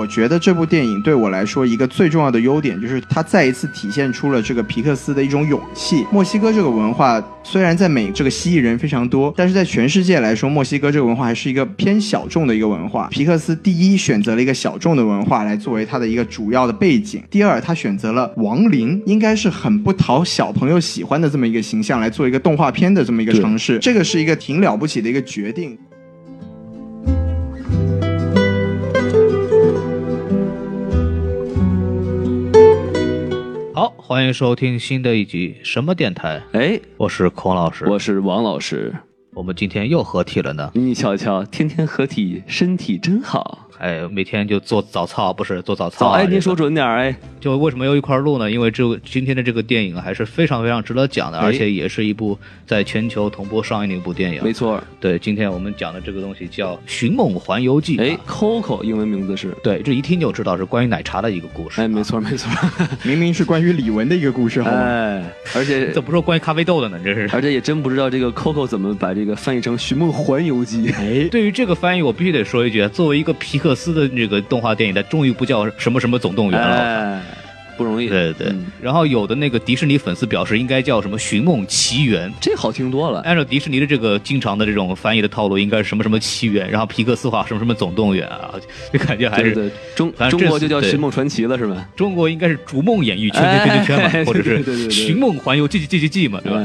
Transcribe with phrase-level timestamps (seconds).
[0.00, 6.06] 我觉得这部电影对我来说一个最重要的优点，就是它再一次体现出了这个皮克斯的一种勇气。
[6.10, 13.08] 墨西哥这个文化虽然在美这个蜥蜴人非常多，但是在全世界来说，墨西哥这个文化还是一个偏小众的一个文化。
[13.08, 25.76] 皮克斯第一选择了一个小众的文化来作为它的一个主要的背景，第二他选择了亡灵，应该是很不讨小朋友喜欢的这么一个形象来做一个动画片的这么一个尝试，这个是一个挺了不起的一个决定。
[33.80, 36.42] 好，欢迎收听新的一集什么电台？
[36.52, 38.94] 哎，我是孔老师，我是王老师。
[39.32, 40.70] 我们今天又合体了呢。
[40.74, 43.69] 你瞧瞧，天天合体，身体真好。
[43.80, 46.10] 哎，每天就做早操，不是做早操。
[46.10, 47.16] 哎，您说准点哎。
[47.40, 48.50] 就为什么又一块录呢？
[48.50, 54.44] 因为这今天的这个电影还是非常非常值得讲的，而且也是一部在全球同步上映的一部电影。
[54.44, 54.78] 没错。
[55.00, 57.96] 对，今天我们讲的这个东西叫《寻梦环游记》。
[58.02, 59.56] 哎，Coco 英文名字是。
[59.62, 61.80] 对，这一听就知道是关于奶茶的一个故事。
[61.80, 62.50] 哎，没错没错，
[63.02, 64.76] 明明是关于李玟的一个故事，好吗？
[64.76, 67.00] 哎，而且 怎么说关于咖啡豆的呢？
[67.02, 67.26] 这是。
[67.32, 70.88] 而且也真不知道这个 Coco 怎么把这个翻译成《寻梦环游记》。
[70.94, 74.38] 哎， 对于这个翻译，我必须得说一句，作为一个皮克斯的这个。
[74.50, 77.22] 动画电影它终于不叫什么什么总动员了，
[77.76, 78.08] 不容易。
[78.08, 83.20] 对对对，然后有的那个迪士尼粉丝表示应该叫什么《寻梦奇缘》，这好听多了。
[83.20, 88.54] 按照迪士尼的这个经常的这种翻译的套路，应该是什么什么奇缘，然后皮克斯话什么什么总动员啊，
[88.92, 91.86] 就感觉还是中中国就叫《寻梦传奇》了是吧？
[91.94, 96.60] 中国应该是《逐梦演艺圈圈圈圈嘛，或者是《寻梦环游记记记记记》嘛，对吧？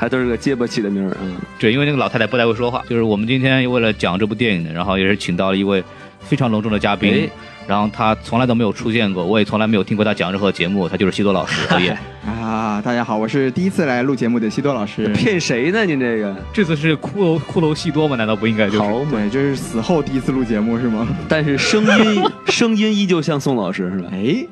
[0.00, 2.84] 还都是个结巴起的名儿，嗯，对，因为那个老太太不太会说话。
[2.88, 5.82] 就是我们今天为了讲这部电影呢，然后也是请到了一位
[6.28, 7.28] 非常隆重的嘉宾。
[7.66, 10.88] 然后他从来都没有出现过，我也从来没有听过他讲任何节目。
[10.88, 12.80] 他就是西多老师，耶 啊！
[12.82, 15.06] 大家好，我是第一次来录节目的西多老师。
[15.12, 15.84] 骗谁呢？
[15.84, 18.16] 您这个这次是骷髅骷髅西多吗？
[18.16, 18.78] 难道不应该就是？
[18.78, 21.06] 好美，这是死后第一次录节目是吗？
[21.28, 24.08] 但是声音 声音依旧像宋老师是吧？
[24.12, 24.46] 哎。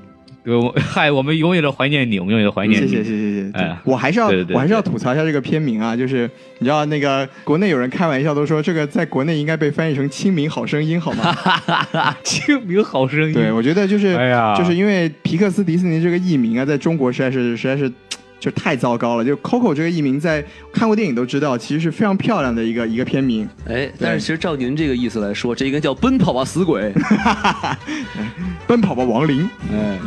[0.47, 2.87] 我嗨， 我们永远的怀念你，我们永远的怀念你。
[2.89, 3.51] 谢谢谢谢谢谢。
[3.59, 11.37] 哎，我还是要我还是要吐槽一下这个片名啊，就是你知道那个国内有人开玩笑都说这个在国内应该被翻译成《清明好声音》好吗？
[12.23, 13.33] 清明好声音。
[13.33, 17.93] 对，我觉得就是哎呀，就是因为皮克斯迪士尼这个译名啊，在中国实在是实在是。
[18.39, 19.25] 就太糟糕了！
[19.25, 23.49] 就 Coco 这个译名，在看过电影都知道，其实是非常漂亮的一个一个片名。
[23.67, 26.93] 哎，但是其实照您这个意思来说，这应该叫《奔跑吧死鬼
[28.67, 29.49] 》，奔跑吧亡灵。
[29.73, 29.99] 哎。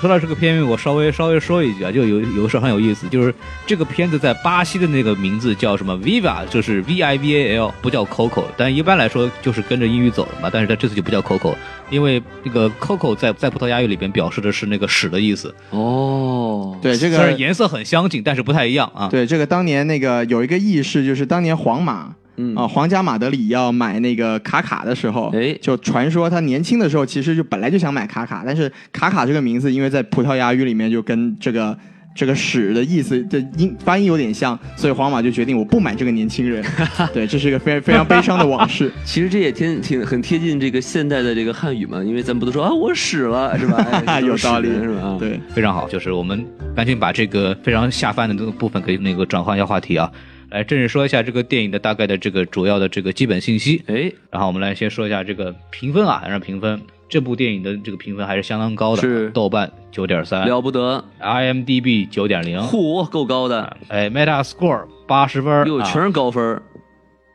[0.00, 3.34] 说到这个片名，我稍微稍微说一句啊，就有有个事很有意思，就是
[3.66, 10.48] 这个片子在巴西的那个名字叫什么 Viva，就是 V I V A L，不叫 Coco，但一般来说就是跟着英语走的嘛。
[10.50, 11.54] 但是它这次就不叫 Coco，
[11.90, 15.54] 因为那个 Coco 在在葡萄牙语里边表示的是那个屎的意思。
[15.68, 19.08] 哦，对，这个虽然颜色很相近，但是不太一样啊。
[19.08, 22.14] 对，这个当年那个有一个轶事，就是当年皇马。
[22.56, 31.76] 啊，皇家马德里要买那个卡卡的时候，哎，就传说他年轻的时候其实就本来就想买卡卡，但是卡卡这个名字因为在葡萄牙语里面就跟这个
[32.14, 36.64] 这个屎的意思的音发音有点像，所以皇马就决定我不买这个年轻人。
[37.14, 38.90] 对，这是一个非常非常悲伤的往事。
[39.06, 43.86] 其实这也挺挺很贴近这个现代的这个汉语嘛，因为咱们不都说啊我屎了是吧？
[44.20, 45.16] 有道理是吧？
[45.20, 50.10] 对，非常好，就是我们赶紧把这个非常下饭的这个部分给那个转换一下话题啊。
[50.50, 66.60] 来正式说一下这个电影的大概的这个主要的这个基本信息，哎，然后我们来先说一下这个评分啊，按照评分，这部电影的这个评分还是相当高的，是豆瓣九点三，了不得，IMDB 九点零，嚯，够高的，哎，Metascore 八十分，哟，全是高分，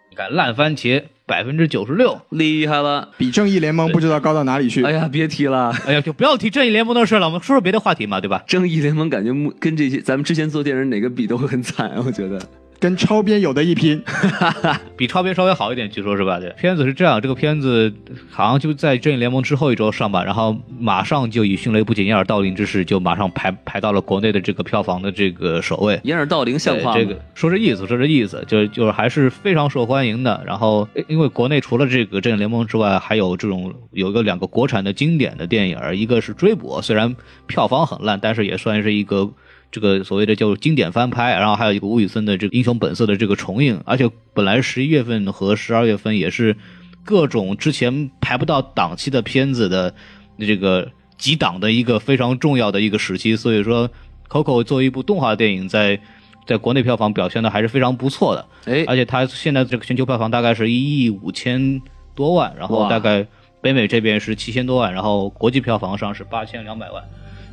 [0.09, 8.43] 你看烂番茄百分之九十六，厉害了，比正义联盟不知道高到哪里去，哎呀，别提了，哎呀，就不要提正义联盟的事了，我们说说别的话题嘛，对吧？
[8.45, 12.41] 正义联盟感觉跟这些咱们之前做电影哪个比都会很惨，我觉得。
[12.79, 14.03] 跟超编有的一拼，
[14.97, 16.39] 比超编稍微好一点，据说是吧？
[16.39, 17.93] 对，片子是这样，这个片子
[18.29, 25.99] 好像就在正义联盟之后一周上吧，然后马上就以迅雷不及掩耳盗铃之势，就马上排排到了国内的这个票房的这个首位。
[26.03, 30.43] 掩耳盗铃像话这个说这意思，说这意思，就就是还是非常受欢迎的。
[30.45, 37.15] 然后因为国内除了这个正义联盟之外，还有这种有一个两个国产的经典的电影，一个是追捕，虽然
[37.47, 39.31] 票房很烂，但是也算是一个。
[39.75, 46.55] 这个所谓的叫经典翻拍，然后还有一个吴宇森的这个《英雄本色》的这个重映，而且本来十一月份和十二月份也是
[47.03, 49.93] 各种之前排不到档期的片子的
[50.39, 53.89] 这个集档的一个非常重要的一个时期，所以说
[54.29, 55.99] 《Coco》作为一部动画电影，在
[56.47, 61.81] 在国内票房表现的还是非常不错的，哎，而且它现在这个全球票房大概是一亿五千
[62.15, 63.27] 多万，然后大概
[63.59, 67.03] 北美这边是七千多万，然后国际票房上是八千两百万。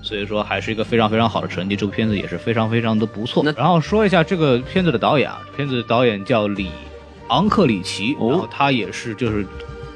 [0.02, 3.44] 所以说还是一个非常非常好的成绩，这部片子也是非常非常的不错。
[3.56, 6.68] 然后说一下这个片子的导演啊，片子导演叫李
[7.28, 9.46] 昂克里奇，然后他也是就是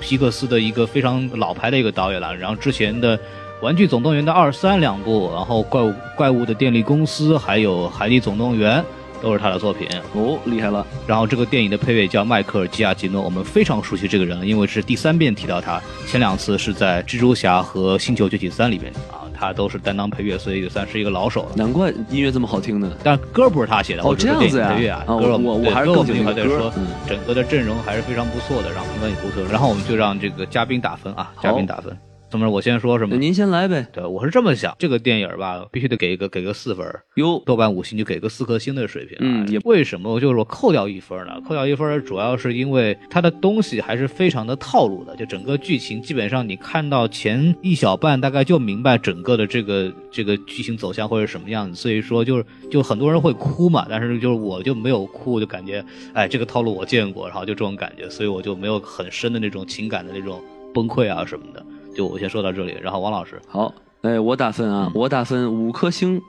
[0.01, 2.35] 皮克斯的一个非常老牌的一个导演了。
[2.37, 3.19] 然后之前的
[3.61, 8.81] 《玩具总动员》的二三两部，然后怪物怪物的电力公司，还有《海底总动员》。
[9.23, 10.87] 都是他的作品哦，厉害了。
[11.07, 21.51] 然后这个电影的配乐叫迈克尔·基亚吉诺，我们非常熟悉这个人了，因为是第三遍提到他，前两次是在《蜘蛛侠》和《星球崛起三》里面啊，他都是担当配乐，所以也算是一个老手了。
[21.55, 22.91] 难怪音乐这么好听呢。
[23.03, 24.73] 但歌不是他写的，哦，这样子呀。
[24.75, 26.73] 配乐啊，歌我我还是更喜欢在说，
[27.07, 29.45] 整个的阵容还是非常不错的，然后评分也不错。
[29.51, 31.97] 然后我们就让这个嘉宾打分啊，嘉宾打分。
[32.29, 33.17] 怎么我先说什么？
[33.17, 33.87] 您先来呗。
[33.93, 36.85] 对，我是这么想，这个电影吧，必须得给一个给个四分
[37.15, 39.17] 哟，豆瓣五星就给个四颗星的水平。
[39.21, 41.41] 嗯，也为什么就是我扣掉一分呢？
[41.47, 51.77] 扣掉一分主要是因为它的东西还是非常的套路的，就整个剧情基本上你看到前一小半大概就明白整个的这个这个剧情走向会是什么样子。
[51.77, 55.83] 所以说就是就很多人会哭嘛，但是就是我就没有哭，就感觉
[56.13, 60.43] 哎这个套路我见过，然后就这种感觉，所以我就没有很深的那种情感的那种
[60.75, 61.65] 崩溃啊什么的。
[61.97, 63.73] 就我先说到这里，然后王老师好，
[64.03, 66.21] 哎，我打分啊，我打分五颗星，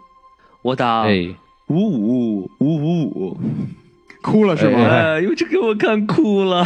[0.62, 1.06] 我打
[1.68, 3.38] 五五五五五，
[4.22, 4.80] 哭了是吗？
[4.88, 6.66] 哎，呦，这给我看哭了。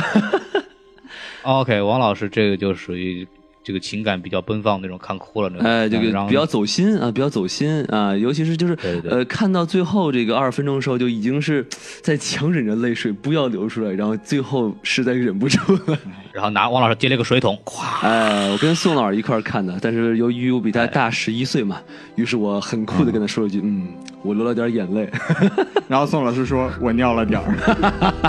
[1.42, 3.27] OK，王老师这个就属于。
[3.63, 5.68] 这个情感比较奔放那种，看哭了那种。
[5.68, 8.75] 哎，这个比较走心啊，比较走心啊，尤其是就是
[9.10, 11.66] 呃，看到最后这个二十分钟的时候，就已经是
[12.02, 15.98] 在强忍着泪水不要流出来，然后最后实在忍不住了，
[16.34, 17.84] 然后拿王老师接了个水桶， 咵！
[18.02, 21.80] 哎，我跟宋老师一块看的，但是由于我比他大十一岁嘛，
[22.16, 23.88] 于是我很酷的跟他说了一句：“嗯，
[24.24, 25.08] 我流了点眼泪。
[25.88, 28.22] ”然后宋老师说：“我尿了点儿。”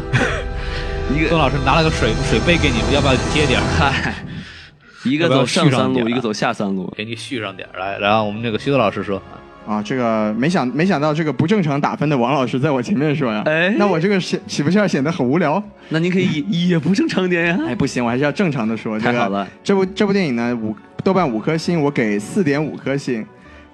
[1.16, 3.64] 一个宋老师拿了个水水杯给你，要不要接点儿？
[3.78, 4.14] 嗨。
[5.04, 7.98] 一个走上三路，一个走下三路，给你续上点来。
[7.98, 9.20] 然后我们那个徐德老师说
[9.66, 15.62] ：“啊，这个没想没想到这个不正常打分的王老师在我前面说呀，哎，那我这个显岂不是要显得很无聊？
[15.88, 17.58] 那您可以也不正常点呀。
[17.66, 18.98] 哎，不行，我还是要正常的说。
[18.98, 23.24] 太好了，这部这部电影呢，五豆瓣五颗星，我给四点五颗星。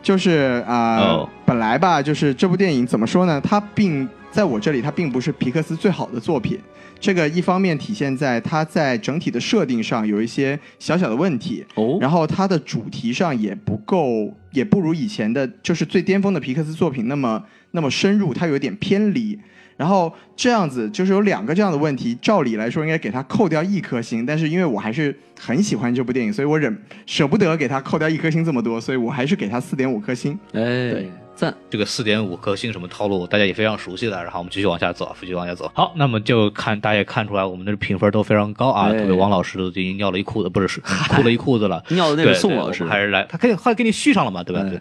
[0.01, 3.41] 就是啊，本来吧，就是这部电影怎么说呢？
[3.41, 6.59] 它并在我这里，它并不是皮克斯最好的作品。
[7.01, 19.39] 这个一方面体现在它在整体的设定上有一些小小的问题，哦，然后它的主题上也不够，也不如以前的，就是最巅峰的皮克斯作品那么那么深入，它有点偏离。
[19.77, 30.37] 然后这样子就是有两个这样的问题，照理来说应该给它扣掉一颗星，但是因为我还是很喜欢这部电影，所以我忍舍不得给它扣掉一颗星这么多，所以我还是给它四点五颗星。
[30.53, 31.09] 哎，对。
[31.39, 34.17] 赞，这个四点五颗星什么套路，大家也非常熟悉的。
[34.25, 35.71] 然后我们继续往下走，继续往下走。
[35.73, 38.89] 好，那么就看大家也看出来，我们的评分都非常高啊。
[38.89, 40.81] 特别王老师都已经尿了一裤子，不是
[41.15, 41.81] 吐了一裤子了。
[41.91, 44.65] 尿的那个宋老师还是来，他可以后来给你续上了嘛，对吧？
[44.69, 44.81] 对。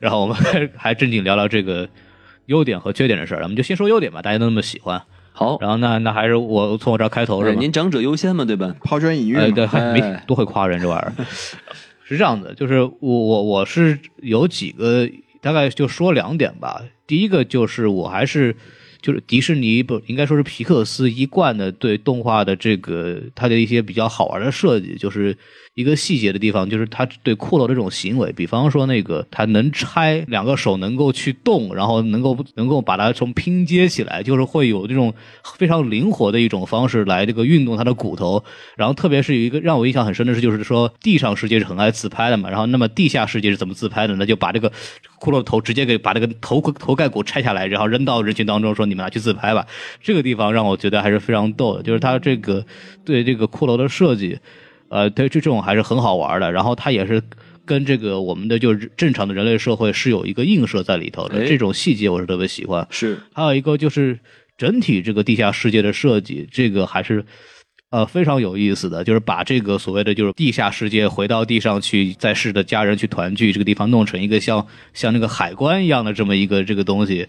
[0.00, 0.34] 然后我们
[0.78, 1.86] 还正经聊聊这个
[2.46, 3.42] 优点和缺点的事儿。
[3.42, 5.02] 咱们就先说优点吧，大家都那么喜欢。
[5.32, 7.60] 好，然后那那还是我从我这儿开头是吧？
[7.60, 8.74] 您长者优先嘛，对吧？
[8.82, 11.12] 抛砖引玉，对，还没多会夸人这玩意儿。
[12.02, 15.06] 是这样子，就是我我我是有几个。
[15.40, 16.82] 大概就说两点吧。
[17.06, 18.56] 第一个就是我还是
[19.00, 25.36] 就是迪士尼不应该说是皮克斯一贯的对动画的这个它的一些比较好玩的设计，就是。
[25.78, 35.14] 一个细节的地方就是他对骷髅的这种行为，比方说那个他能拆两个手能够去动，然后能够能够把它从拼接起来，就是会有这种
[35.56, 38.42] 非常灵活的一种方式来这个运动他的骨头。
[38.74, 44.16] 然后特别是有一个让我印象很深的是，就是说地上世界是很爱自拍的嘛，然后那么地下世界是怎么自拍的？
[44.16, 44.68] 那就把这个
[45.20, 49.64] 骷髅头直接给把这个头头盖骨拆下来，然后扔到人群当中，说你们拿去自拍吧。
[50.02, 52.66] 这个地方让我觉得还是非常逗的，就是他这个
[53.04, 54.40] 对这个骷髅的设计。
[54.88, 56.50] 呃，对，这这种还是很好玩的。
[56.50, 57.22] 然后它也是
[57.64, 61.46] 跟这个我们的就是正常的人类社会是有一个映射在里头的。
[61.46, 62.86] 这种细节我是特别喜欢。
[62.90, 64.18] 是，还有一个就是
[64.56, 67.24] 整体这个地下世界的设计，这个还是
[67.90, 69.04] 呃非常有意思的。
[69.04, 77.26] 就是把这个所谓的就是地下世界回到地上去，在世的家人去团聚，这个地方弄成一个像像那个海关一样的这么一个这个东西。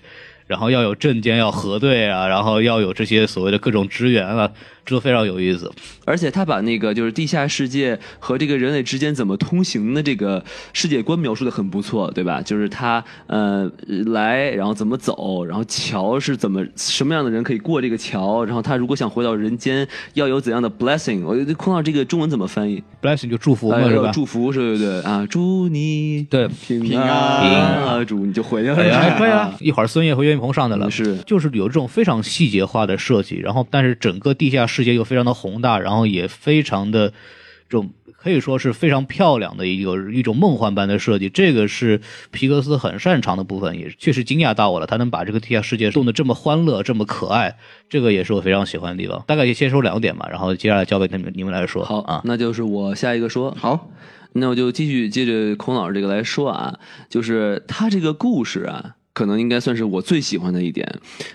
[0.48, 4.52] 然后要有证件要核对啊，然后要有这些所谓的各种支援啊。
[4.90, 5.72] 这非常有意思，
[6.06, 10.44] 而且他把那个就是地下世界和这个人类之间怎么通行的这个
[10.74, 12.42] 世界观描述的很不错，对吧？
[12.42, 13.70] 就是他呃
[14.08, 21.24] 来，然后怎么走，然后桥是怎么什么样的人可以过这个桥，然后他如果想回到人间，要有怎样的 blessing？
[21.24, 24.12] 我空到这个中文怎么翻译？blessing 就祝福嘛，是吧？
[24.14, 29.56] 祝福是，对对啊，祝你对平安啊，祝你就回去了，可以啊。
[29.60, 41.30] 一会儿孙悦和岳云鹏上来了，是就是有这种非常细节化的设计，然后但是整个地下世界又非常的宏大，然后也非常的这种可以说是非常漂亮的一个一种梦幻般的设计。
[41.30, 44.86] 这个是皮克斯很擅长的部分，也确实惊讶到我了。
[44.86, 47.56] 他能把这个地下世界弄得这么欢乐，这么可爱，
[47.88, 49.24] 这个也是我非常喜欢的地方。
[49.26, 51.86] 大概就先说两点吧，然后接下来交给你们你们来说。
[51.86, 53.56] 好啊，那就是我下一个说。
[53.58, 53.90] 好，
[54.34, 60.90] 那我就继续接着孔老师这个来说啊，就是他这个故事啊，可能应该算是我最喜欢的一点，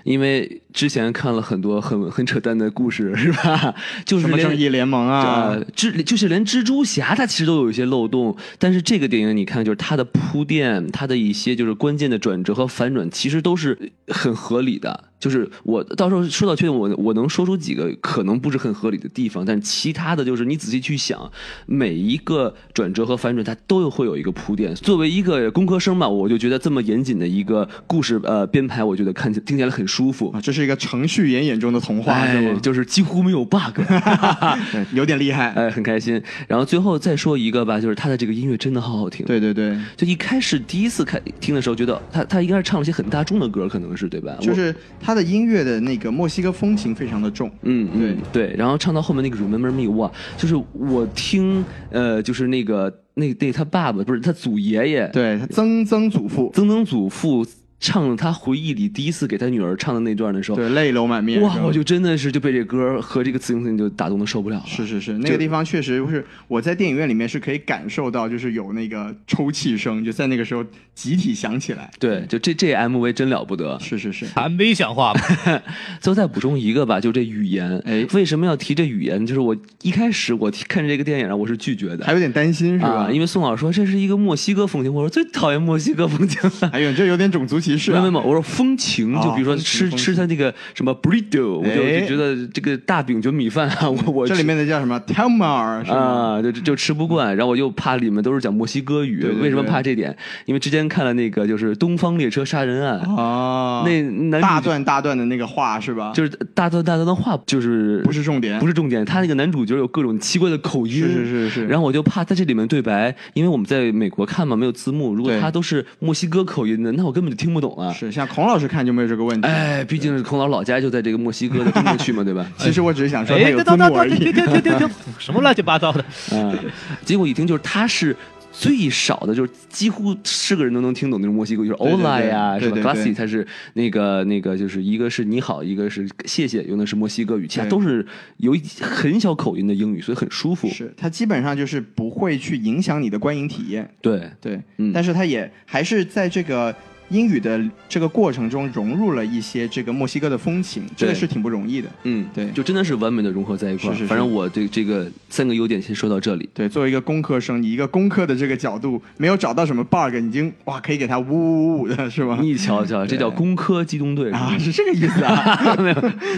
[0.04, 3.74] 因为之前看了很多很很扯淡的故事，是吧？
[4.06, 15.04] 就是什么正义联盟啊呃，，蜘就是连蜘蛛侠它其实都有一些漏洞，但是这个电影你看，就是它的铺垫，它的一些就是关键的转折和反转，其实都是很合理的。
[15.20, 21.30] 就是我到时候说到缺点，我我能说出几个可能不是很合理的地方，但其他的就是你仔细去想，
[21.64, 24.74] 每一个转折和反转，它都会有一个铺垫。
[24.74, 30.30] 作为一个工科生吧，我就觉得这么严谨的一个故事呃编排，我觉得看起听起来很舒服。
[30.30, 32.26] 啊，这是一个程序员眼中的童话？
[32.62, 33.80] 就是几乎没有 bug。
[34.72, 35.50] 对，有点厉害。
[35.56, 36.20] 哎，很开心。
[36.48, 44.36] 然后最后再说一个吧，就是他的这个音乐真的好好听。，对对对，就一开始第一次看听的时候，觉得他他应该是唱了一些很大众的歌，可能是对吧？
[44.40, 47.50] 就是他的音乐的那个墨西哥风情非常的重。
[47.62, 57.46] 嗯，嗯对，然后唱到后面那个 Remember Me，哇，就是我听，呃，就是那个那对他爸爸不是他祖爷爷，对他曾曾祖父，曾曾祖父
[57.84, 61.38] 唱了他回忆里第一次给他女儿唱的那段的时候，对泪流满面。
[61.42, 64.64] 哇我就真的是就被这歌和这个词性就打动的受不了了。
[64.66, 70.64] 是是是，那个地方确实是我在电影院里面是可以感受到，就是有那个抽泣声，就在那个时候
[70.94, 71.90] 集体响起来。
[71.98, 73.78] 对，就这这 MV 真了不得。
[73.80, 75.20] 是是是，谈理想化吧，
[76.00, 77.78] 最后再补充一个吧，就这语言。
[77.84, 79.26] 哎为什么要提这语言？
[79.26, 83.04] 就是我一开始我提看这个电影，我是拒绝的，还有点担心是吧？
[83.04, 86.70] 啊，因为宋老师说这是一个墨西哥风情，我说最讨厌墨西哥风情了。
[86.72, 88.10] 哎呦，这有点种族歧视啊没有！
[88.10, 95.92] 没有，我说风情，就比如说吃吃他那个什么 burrito，我就哎就觉得这个大饼卷米饭啊，我我这里面的叫什么 Tamar？
[95.92, 100.16] 啊，就就就吃不惯，然后我又怕里面都是讲墨西哥语，对对为什么怕这点？
[100.46, 106.12] 因为之前看了那个就是《东方列车杀人案》，啊，那男大段大段的那个话是吧？
[106.14, 111.66] 就是大段大段的话，就是不是重点，不是重点，他那个男主角有各种奇怪的口音，是是是是。
[111.66, 117.92] 然后我就怕在这里面对白，因为我们在美国看嘛，没有字幕，如果他都是墨西哥口音的，那我根本就听不懂啊。
[117.92, 119.46] 是像孔老师看就没有这个问题。
[119.48, 122.46] 哎，毕竟是孔老老家就在这个墨西哥的中部区嘛，对吧？
[122.58, 126.04] 其实我只是想说他哎，有字等等等等，什么乱七八糟的？
[126.32, 126.56] 嗯，
[127.04, 128.16] 结果一听就是他是。
[128.56, 138.06] 最少的就是几乎是个人都能听懂那种墨西哥语，就是对对 Ola 呀，是吧对对对？Glassy 它是那个那个，就是一个是你好，一个是谢谢，用的是墨西哥语，其他都是
[138.36, 140.68] 有很小口音的英语，所以很舒服。
[140.68, 146.72] 是它基本上就是不会去影响你的观影体验，对，对，嗯但是它也还是在这个
[147.14, 151.88] 英语的这个过程中融入了一些这个墨西哥的风情，这个是挺不容易的。
[152.02, 153.92] 嗯，对就真的是完美的融合在一块儿。
[153.92, 156.48] 是是是反正我对这个三个优点先说到这里。
[156.52, 162.38] 对，作为一个工科生，你一个工科的这个角度没有找到什么 bug，已经哇可以给他呜呜呜的是吗？
[162.40, 165.94] 你瞧瞧，这叫工科机动队啊，是这个意思啊，没有，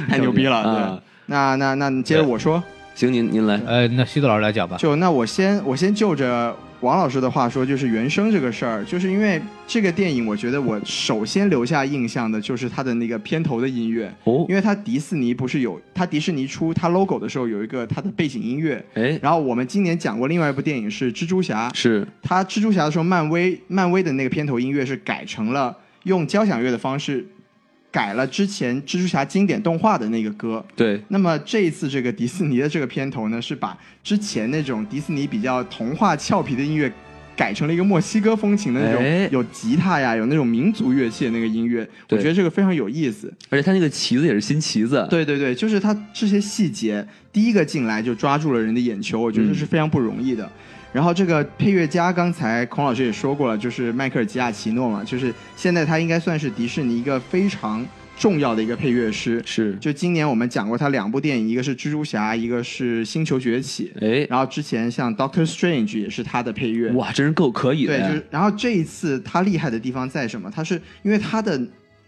[0.09, 0.57] 太牛逼了。
[0.57, 2.63] 啊对，那那那接着我说，
[2.95, 3.61] 行，您您来。
[3.67, 4.77] 呃，那西子老师来讲吧。
[4.77, 14.45] 就那我先我先就着王老师的话说，就是原声这个事儿，就是因为这个电影，我觉得我首先留下印象的就是它的那个片头的音乐，哦。
[14.49, 22.07] 因，为它迪士尼不是有它迪士尼出它 logo 的时候有一个它的背景音乐，哎，然后我们今年讲过另外一部电影是蜘蛛侠，是。
[22.23, 27.27] 它蜘蛛侠的时候，漫威漫威的那个片头音乐是改成了用交响乐的方式
[27.91, 36.93] 改了之前蜘蛛侠经典动画的那个歌，对，那么这一次这个迪士尼的这个片头呢，是把之前那种迪士尼比较童话俏皮的音乐。
[37.37, 43.31] 改成了一个墨西哥风情的那种，哎有吉他呀，有那种民族乐器的那个音乐，我觉得这个非常有意思。
[43.51, 45.07] 而且他那个旗子也是新旗子。
[45.11, 50.51] 对对对，就是它这些细节，第一个进来就抓住了人的眼球，我觉得这是非常不容易的。
[50.97, 57.87] 然后这个配乐家，刚才孔老师也说过了，就是迈克尔吉亚奇诺嘛，就是现在他应该算是迪士尼一个非常
[58.17, 59.43] 重要的一个配乐师。
[59.45, 63.93] 是，就今年我们讲过他两部电影，一个是蜘蛛侠，一个是星球崛起。
[64.01, 66.91] 哎，然后之前像 Doctor Strange 也是他的配乐。
[66.93, 70.51] 哇，真是够可以的对，就是然后这一次他厉害的地方在什么？
[70.51, 71.61] 他是因为他的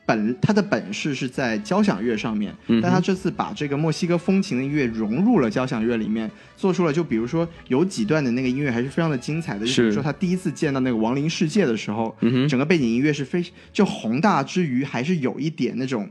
[0.08, 2.50] 本他的本事是在交响乐上面，
[2.80, 16.08] 但他这次把这个墨西哥风情的音乐融入了交响乐里面，做出了就比如说有几段的那个音乐还是非常的精彩的，就比如是说他第一次见到那个亡灵世界的时候，嗯，整个背景音乐是非就宏大之余，还是有一点那种。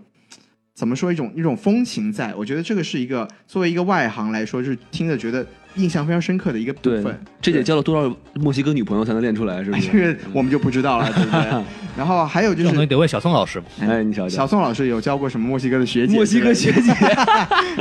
[0.75, 2.35] 怎么说一种一种风情在？
[2.35, 5.43] 我觉得这个是一个作为一个外行来说，就是听着觉得
[5.77, 9.91] 印象非常深刻的一个部分。，这得交了多少墨西哥女朋友才能练出来，是不哎，是？
[9.91, 11.63] 这个我们就不知道了，对不对？
[11.97, 13.61] 然后还有就是这种东西得问小宋老师。
[13.79, 16.13] 哎，你瞧瞧，小宋老师有教过什么墨西哥的学姐？
[16.15, 16.93] 墨西哥学姐，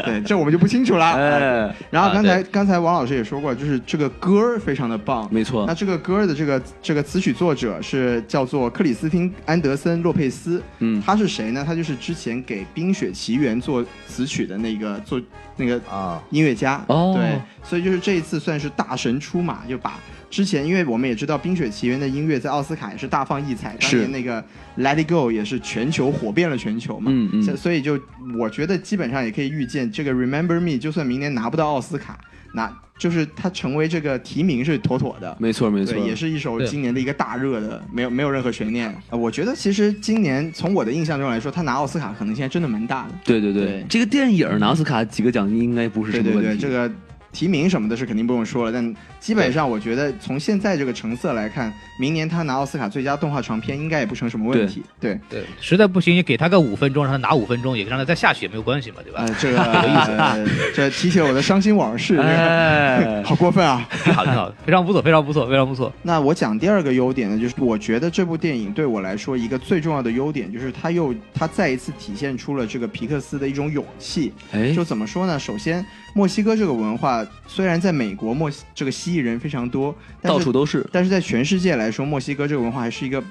[0.04, 1.12] 对， 这我们就不清楚了。
[1.12, 5.28] 哎，然后刚才、刚才王老师也说过，就是这个歌儿非常的棒。
[5.30, 10.62] 没错那，这个歌儿的这个这个词曲作者是叫做克里斯汀·安德森·洛佩斯。
[10.78, 11.62] 嗯他是谁呢？
[11.66, 15.20] 他就是之前给《冰雪奇缘》做词曲的那个做
[15.56, 16.84] 那个啊，音乐家。
[16.88, 19.98] 哦对，所以就是这一次算是大神出马，就把
[20.28, 24.42] 之前，因为我们也知道《冰雪奇缘》的音乐在奥斯卡也是大放异彩，当年那个
[24.78, 27.10] 《Let It Go》也是全球火遍了全球嘛。
[27.14, 27.98] 嗯嗯所所以就
[28.38, 32.18] 我觉得基本上也可以预见，这个《Remember Me》就算明年拿不到奥斯卡，
[32.54, 35.36] 那就是他成为这个提名是妥妥的。
[35.38, 38.94] 没错没错，，也是一首今年的一个大热的，没有没有任何悬念。
[39.10, 43.14] 呃我觉得其实今年从我的印象中来说，他拿奥斯卡可能性还真的蛮大的。
[43.24, 46.62] 对对对这个电影拿奥斯卡几个奖应该不是对对对，什么问题。
[46.62, 46.90] 这个
[47.36, 54.82] 提名什么的是肯定不用说了，但基本上我觉得从现在这个成色来看，明年他拿奥斯卡最佳动画长片应该也不成什么问题。
[54.98, 59.20] 对，对，实在不行也给他个五分钟，让他拿五分钟，也让他再下去也没有关系嘛，对吧？
[59.20, 63.86] 呃，这个 呃这提起了我的伤心往事，这个哎， 好过分啊！
[64.02, 65.92] 挺好，挺好， 非常不错，非常不错，非常不错。
[66.02, 74.32] 那我讲第二个优点呢，就是我觉得这部电影对我来说一个最重要的优点，就是它又它再一次体现出了这个皮克斯的一种勇气。
[74.52, 75.38] 哎，就怎么说呢？
[75.38, 83.22] 首先，墨西哥这个文化虽然在美国墨西这个蜥蜴人非常多，到处都是，但是在全世界来说，墨西哥这个文化还是一个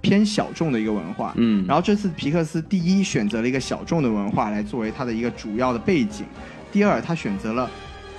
[0.00, 1.32] 偏小众的一个文化。
[1.36, 6.24] 嗯，然后这次皮克斯第一选择了一个小众的文化来作为它的一个主要的背景，
[6.70, 7.70] 第二他选择了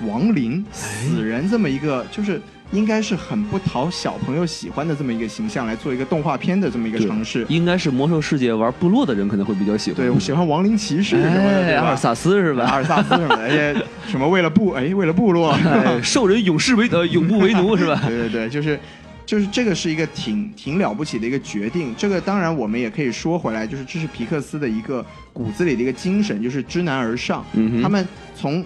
[0.02, 2.42] 亡灵、死人这么一个就是。
[2.74, 7.46] 应该是很不讨小朋友喜欢的这么一个形象来做一个动画片的这么一个尝试。
[7.48, 9.98] 应该是魔兽世界玩部落的人可能会比较喜欢。
[9.98, 12.66] 对，我喜欢亡灵骑士什么的，哎，阿尔萨斯是吧？
[12.66, 18.02] 阿尔萨斯什么的， 什么为了部哎为了部落，哎兽人勇士为呃 永不为奴是吧？
[18.08, 18.80] 对对对，就是
[19.26, 21.94] 就是这个是一个挺挺了不起的一个决定。
[21.96, 27.46] 这个当然我们也可以说回来，就是这是皮克斯的一个骨子里的一个精神，就是知难而上。
[27.54, 28.66] 嗯他们从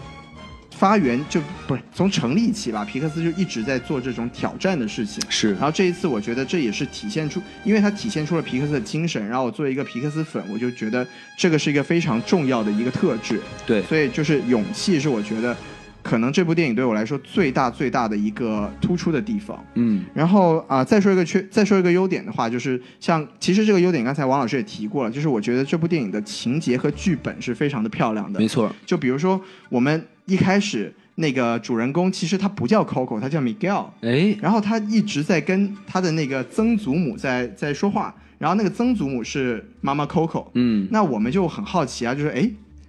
[0.77, 5.19] 发源就不是从成立起吧，皮克斯就一直在做这种挑战的事情。
[5.27, 9.27] 是然后这一次，我觉得这也是体现出，因为它体现出了皮克斯的精神。
[9.27, 13.41] 然后我作为一个皮克斯粉，我就觉得这个是一个非常重要的一个特质。
[13.65, 15.57] 对，所以就是勇气是我觉得
[16.03, 19.61] 可能这部电影对我来说最大最大的一个突出的地方。
[19.73, 28.47] 嗯，然后啊、再说一个缺，再说一个优点的话，就是像其实这个优点刚才王老师也提过了，就是我觉得这部电影的情节和剧本是非常的漂亮的没。
[28.47, 42.47] 错，就比如说我们一开始那个主人公，其实他不叫 Coco，他叫 Miguel，哎，然后他一直在跟他的那个曾祖母在在说话，然后那个曾祖母是妈妈 Coco，嗯，那我们就很好奇啊，就是哎，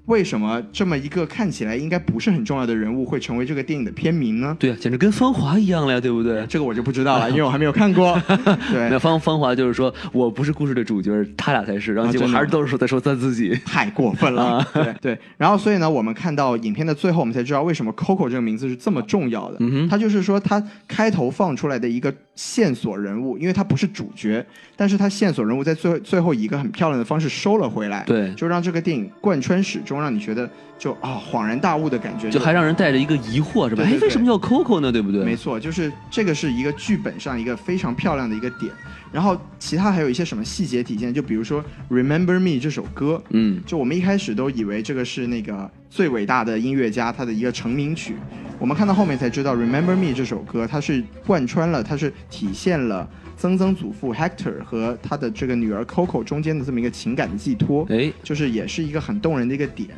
[0.08, 4.56] 为什么这么一个看起来应该不是很重要的人物会成为这个电影的片名呢？
[4.58, 6.44] 对啊，简直跟芳华一样了呀，对不对？
[6.48, 8.20] 这个我就不知道了， 因为我还没有看过。
[8.72, 13.54] 对那，芳芳华就是说我不是故事的主角，他俩才是，然后结果还是都是说在说他自己。
[13.66, 14.42] 太过分了。
[14.42, 19.56] 啊对对，然后所以呢，我们看到影片的最后，我们才知道为什么 Coco 这个名字是这么重要的。
[19.60, 24.46] 嗯哼他就是说他开头放出来的一个线索人物，因为他不是主角，
[24.76, 28.04] 但是他线索人物在最后最后以一个很漂亮的方式收了回来。
[28.04, 30.48] 对就让这个电影贯穿始终，让你觉得
[30.78, 33.82] 就啊、恍然大悟的感觉，就还让人带着一个疑惑是吧？
[33.84, 34.92] 哎，为什么叫 Coco 呢？
[34.92, 35.24] 对不对？
[35.24, 38.70] 没错，就是这个是一个剧本上一个非常漂亮的一个点。
[39.12, 48.14] 然后其他还有一些什么细节体现，就比如说《Remember Me》这首歌，嗯，就我们一开始都以为这个是那个最伟大的音乐家他的一个成名曲，
[48.58, 57.86] 我们看到后面才知道，《Remember Me》这首歌它是贯穿了，它是体现了曾曾祖父 Hector 和他的这个女儿 Coco 中间的这么一个情感的寄托。
[57.88, 59.88] 哎，就是也是一个很动人的一个点。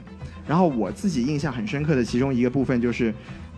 [0.47, 3.15] 然后我自己印象很深刻的其中一个部分就是，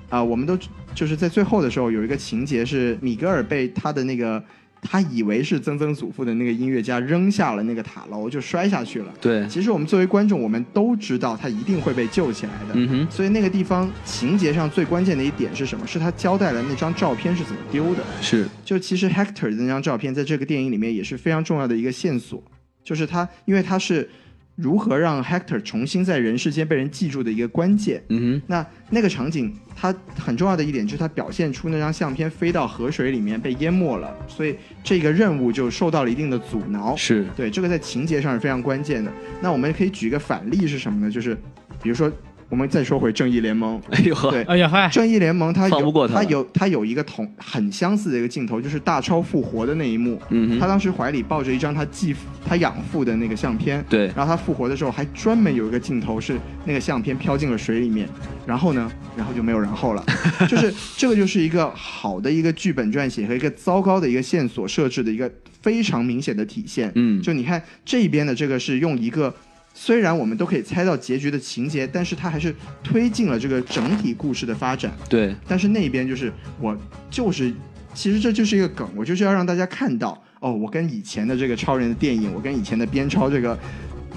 [0.08, 0.58] 啊、我们都
[0.94, 4.42] 就是在最后的时候有一个情节是米格尔被他的那个
[4.84, 9.14] 他以为是曾曾祖父的那个音乐家扔下了那个塔楼，就摔下去了。
[9.20, 12.74] 对，其实我们作为观众，我们都知道他一定会被救起来的。
[12.74, 15.86] 嗯哼，所以那个地方情节上最关键的一点是什么？
[15.86, 18.02] 是他交代了那张照片是怎么丢的。
[18.20, 22.42] 是，就其实 Hector 的那张照片，在这个电影里面也是非常重要的一个线索，
[22.82, 24.10] 就是他，因为他是
[24.54, 28.02] 如何让 Hector 重新在人世间被人记住的一个关键。
[28.10, 36.94] 嗯那那个场景，它很重要的一点就是它表现出那张相片飞到河水里面被淹没了，所以这个任务就受到了一定的阻挠，。
[36.96, 39.10] 是，对，这个在情节上是非常关键的。
[39.40, 41.10] 那我们可以举一个反例是什么呢？
[41.10, 41.34] 就是
[41.82, 42.10] 比如说
[42.52, 50.20] 我们再说回正义联盟，哎呦呵，对哎呀嗨，正义联盟它有放不过他它有它有一个同很相似的一个镜头，就是大超复活的那一幕。
[50.28, 53.82] 嗯哼他当时怀里抱着一张他继父、他养父的那个相片。
[53.88, 58.06] 对然后他复活的时候，还专门有一个镜头是那个相片飘进了水里面。
[58.46, 60.04] 然后呢，然后就没有然后了。
[60.46, 66.92] 就是这个就是一个好的一个剧本撰写和一个糟糕的一个线索设置的一个非常明显的体现。
[66.96, 69.34] 嗯就你看这边的这个是用一个。
[69.74, 74.92] 虽然我们都可以猜到结局的情节，但是它还是推进了这个整体故事的发展。
[75.08, 76.76] 对，但是那边就是我
[77.10, 77.52] 就是，
[77.94, 83.58] 其实这就是一个梗，我就是要让大家看到哦，我跟以前的这个超人的电影，我跟以前的边超这个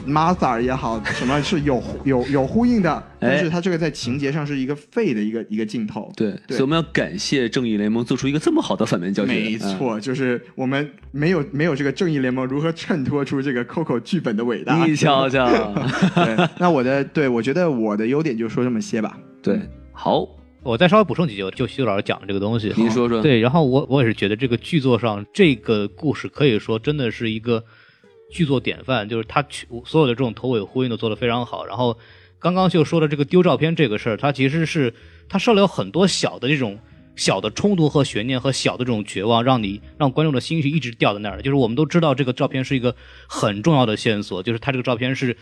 [0.05, 6.11] Martha 也好，什么是有有有呼应的， 但是它这个在情节上是一个废的一个一个镜头。
[6.15, 9.33] 对，对所以我们要感谢正义联盟做出一个这么好的反面教学。
[9.33, 14.83] 没错，就是我们没有没有这个正义联盟如何衬托出这个 Coco 剧本的伟大。
[14.83, 15.45] 嗯，你瞧瞧，
[16.15, 19.17] 对，那我的对我觉得我的优点就说这么些吧。
[19.41, 19.59] 对，
[19.91, 20.27] 好，
[20.63, 22.73] 我再稍微补充几句，就徐老师讲的这个东西。
[22.75, 27.63] 您说说。，对，然后我我也是觉得这个剧作上这个故事可以说真的是一个
[28.29, 31.65] 剧作典范，就是他去所有的这种头尾呼应都做得非常好。
[31.65, 31.97] 然后
[32.39, 34.93] 刚刚就说的这个丢照片这个事儿，它其实是
[35.29, 36.79] 它设了有很多小的这种
[37.15, 41.41] 小的冲突和悬念和小的这种绝望，让你让观众的心绪一直吊在那儿。
[41.41, 42.95] 就是我们都知道这个照片是一个
[43.27, 45.37] 很重要的线索，就是他这个照片是。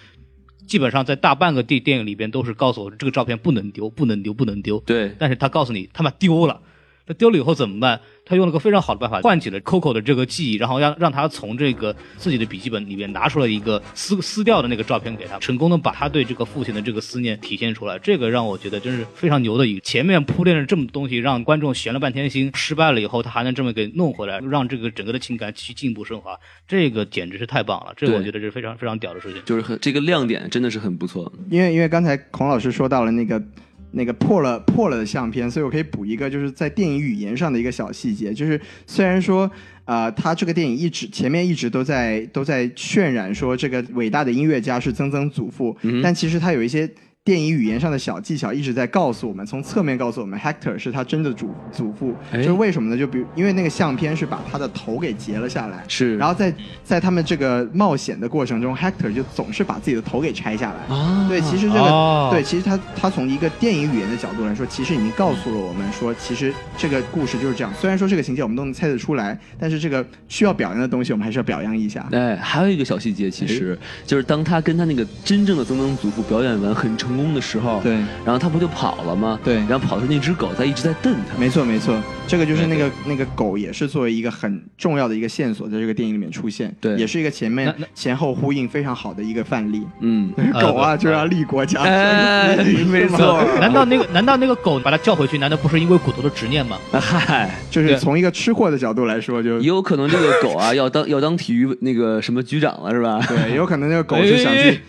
[0.65, 4.79] 基本上在大半个电电影里边都是告诉我这个照片不能丢，不能丢，不能丢。
[4.85, 6.61] 对，但是他告诉你他妈丢了，
[7.05, 7.99] 那丢了以后怎么办？
[8.25, 17.99] 他用了个非常好的办法，唤起了 Coco 的这个记忆，然后让让他从这个自己的笔记本里面拿出了一个撕撕掉的那个照片给他，成功的把他对这个父亲的这个思念体现出来。
[17.99, 19.81] 这个让我觉得真是非常牛的一个。
[19.81, 27.93] 前面铺垫了这么多东西，让观众悬了半天心，失败了以后他还能这么给弄回来，让这个整个的情感去进一步升华，这个简直是太棒了。
[27.97, 29.41] 这个我觉得是非常非常屌的事情。
[29.43, 31.29] 就是很这个亮点真的是很不错。
[31.49, 33.43] 因为因为刚才孔老师说到了那个
[33.93, 39.49] 那个破了破了的相片，所以我可以补一个，就是在电影语言上的一个小细节，就是虽然说。
[39.85, 46.89] 呃、他这个电影一直前面一直都在都在渲染说这个伟大的音乐家是曾曾祖父，嗯但其实他有一些
[47.25, 52.13] 电影语言上的小技巧一直在告诉我们，从侧面告诉我们，Hector 是他真的祖祖父。
[52.33, 52.97] 哎就是为什么呢？
[52.97, 60.93] 就比如因为那个相片是把他的头给截了下来，是，然后在在他们这个冒险的过程中，Hector 就总是把自己的头给拆下来。
[60.93, 67.73] 啊，对，其实这个、哦对，其实他他从一个电影语言的角度来说，其实已经告诉了我们说，其实这个故事就是这样。
[67.79, 72.05] 虽然说这个情节我们都能猜得出来，但是这个需要表扬的东西，我们还是要表扬一下。
[72.11, 77.93] 哎，还有一个小细节，其实就是当他跟他那个真正的曾曾祖父表演完很成功的时候，，对，
[78.25, 79.39] 然后他不就跑了吗？
[79.43, 79.55] 对。
[79.55, 81.37] 然后跑的那只狗在一直在瞪他。
[81.39, 81.95] 没错没错，
[82.27, 86.95] 这个就是那个那个狗也是作为一个很重要的一个线索，在这个电影里面出现，对。
[86.95, 89.83] 也是一个前面前后呼应非常好的一个范例。
[90.01, 92.55] 嗯， 狗啊，呃就要立国家，哎
[92.87, 93.43] 没错。
[93.59, 96.77] 难道那个难道那个狗把它叫回去，难道不是因为骨头的执念吗？
[96.93, 103.19] 嗨，就是从一个吃货的角度来说，就也有可能这个狗啊要当要当体育那个什么局长了是吧？
[103.27, 104.79] 对，也有可能那个狗就想去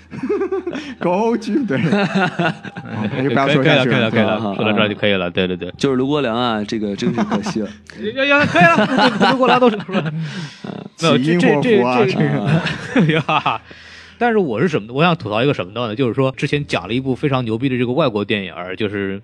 [0.99, 1.79] 狗局，对，
[3.17, 5.31] 那就不要说下去可以了，可以啊啊了，说到这儿就可以了。
[5.31, 7.69] 对对对，就是卢国良啊，这个真是可惜了。
[8.15, 13.61] 要 要，可以了，不过来都是没有起因这这祸福啊，这这个这呀。
[14.17, 14.93] 但是我是什么？
[14.95, 15.95] 我想吐槽一个什么呢？
[15.95, 19.21] 就是说之前讲了一部非常牛逼的这个外国电影儿，就是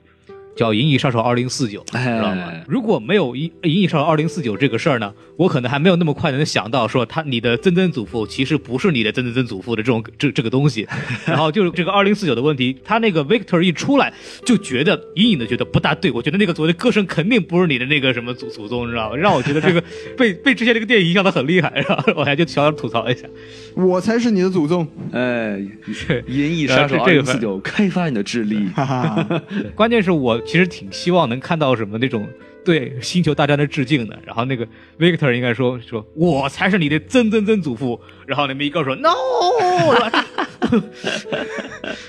[0.56, 2.52] 叫《银翼杀手二零四九》，哎知道吗？
[2.68, 10.86] 如果没有《银银翼杀手二零四九》这个事儿呢，我可能还没有那么快能想到说他你的曾曾祖父其实不是你的曾曾曾祖父的这种这这个东西。
[11.26, 14.12] 然后就是这个二零四九的问题，他那个 Victor 一出来
[14.44, 19.16] 就觉得隐隐的觉得不大对，我觉得那个所谓的歌声肯定不是你的那个什么祖祖宗，你知道吗？
[19.16, 19.82] 让我觉得这个
[20.16, 23.26] 被被之前这个电影影响的很厉害，然后我还就小小吐槽一下。
[23.74, 25.60] 我才是你的祖宗，哎，
[26.08, 28.68] 对银翼杀手二零四九，开发你的智力。
[28.74, 29.42] 哈哈。
[29.74, 32.28] 关键是我其实挺希望能看到什么那种
[32.64, 34.18] 对星球大战的致敬的。
[34.24, 34.66] 然后那个
[34.98, 38.00] Victor 应该说说我才是你的曾曾曾祖父。
[38.30, 39.10] 然后那米高说 No，
[39.98, 40.80] 然后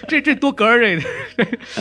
[0.08, 1.02] 这 这多哏儿这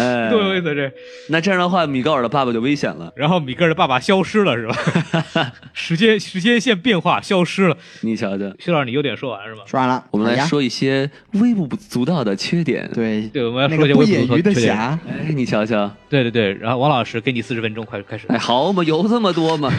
[0.01, 0.91] 哎，多有意思这。
[1.29, 3.13] 那这样的话，米高尔的爸爸就危险了。
[3.15, 5.53] 然后米格尔的爸爸消失了是吧？
[5.75, 7.77] 时间时间线变化消失了。
[8.01, 9.61] 你瞧瞧，薛老师，你优点说完是吧？
[9.67, 14.75] 说完了，我们来说一些微不足道的缺点。，对对，我们要说一些微不足道的缺点。
[14.75, 18.25] 侠，哎，你瞧瞧，对对对，然后王老师给你四十分钟，快开始。
[18.29, 19.71] 哎，好嘛，有这么多吗？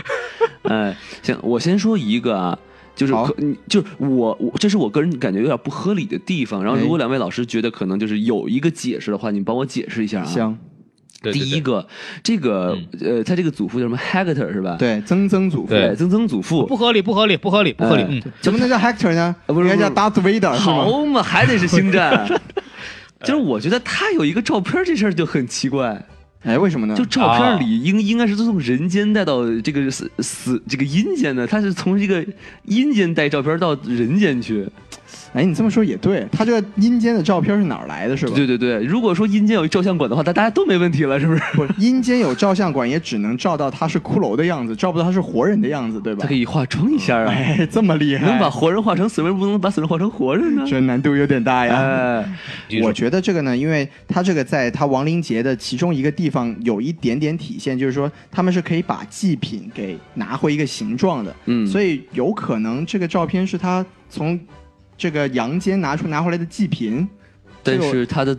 [0.64, 2.58] 哎，行，我先说一个啊。
[3.06, 6.62] 就是就是我我这是我个人感觉有点不合理的地方。
[6.62, 10.58] 然后，哎如果两位老师觉得可能就是有一个解释的话，你们帮我解释一下啊。，行，
[11.22, 11.86] 对对对第一个，
[12.22, 14.76] 这个呃，他这个祖父叫什么 Hector 是吧？
[14.78, 16.66] 对，曾曾祖父，曾曾祖父。
[16.66, 18.22] 不合理，不合理，不合理，不合理。
[18.40, 19.34] 怎么能叫 Hector 呢？
[19.46, 20.84] 啊不是应该叫 Darth Vader 是吗？
[20.84, 22.28] 好嘛，还得是星战。
[23.24, 26.02] 就是我觉得他有一个照片这事儿就很奇怪，
[26.42, 26.94] 哎，为什么呢？
[26.94, 32.24] 就照片里应应该是从人间带到这个死死这个阴间的，他是从这个
[32.64, 34.66] 阴间带照片到人间去。
[35.32, 38.32] 哎，你这么说也对，他这个阴间的照片是哪儿来的，是吧？
[38.34, 41.42] 对对对，如果说阴间有照相馆的话，那大家都没问题了，是不是？
[41.54, 46.22] 不，阴间有照相馆，也只能照到他是骷髅的样子，照不到他是活人的样子，对吧？
[46.22, 50.64] 他可以化妆一下啊，哎，这么厉害，能把活人化成死人，不能把死人化成活人呢？
[50.66, 51.76] 这难度有点大呀。
[51.76, 64.40] 哎，我觉得这个呢，因为他这个在他亡灵节的其中一个地方有一点点体现，就是说他们是可以把祭品给拿回一个形状的，嗯，所以有可能这个照片是他从。
[65.00, 67.08] 这个阳间拿出拿回来的祭品，
[67.62, 68.38] 但是他的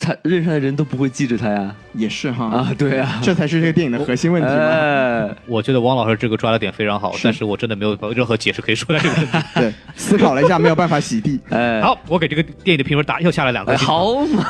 [0.00, 5.34] 他认识的人都不会记着他呀，也是哈啊，对啊，这才是这个电影的核心问题嘛。
[5.46, 9.38] 我觉得汪老师这个抓的点非常好，但是我真的没有任何解释可以说在这个问题。
[9.56, 11.40] 对，思考了一下，没有办法洗地。
[11.50, 13.86] 哎，好，我给这个电影的评分打又下了两个星。
[13.86, 14.44] 好嘛，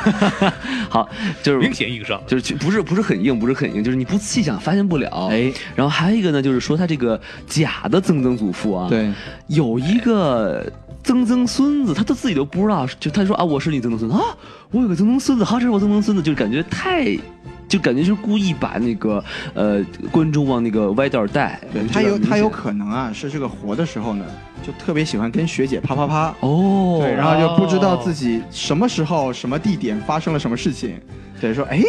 [0.87, 1.09] 好，
[1.41, 5.29] 就是明显硬伤，就是不是不是很硬，不是很硬，就是你不细想发现不了。
[5.31, 9.11] 哎，然后还有一个呢，就是说他这个假的曾曾祖父啊，对，
[9.47, 10.71] 有一个。
[11.03, 14.23] 曾曾孙子，他都自己都不知道，就他说啊，我是你曾曾孙子啊，
[14.71, 17.17] 我有个曾曾孙子，好，这是我曾曾孙子，就感觉太，
[17.67, 21.59] 就感觉是故意把那个呃观众往那个歪道带。
[21.73, 24.25] 对他有他有可能啊，是这个活的时候呢，
[24.61, 30.99] 就特别喜欢跟学姐啪啪啪哦，对，然后就不知道自己什么时候什么地点发生了什么事情，
[31.41, 31.81] 对，说哎。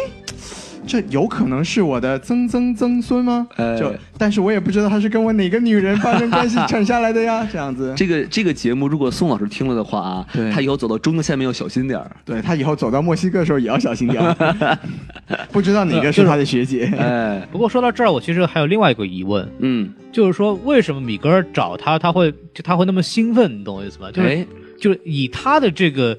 [0.87, 3.47] 这有可能是我的曾曾曾孙吗？
[3.57, 7.47] 呃就，但是我也不知道他是跟我哪个女人发生关系产下来的呀。
[7.53, 12.11] 这样子，这个这个节目，如果宋老师听了的话啊，他以后走到中国下面要小心点儿。
[12.25, 14.79] 对他以后走到墨西哥的时候也要小心点儿。
[15.53, 16.87] 不知道哪个是他的学姐。
[16.99, 23.61] 哎，不过说到这儿，我其实还有另外一个疑问，嗯，就是说为什么米格尔找他，他会就他会那么兴奋？
[23.61, 24.11] 你懂我意思吗？
[24.11, 24.47] 就是
[24.81, 26.19] 就是以他的这个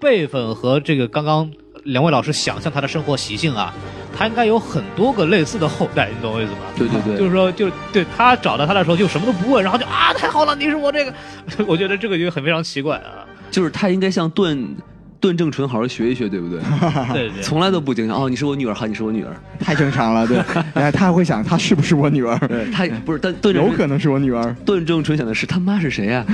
[0.00, 1.50] 辈分和这个刚刚。
[1.84, 3.74] 两位老师想象他的生活习性啊，
[4.16, 6.58] 他应该有很多个类似的后代，你懂我意思吗？
[6.76, 11.14] 对对对，就是说，就对他找到他的时候就什么都不问，然后就啊，太好了，你是我这个，
[11.66, 13.26] 我觉得这个就很非常奇怪啊。
[13.50, 14.56] 就是他应该像段。
[15.20, 16.58] 段正淳好好学一学，对不对？
[17.12, 20.38] 对对，从来都不惊讶哦，你是我女儿，好，你是我女儿，太正常了，对。
[20.74, 22.38] 哎，他还会想，他是不是我女儿？
[22.48, 24.54] 对他不是，但段有可能是我女儿。
[24.64, 26.24] 段正淳想的是，他妈是谁呀？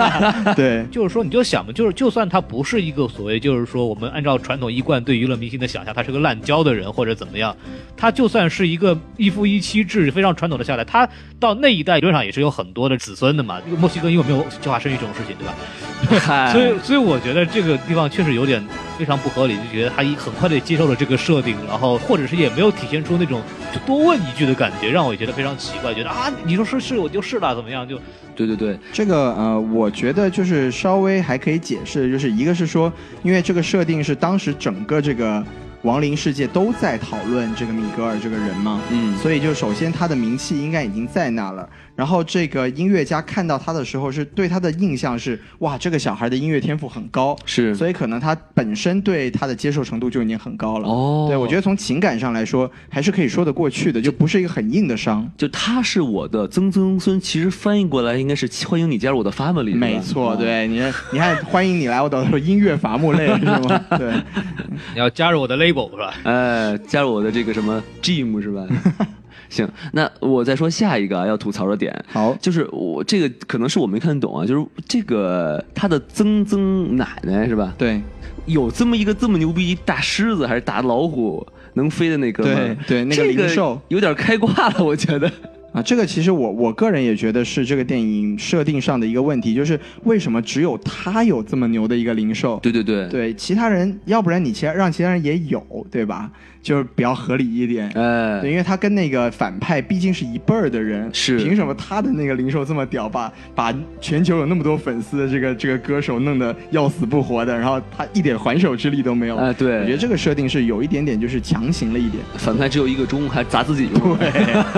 [0.54, 7.56] 对，就是说，你就想嘛，就是就算他不是一个所谓，就是说，我们按照传统一贯对娱乐明星的想象，他是个滥交的人或者怎么样，
[7.96, 11.08] 他就算是一个一夫一妻制非常传统的下来，他
[11.40, 13.58] 到那一代理论上也是有很多的子孙的嘛。
[13.78, 16.52] 墨西哥因为没有计划生育这种事情，对吧？
[16.52, 18.62] 所以，所以我觉得这个地方确实有点
[18.98, 23.40] 非常不合理，就觉得他一很快的接受了这个设定，然后或者是也没有体现出那种
[23.72, 27.88] 就多问一句的感觉，让我觉得非常奇怪，觉得啊，你说是是我就是了，怎么样？
[27.88, 27.98] 就
[28.36, 32.92] 对对对，这个呃，我觉得就是稍微还可以解释，就是一个是说，
[33.22, 35.44] 因为这个设定是当时整个这个
[35.84, 41.68] 亡灵世界都在讨论这个米格尔这个人嘛，嗯，所以就首先他的名气应该已经在那了。
[41.94, 50.88] 然后这个音乐家看到他的时候，是对他的印象是哇，这个小孩的音乐天赋很高，是，所以可能他本身对他的接受程度就已经很高了。
[50.88, 55.30] 哦，对我觉得从情感上来说，还是可以说得过去的，就不是一个很硬的伤。
[55.36, 59.76] 就他是我的曾曾孙，其实翻译过来应该是欢迎你加入我的 family。
[59.76, 63.80] 没错，对你，你看欢迎你来我的 音乐伐木类是吗？
[63.96, 64.12] 对，
[64.94, 66.14] 你要加入我的 label 是吧？
[66.24, 68.66] 哎，加入我的这个什么 gym 是吧？
[69.50, 71.94] 行，那我再说下一个要吐槽的点。
[72.08, 77.74] 好，就是我这个可能是我没看懂啊，就是这个他的曾曾奶奶是吧？
[77.78, 78.00] 对，
[78.46, 82.54] 有这么一个这么牛逼大狮子还是大老虎能飞的那个吗？
[82.54, 85.30] 对对，那个灵兽有点开挂了，我觉得。
[85.74, 92.60] 啊，这个其实我我个人也觉得是这个电影设定上的一个问题，就是为什么只有他有这么牛的一个灵兽？
[92.62, 95.60] 对对对，对其他人，要不然你其他让其他人也有，
[95.90, 96.30] 对吧？
[96.64, 97.86] 就是比较合理一点。
[97.90, 109.36] 哎，对，因为他跟那个反派毕竟是一辈儿的人，是凭什么他的那个灵兽这么屌，把把全球有那么多粉丝的这个这个歌手弄得要死不活的，然后他一点还手之力都没有？
[109.36, 112.24] 哎，对，我觉得这个设定是有一点点就是强行了一点。
[112.38, 114.16] 反派只有一个钟，还砸自己用。
[114.18, 114.30] 对，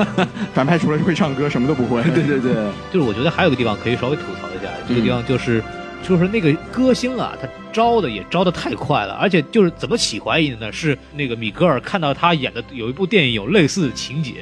[0.52, 0.76] 反派。
[0.76, 2.02] 除了会唱歌，什么都不会。
[2.14, 2.52] 对对对，
[2.92, 5.62] 就是我觉得还有个地方可以稍微吐槽一下，这个地方就是，
[6.08, 10.72] 就是那个歌星啊，他招的也招的太快了，而且就是怎么起怀疑的呢？
[10.72, 14.34] 是那个米格尔看到他演的有一部电影有类似的情节，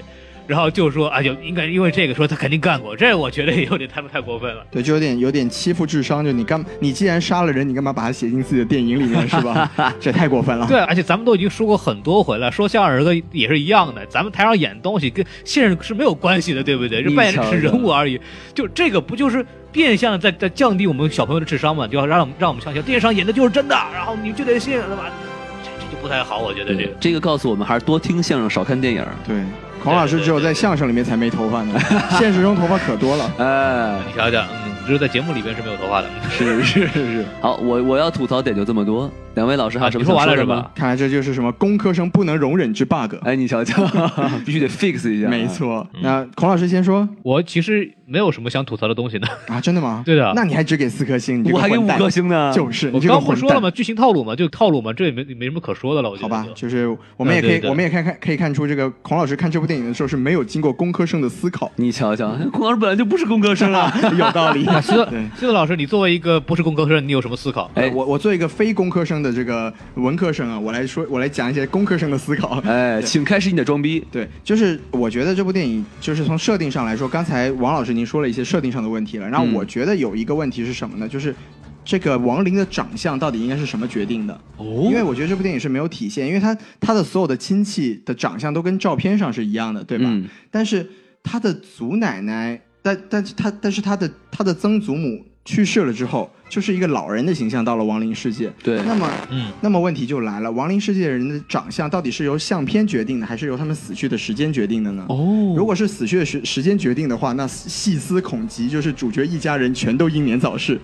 [0.46, 4.62] 然后就说啊，就应该因为这个说他肯定干过，这我觉得也有点太太过分了。
[4.70, 9.72] 对，就有点有点欺负智商，就你干你既然杀了人，你干嘛把他写进自己的电影里面是吧？
[9.98, 10.66] 这太过分了。
[10.66, 17.03] 对，而且咱们都已经说过很多回了，说相声的也是一样的，咱们台上演东西跟现实是没有关系的，对不对？
[17.03, 18.20] 这扮演的是人物而已，
[18.53, 21.84] 就这个不就是变相的在在降低我们小朋友的智商嘛？
[21.84, 25.10] 就要让我们让我们相信电视上演的就是真的，然后你就得信，对吧？
[25.64, 26.90] 这这就不太好，我觉得这个。
[27.00, 29.04] 这个告诉我们还是多听相声，少看电影。
[29.26, 29.42] 对，
[29.82, 31.76] 孔老师只有在相声里面才没头发呢，
[32.16, 33.28] 现实中头发可多了。
[33.38, 36.08] 哎，你瞧瞧，嗯，只有在节目里边是没有头发的。
[36.30, 37.24] 是是是是。
[37.40, 39.10] 好，我我要吐槽点就这么多。
[39.35, 40.70] 两位老师还有什么说完了是吧？
[40.75, 43.14] 看来这就是什么工科生不能容忍之 bug。
[43.23, 43.85] 哎，你瞧瞧，
[44.44, 45.29] 必须得 fix 一下。
[45.29, 45.87] 没错。
[46.03, 49.27] 那孔老师先说，我其实没有什么想吐槽的东西的。
[49.49, 50.03] 啊，真的吗？
[50.07, 50.33] 对的。
[50.35, 52.53] 那你还只给四颗星，你我还给五颗星呢。
[52.55, 53.70] 就是，我刚不说了吗？
[53.70, 56.09] 剧情套路嘛，就套路嘛，这也没没什么可说的了。
[56.11, 56.29] 我觉得。
[56.29, 61.70] 好吧，就是我们也可以，我们也看看可以看出，这个孔老师看这部电影的时候是没有经过工科生的思考。
[61.77, 64.64] 你瞧瞧，孔老师本来就不是工科生啊， 有道理。
[64.81, 67.70] 西子，西子老师，你作为一个不是工科生，你有什么思考？
[67.75, 69.64] 哎，我我作为一个非工科生的这个。
[69.94, 72.60] 文科生啊，我来说，我来讲一些工科生的思考。
[72.66, 74.04] 哎，请开始你的装逼。
[74.12, 79.26] 对，就是我觉得这部电影，就是从设定上来说，刚才王老师您说了一些设定上的问题了。
[79.26, 81.08] 然后我觉得有一个问题是什么呢？
[81.08, 81.34] 就是
[81.84, 84.38] 这个王林的长相到底应该是什么决定的？
[84.58, 90.04] 哦，因为我觉得这部电影是没有体现，因为他他的所有的亲戚的长相都跟照片上是一样的，对吧？
[90.08, 90.28] 嗯。
[90.50, 90.87] 但是
[91.22, 95.24] 他的祖奶奶，但但是他但是他的他的曾祖母。
[95.44, 98.52] 去世了之后，就是一个老人的形象到了亡灵世界。
[98.62, 105.04] 对，那么，嗯，那么问题就来了，亡灵世界的人的长相到底是由相片决定的，还是由他们死去的时间决定的呢？
[105.09, 110.80] 哦，如果是死去的时时间决定的话，那细思恐极，就是主角一家人全都英年早逝。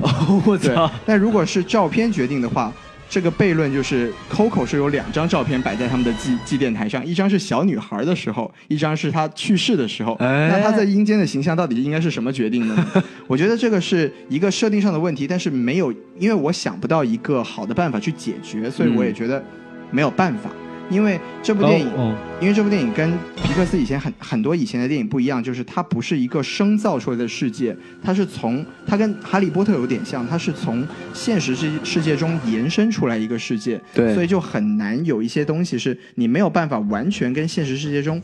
[0.00, 0.90] 哦，我操！
[1.04, 2.72] 但如果是照片决定的话。
[3.12, 10.16] 这个悖论就是，Coco 是有两张照片摆在他们的祭祭奠台上，一张是小女孩的时候，一张是她去世的时候。
[10.18, 12.86] 那她在阴间的形象到底应该是什么决定呢？
[13.28, 19.44] 我觉得这个是一个设定上的问题，但是没有，因为我想不到一个好的办法去解决，所以我也觉得
[19.90, 20.48] 没有办法。
[20.90, 38.20] 因为这部电影，因为这部电影跟皮克斯以前很很多以前的电影不一样，就是它不是一个生造出来的世界，它是从它跟哈利波特有点像，它是从现实世世界中延伸出来一个世界，对，所以就很难有一些东西是你没有办法完全跟现实世界中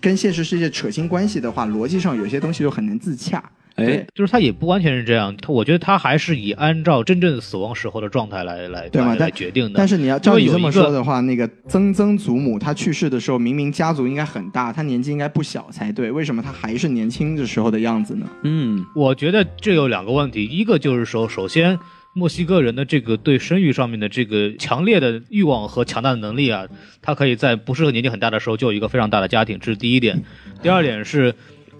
[0.00, 3.42] 跟现实世界扯清关系的话，逻辑上有些东西就很难自洽。
[3.76, 9.14] 哎，就是他也不完全是这样，他我觉得他还是以按照真正死亡时候的状态来来对吗？
[9.14, 9.72] 来决定的。
[9.76, 18.26] 但是你要照你这么说的话，那个曾曾祖母她去世的时候，明明家族应该很大，她年纪应该不小才对，为什么她还是年轻的时候的样子呢？
[18.42, 21.78] 嗯，我觉得这有两个问题，一个就是说，首先
[22.12, 26.66] 墨西哥人的这个对生育上面的这个强烈的欲望和强大的能力啊，
[27.00, 30.22] 他可以在不适合年纪很大的时候就有一个非常大的家庭，这是第一点。
[30.62, 31.34] 第二点是。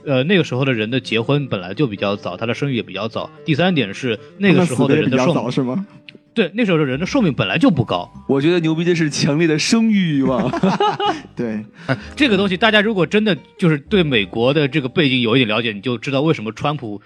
[0.05, 3.31] 呃，那个时候的人的结婚本来就比较早，他的生育也比较早。
[3.45, 5.87] 第三点是那个时候的人的寿命是吗？
[6.33, 8.11] 对，那时候的人的寿命本来就不高。
[8.29, 10.51] 我觉得牛逼的是强烈的生育欲望。
[11.35, 11.65] 对，
[12.15, 17.03] 这个东西大家如果真的就是对美国的这个背景有一点了解，你就知道为什么川普。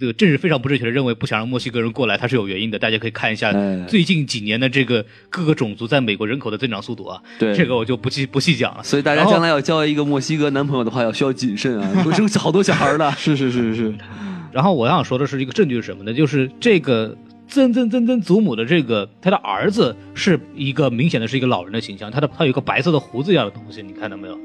[0.00, 2.78] 这个政治非常不正确的认为不想让墨西哥人过来，它是有原因的。
[2.78, 3.52] 大家可以看一下
[3.86, 7.22] 最近几年的这个各个种族在美国人口的增长速度啊。
[7.38, 8.82] 对，这个我就不细不细讲了。
[8.82, 13.10] 所以大家将来要交一个墨西哥男朋友的话，要需要谨慎啊，会生好多小孩的。
[13.18, 13.94] 是是是是。
[14.50, 16.14] 然后我想说的是一个证据是什么呢？
[16.14, 24.38] 就是这个曾曾曾曾祖母的这个他的儿子是一个明显的是一个老人的形象，他的他有一个白色的胡子一样的东西，你看到没有？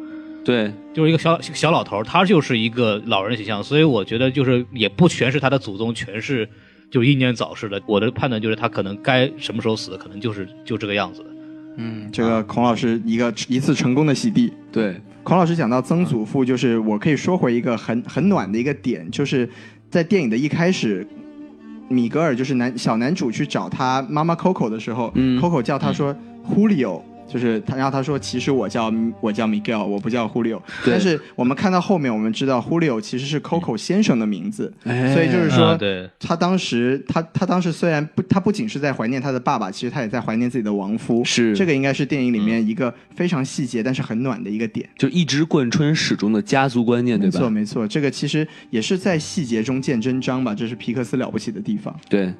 [0.48, 6.48] 对，就是一个小小老头，他就是一个老人形象，所以我觉得就是也不全是他的祖宗全是
[6.90, 7.82] 就英年早逝的。
[7.86, 11.26] 我的判断就是他可能该什么时候死，可能就是就这个样子的。
[11.76, 14.54] 嗯，这个孔老师一个一次成功的洗地。
[14.72, 19.50] 对，孔老师讲到曾祖父，就是我可以说回一个很很暖的一个点，就是
[19.90, 21.06] 在电影的一开始，
[21.90, 26.16] 米格尔就是男小男主去找他妈妈 Coco 的时候，Coco 叫他说
[26.50, 27.02] Julio。
[27.28, 30.62] 就是他，然后他说：“其实我叫我叫 Miguel，我不叫 Julio。
[30.86, 35.78] 但是我们看到后面，我们知道 Julio 其实是 Coco 先生的名字，所以就是说，
[36.20, 41.24] 他当时他他当时虽然不，他不仅是在怀念他的爸爸，其实他也在怀念自己的亡夫。
[41.26, 47.40] 是这个应该是电影里面一个非常细节，但是很暖的一个点，就一直贯穿始终的家族观念，对吧？
[47.40, 51.94] 没错，没错，这个其实也是在细节中见真章吧，这是皮克斯了不起的地方。
[52.08, 52.34] 对，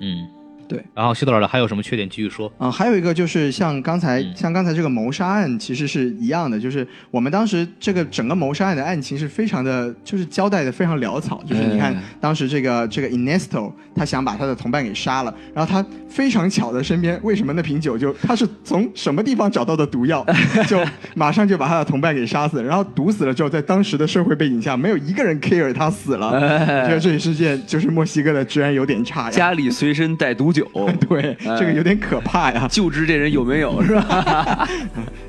[0.00, 0.26] 嗯。
[0.68, 2.50] 对，然后希特勒还有什么缺点继续说？
[2.58, 20.24] 嗯，还有一个就是像刚才、嗯像刚才这个谋杀案，其实是一样的，就是我们当时这个整个谋杀案的案情是非常的，就是交代的非常潦草，就是你看哎当时这个这个 Ernesto 他想把他的同伴给杀了，然后他非常巧的身边为什么那瓶酒就他是从什么地方找到的毒药，
[20.66, 20.82] 就
[21.14, 29.30] 马上就把他的同伴给杀死，然后毒死了之后，在当时的社会背景下，没有一个人 care 他死了，哎觉得这也是件就是墨西哥的治安有点差呀。
[29.30, 30.61] 家里随身带毒酒，
[31.08, 32.66] 对，哎这个有点可怕呀。
[32.70, 34.68] 就知这人有没有 是吧？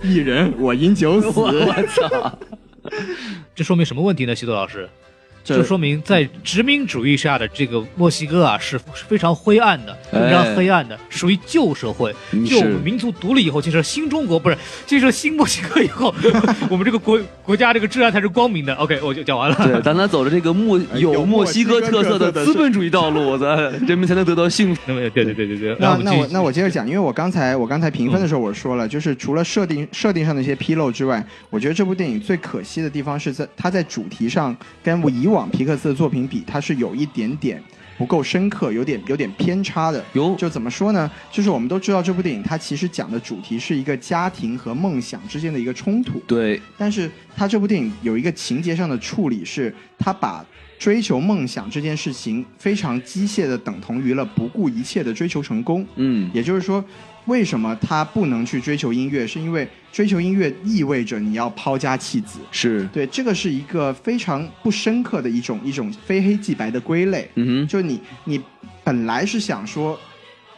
[0.02, 2.40] 一人我饮酒死，我我操！
[3.56, 4.36] 这说明什么问题呢？
[4.36, 5.13] 西多老师，这
[5.44, 12.14] 就说明在殖民主义下的这个墨西哥啊是是非常灰暗的，哎非常黑暗的，属于旧社会。
[12.32, 16.14] 嗯就我们民族独立以后，建设新中国，不是建设新墨西哥以后，
[16.70, 18.74] 我们这个国国家这个治安才是光明的。
[18.76, 19.56] OK，我就讲完了。
[19.66, 24.82] 对，当他走着这个墨有有墨西哥特色的资本主义道路，咱 人民才能得到幸福。
[24.86, 37.62] 对对对对对，那那我那我接着讲，因为我刚才我刚才评分的时候我说了，就是除了设定设定上的一些纰漏之外，我觉得这部电影最可惜的地方是在它在主题上跟我以往皮克斯的作品比，它是有一点点
[37.98, 40.04] 不够深刻，有点有点偏差的。
[40.14, 41.10] 有就怎么说呢？
[41.32, 50.46] 就是我们都知道这部电影它其实讲的主题是一个家庭和梦想之间的一个冲突，对，但是它这部电影有一个情节上的处理是，它把
[50.80, 55.86] 追求梦想这件事情非常机械的等同于了不顾一切的追求成功。
[55.96, 56.84] 嗯，也就是说，
[57.26, 59.26] 为什么他不能去追求音乐？
[59.26, 62.40] 是因为追求音乐意味着你要抛家弃子。
[62.52, 67.30] 是，对，这个是一个非常不深刻的一种一种非黑即白的归类。
[67.36, 68.42] 嗯哼，就你你
[68.84, 69.98] 本来是想说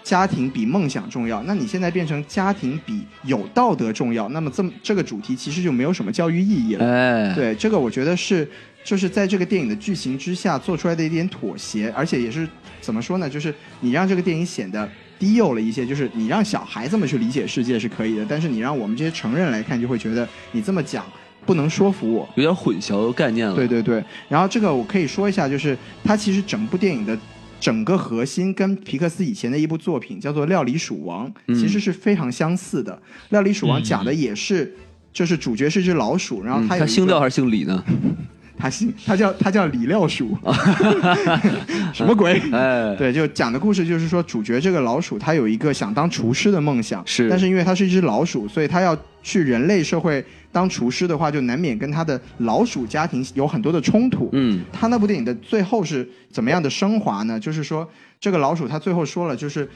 [0.03, 6.86] 家庭比梦想重要，那你现在变成家庭比有道德重要，那么这么这个主题其实就没有什么教育意义了。
[6.86, 8.49] 哎，对，这个我觉得是
[8.84, 12.47] 就是在这个电影的剧情之下做出来的一点妥协，而且也是
[12.82, 13.30] 怎么说呢？
[13.30, 14.89] 就是你让这个电影显得。
[15.18, 21.05] 低幼了一些，就是你让小孩这么去理解世界是可以的，但是你让我们这些成人来看，就会觉得你这么讲
[21.45, 22.28] 不能说服我。
[22.36, 23.55] 有点混淆概念了。
[23.55, 27.18] 对对对，然后这个我可以说一下，就是它其实整部电影的
[27.59, 33.01] 整个核心跟皮克斯以前的一部作品叫做《料理鼠王》，嗯其实是非常相似的。
[33.30, 34.76] 料理鼠王》讲的也是，
[35.13, 37.84] 就是主角是只老鼠，然后嗯，它有一个他姓廖还是姓李呢？
[38.58, 40.38] 他姓他叫他叫李廖鼠，
[41.93, 42.41] 什么鬼？
[42.51, 54.30] 哎，对，就讲的故事就是说，主角这个老鼠，他有一个想当厨师的梦想，是但是因为它是一只老鼠，所以他要去人类社会当厨师的话，就难免跟他的老鼠家庭有很多的冲突。
[54.32, 57.39] 嗯，他那部电影的最后是怎么样的升华呢？
[57.39, 57.88] 就是说，
[58.20, 59.70] 这个老鼠他最后说了，就是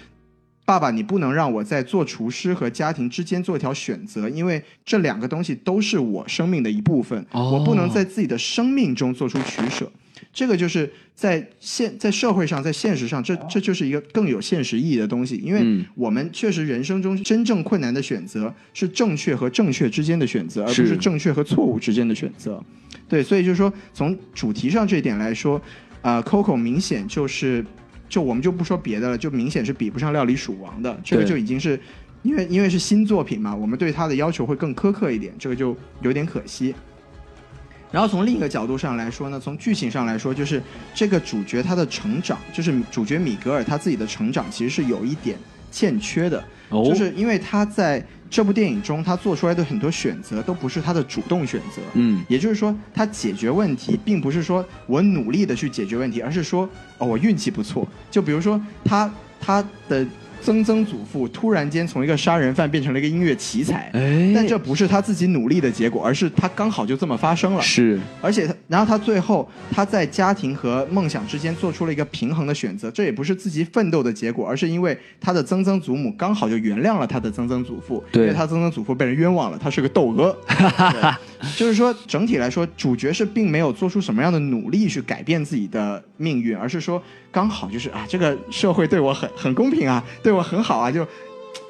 [0.70, 9.92] 爸爸，你不能让我在做厨师和家庭之间做一条选择，因为这两个东西都是我生命的一部分，哦我不能在自己的生命中做出取舍。
[10.32, 22.64] 这个就是在现在社会上，在现实上，这这就是一个更有现实意义的东西，因为嗯我们确实人生中真正困难的选择是正确和正确之间的选择，而不是是正确和错误之间的选择。
[23.08, 25.60] 对，所以就是说，从主题上这一点来说，
[26.04, 27.66] 呃，Coco 明显就是，
[28.10, 31.80] 就我们就不说别的了，就明显是比不上《料理鼠王》的，这个就已经是
[32.24, 36.74] 因为因为是新作品嘛，我们对它的要求会更苛刻一点，这个就有点可惜。
[37.92, 40.62] 然后从另一个角度上来说呢，从剧情上来说，就是
[40.94, 45.38] 这个主角他的成长，就是主角米格尔他自己的成长，其实是有一点
[45.72, 56.70] 欠缺的，哦就是因为他在这部电影中他做出来的很多选择都不是他的主动选择，嗯，也就是说，他解决问题并不是说我努力的去解决问题，而是说
[57.00, 57.88] 哦我运气不错。
[58.12, 60.06] 就比如说他他的
[60.42, 67.62] 曾曾祖父突然间从一个杀人犯变成了一个音乐奇才，哎，但这不是他自己努力的结果，而是他刚好就这么发生了。
[67.62, 68.00] 是。
[68.22, 78.24] 而且他，然后他最后他在家庭和梦想之间做出了一个平衡的选择，这也不是自己奋斗的结果，而是因为他的曾曾祖母刚好就原谅了他的曾曾祖父，对。
[78.24, 80.36] 因为他曾曾祖父被人冤枉了，他是个窦娥。
[81.56, 91.08] 就是说，整体来说，主角是并没有做出什么样的努力去改变自己的命运，而是说刚好就是啊，这个社会对我很很公平啊，对我很好啊，就。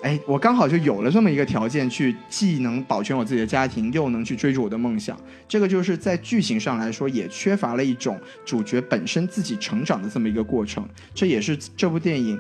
[0.02, 5.18] 哎，我刚好就有了这么一个条件，去既能保全我自己的家庭，又能去追逐我的梦想。
[5.46, 10.88] 这个就是在剧情上来说，也缺乏了一种主角本身自己成长的这么一个过程。
[11.14, 12.40] 这也是这部电影，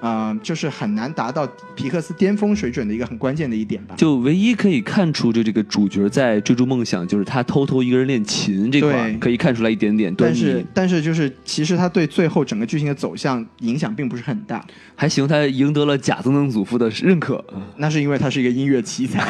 [0.00, 3.94] 呃，就是很难达到皮克斯巅峰水准的一个很关键的一点吧。
[3.96, 10.14] 就唯一可以看出，就这个主角在追逐梦想，就是他偷偷一个人练琴这块可以看出来一点点。
[10.16, 17.44] 但是，但是就是，其实他对最后整个剧情的走向影响并不是很大，还行，他赢得了贾曾曾祖父的认可。
[17.76, 19.20] 那是因为他是一个音乐奇才。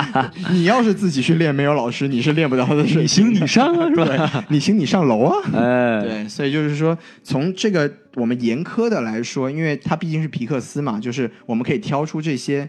[0.50, 3.06] 你要是自己去练，没有老师，你是练不到他的水你。
[3.06, 4.44] 行你上啊，是吧？
[4.48, 5.36] 你行你上楼啊。
[5.54, 12.68] 哎，对，所以就是说，从这个我们严苛的来说，因为它毕竟是皮克斯嘛，就是我们可以挑出这些，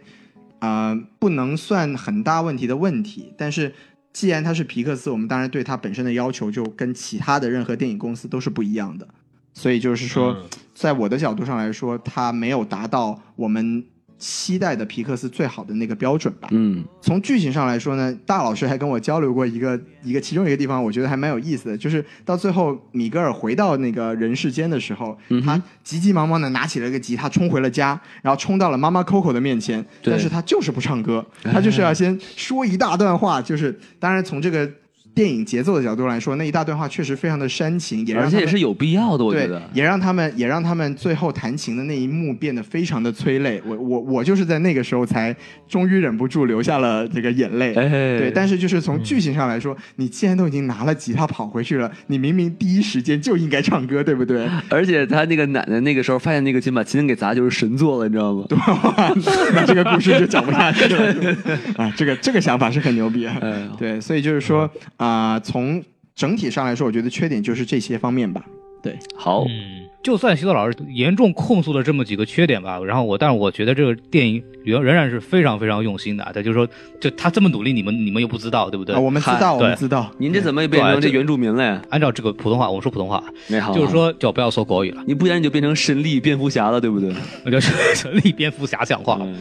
[0.59, 3.33] 啊，不能算很大问题的问题。
[3.37, 3.73] 但是
[4.11, 9.07] 既然它是皮克斯，我们当然对它本身的要求就跟其他的任何电影公司都是不一样的。
[9.53, 10.35] 所以就是说，
[10.73, 13.85] 在我的角度上来说，它没有达到我们
[14.17, 16.47] 期待的皮克斯最好的那个标准吧。
[16.51, 16.83] 嗯。
[17.01, 30.13] 从剧情上来说呢，大老师还跟我交流过一个一个其中一个地方，我觉得还蛮有意思的，就是到最后米格尔回到那个人世间的时候，嗯他急急忙忙的拿起了个吉他，冲回了家，然后冲到了妈妈 Coco 的面前，对。
[30.13, 34.69] 但是他就是不唱歌，他就是要先说一大段话，就是当然从这个
[35.15, 39.61] 电影节奏的角度来说，那一大段话确实非常的煽情，也让而且也是有必要的，我觉得，。
[39.73, 43.61] 也让他们也让他们最后弹琴的那一幕变得非常的催泪。
[43.65, 45.33] 我我我就是在那个时候才
[45.67, 47.73] 终于忍不住流下了这个眼泪。
[47.75, 47.87] 哎，
[48.19, 54.45] 对，但是就是从剧情上来说，你既然都已经拿了吉他跑回去了，你明明第一时间就应该唱歌，对不对？
[54.69, 58.43] 而且他那个奶奶那个时候发现那个琴把琴给砸就是神作了，你知道吗？
[59.55, 61.35] 那这个故事就讲不下去了
[61.77, 61.93] 啊！
[61.95, 63.37] 这个这个想法是很牛逼啊。
[63.41, 65.04] 哎，对，所以就是说啊、
[65.43, 65.83] 从
[66.15, 68.45] 整体上来说，我觉得缺点就是这些方面吧。
[68.81, 76.23] 对，好，嗯，就算徐导老师严重控诉了这么几个缺点吧，然后我，但是我觉得这个电影仍仍然是非常非常用心的。
[76.35, 76.67] 他就是说，
[77.01, 78.93] 就他这么努力，你们你们又不知道，对不对？
[78.93, 80.11] 啊，我们知道，我们知道。
[80.19, 81.81] 您这怎么也变成这这原住民了呀？
[81.89, 87.11] 按照这个普通话，我们说普通话，那好，就是说就不要说国语了，你不然你就变成神力蝙蝠侠了，对不对？
[87.43, 89.17] 我就是立蝙蝠侠讲话。
[89.19, 89.35] 嗯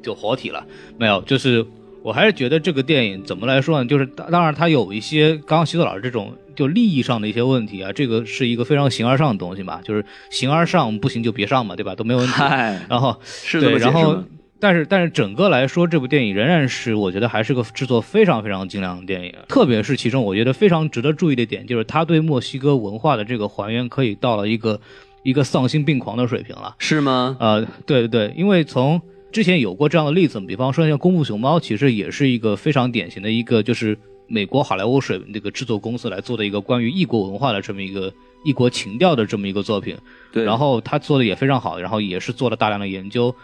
[0.00, 0.64] 就活体了。
[0.96, 1.66] 没有，就是
[2.08, 3.86] 我还是觉得这个电影怎么来说呢？
[3.86, 11.94] 就是当当然它有一些刚刚徐子老师这种就利益上的一些问题啊，这个是一个非常形而上的东西嘛，就是形而上不行就别上嘛，对吧？
[11.94, 12.32] 都没有问题。
[12.32, 14.24] 嗨，然后是这对，然后？
[14.58, 24.80] 但是但是整个来说，这部电影仍然是我觉得还是个制作非常非常精良的电影，特别是其中我觉得非常值得注意的点，就是他对墨西哥文化的这个还原可以到了一个
[25.22, 26.74] 一个丧心病狂的水平了。
[26.78, 27.36] 是吗？
[27.38, 29.00] 呃，对对对，因为从
[29.30, 38.12] 之前有过这样的例子，比方说像《功夫熊猫》，其实也是一个非常典型的一个，就是美国好莱坞水那个制作公司来做的一个关于异国文化的这么一个
[38.42, 39.96] 异国情调的这么一个作品。
[40.32, 43.34] 对，然后他做的也非常好，然后也是做了大量的研究，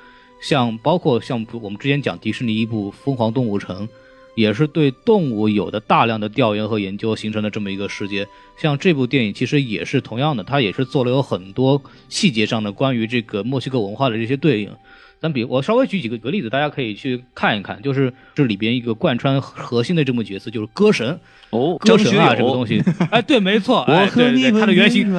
[0.40, 3.86] 像包括像我们之前讲迪士尼一部《疯狂动物城》，
[4.34, 8.26] 也是对动物有的大量的调研和研究形成的这么一个世界。
[8.56, 14.70] 像这部电影其实也是同样的，它也是做了有很多细节上的关于这个墨西哥文化的这些对应。
[15.24, 21.18] 咱比我稍微举几个个例子，大家可以去看一看，就是这里边一个贯穿核心的这么角色，就是歌神。
[21.48, 25.10] 哦，歌神啊，这个东西， 哎，对，没错，我哎，对对，和你们它的原型？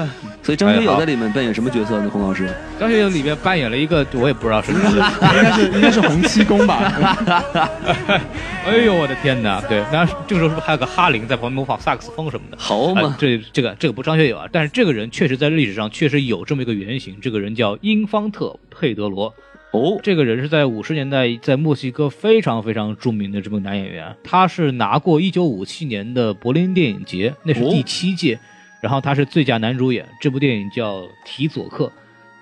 [0.43, 2.08] 所以张学友在里面扮演什么角色呢？
[2.12, 2.47] 洪老师？
[2.80, 4.91] 张学友里面扮演了一个，我也不知道是什么。
[4.91, 6.78] 应该是应该是洪七公吧？
[8.68, 9.60] 哎呦我的天哪！
[9.62, 12.58] 对，然这个时候是不是还有个哈林在旁边模仿萨克斯风什么的？
[12.60, 19.34] 好嘛，啊这这个这个不张学友啊，但是这个人确实在历史上确实有这么一个原型，这个人叫英方特·佩德罗。
[19.76, 28.40] 哦，这个人是在五十年代在墨西哥非常非常著名的这么男演员，他是拿过一九五七年的柏林电影节，那是第七届，
[28.82, 30.06] 然后他是最佳男主演。
[30.22, 31.86] 这部电影叫《提佐克》，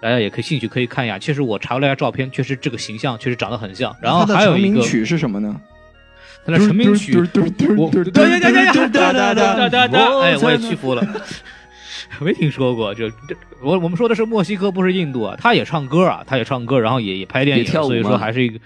[0.01, 1.17] 大家也可以兴趣可以看一下。
[1.17, 3.95] 其实我查了一下照片，确实这个形象确实长得很像。
[4.01, 5.59] 然后还有一个成名曲是什么呢？
[6.45, 7.13] 他的成名曲，
[10.21, 11.01] 哎，我也屈服了。
[12.21, 15.35] 没听说过，这这我我们说的是墨西哥，不是印度啊。
[15.39, 18.59] 他也唱歌啊，他也唱歌，然后也也拍电影，也跳舞所以说还是一个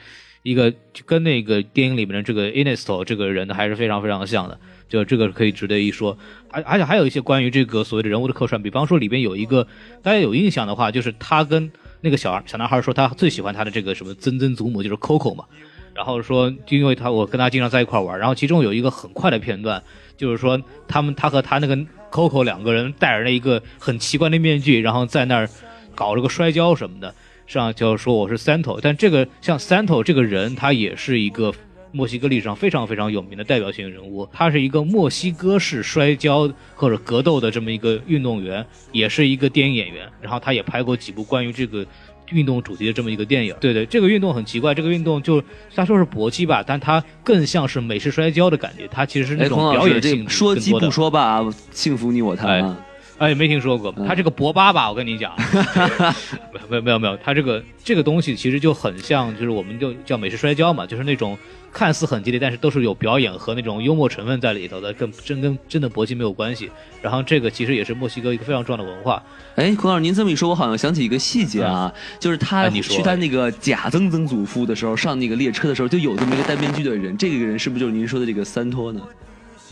[0.43, 0.73] 一个
[1.05, 6.17] 跟那个电影里面的这个 Inesto 这个人还是非常非常像的，就这个可以值得一说。
[6.49, 9.67] 而而且还有一些关于这个所谓的人物的客串，比方说里边有一个
[10.01, 11.71] 大家有印象的话，就是他跟
[12.01, 15.45] 那个小小男孩说他最喜欢他的这个什么曾曾祖母就是 Coco 嘛，
[15.93, 19.81] 然后说就因为他我跟他经常在一块玩，然后其中有一个很快的片段，
[20.15, 21.75] 就是说他们他和他那个
[22.11, 25.49] Coco 两个人戴着那一个很奇怪的面具，然后在那儿
[25.95, 27.13] 搞这个摔跤什么的，
[27.45, 31.53] 上就说我是 Santo，但这个像 Santo 这个人，他也是一个。
[31.93, 40.07] 墨西哥历史上非常非常有名的代表性人物，他是一个墨西哥式摔跤或者格斗的这么一个运动员，也是一个电影演员。
[40.21, 41.83] 然后他也拍过几部关于这个
[42.31, 43.55] 运动主题的这么一个电影。
[43.59, 45.41] 对对，这个运动很奇怪，这个运动就
[45.75, 52.77] 他说是搏击吧，但它更像是美式摔跤的感觉，它其实是那哎，种表演性个说鸡不说吧，幸福你我他啊。
[53.17, 53.91] 哎，没听说过。
[53.97, 55.33] 嗯他这个博巴吧，我跟你讲，
[56.69, 61.35] 没有没有没有，他这个这个东西其实就很像，就是我们就叫美式摔跤嘛，就是那种
[61.77, 66.71] 看似很激烈，但是都是有表演和那种幽默成分在里头的，跟真跟真的搏击没有关系。
[67.03, 69.21] 然后这个其实也是墨西哥一个非常重要的文化。
[69.55, 79.01] 哎，孔老师，您这么一说，我好像想起一个细节啊，就是他哎你说去他那个假曾曾祖父的时候，上那个列车的时候，就有这么一个戴面具的人，这个人是不是就是您说的这个三托呢？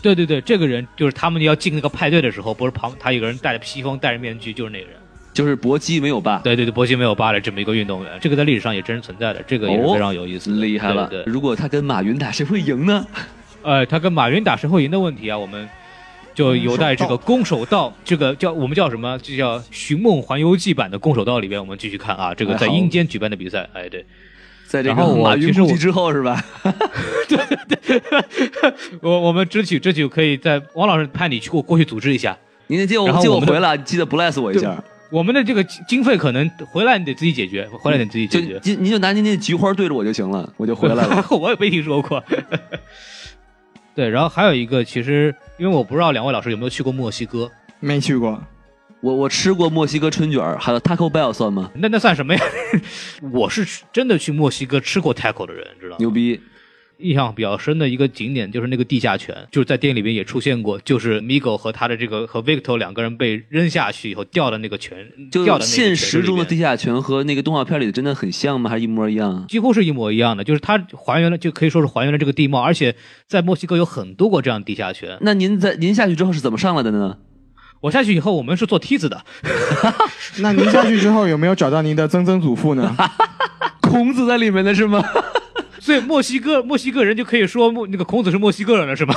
[0.00, 4.96] 对对对，这个人就是他们要进那个派对的时候，不是旁他有个人戴着披风戴着面具，就是那个人。
[5.36, 6.38] 就是搏击没有疤。
[6.38, 11.06] 对对对，搏击没有疤的这么一个运动员，这个在历史上也真实存在的，这个也是哦非常有意思的，厉害了！
[11.08, 13.06] 对对，如果他跟马云打，谁会赢呢？
[13.62, 15.68] 呃，他跟马云打谁会赢的问题啊，我们
[16.34, 19.18] 就有待这个《攻守道》这个叫我们叫什么？
[19.22, 24.04] 这叫《寻梦环游记》版的《攻守道》里边，我们继续看啊，这个在阴间举办的比赛，哎，对，
[24.66, 26.42] 在这个马云其实我故去之后是吧？
[27.28, 28.02] 对对
[29.02, 32.36] 我我们争取争取可以在王老师派你去过过去组织一下。
[32.68, 34.82] 您得接我然后我们的接我回来，记得 bless 我一下。
[35.10, 38.60] 我们的这个经经费可能回来你得自己解决，回来你得自己解决。
[38.64, 41.24] 您您就拿您那菊花对着我就行了，我就回来了。
[41.30, 42.22] 我也没听说过。
[43.94, 47.50] 对，然后还有一个，其实因为我不知道两位老师有没有去过墨西哥，
[47.80, 48.42] 没去过，
[49.00, 51.70] 我我吃过墨西哥春卷，还有 Taco Bell 算吗？
[51.74, 52.40] 那那算什么呀？
[53.32, 55.96] 我是真的去墨西哥吃过 taco 的人，知道吗？
[55.98, 56.40] 牛逼！
[56.98, 64.96] 印象比较深的一个景点就是那个地下泉，就是在电影里边也出现过，就是 Migo 和他的这个和 Victor 两个人被扔下去以后掉的那个泉，
[65.30, 68.70] 就掉的那个现实中的地下泉和那个动画片里的真的很像吗？
[68.70, 69.44] 还是一模一样？
[69.48, 72.94] 几乎是一模一样的，就是它还原了，就可以说是还原了这个地貌，而且
[73.28, 75.18] 在墨西哥有很多个这样的地下泉。
[75.20, 77.18] 那您在您下去之后是怎么上来的呢？
[77.82, 79.22] 我下去以后，我们是坐梯子的，
[80.40, 82.96] 那您下去之后有没有找到您的曾曾祖父呢？
[83.82, 85.04] 孔子在里面的是吗？
[85.80, 89.14] 所以墨西哥墨西哥人就可以说墨那个孔子是墨西哥人了，是吧？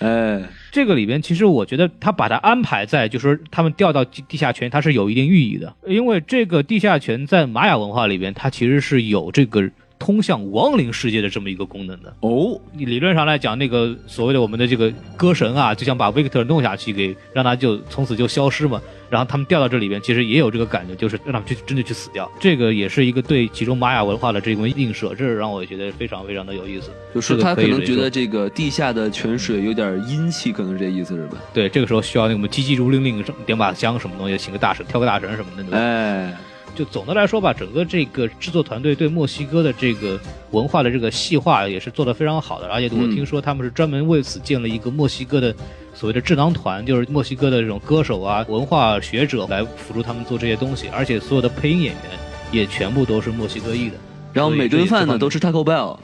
[0.00, 0.42] 哎，
[0.72, 9.70] 这个里边，其实我觉得他把他安排在，就是说他们掉到地地下泉，它是有一定寓意的，因为这个地下泉在玛雅文化里边，它其实是有这个
[10.04, 12.14] 通向亡灵世界的这么一个功能的。
[12.20, 18.82] 哦，你理论上来讲，那个所谓的我们的这个歌神啊，就想把 Victor 弄下去，给让他就从此就消失嘛。
[19.08, 22.30] 然后他们掉到这里边，其实也有这个感觉，就是让他们去真的去死掉。
[22.38, 26.90] 这个也是一个对其中玛雅文化的这种映射，这是让我觉得非常非常的有意思。
[27.14, 31.38] 就是他可能觉得这个地下的泉水有点阴气，可能是这意思是吧？
[31.54, 35.74] 对，这个时候需要那个我们急急如律令，点把香什么东西，请个大神，挑个大神什么的？
[35.74, 36.36] 哎，
[36.74, 40.18] 就总的来说吧，整个这个制作团队对墨西哥的这个
[40.50, 43.14] 文化的这个细化也是做得非常好的，而且我嗯。
[43.14, 45.54] 听说他们是专门为此建了一个墨西哥的
[45.94, 52.02] 所谓的智囊团，就是墨西哥的这种歌手啊、文化学者来辅助他们做这些东西，而且所有的配音演员
[52.50, 53.94] 也全部都是墨西哥裔的。
[54.32, 55.96] 然后每顿饭呢都吃 Taco Bell，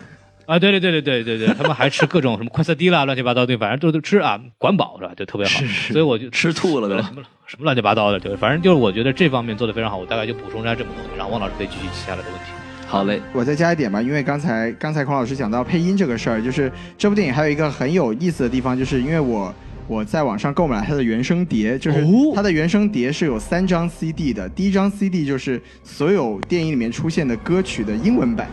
[0.51, 5.12] 啊，对对对对对对对，他们还吃各种什么快色滴啦，乱七八糟，对，反正都都吃啊，管饱是吧？
[5.16, 5.61] 就特别好，
[5.92, 6.96] 所以我就吃吐了都。
[6.96, 12.51] 什么什么乱七八糟的，就，反正就是我觉得这方面做的非常好，我大概就补充一下这么东西，然后汪老师可以继续接下来的问题。
[12.88, 19.55] 好嘞，我再加一点吧，因为刚才刚才孔老师讲到配音这个事儿，就是这部电影还有一个很有意思的地方，就是因为我
[19.86, 28.48] 我在网上购买了它的原声碟，就是哦它的原声碟是有三张 CD 的，第一张 CD 就是所有电影里面出现的歌曲的英文版，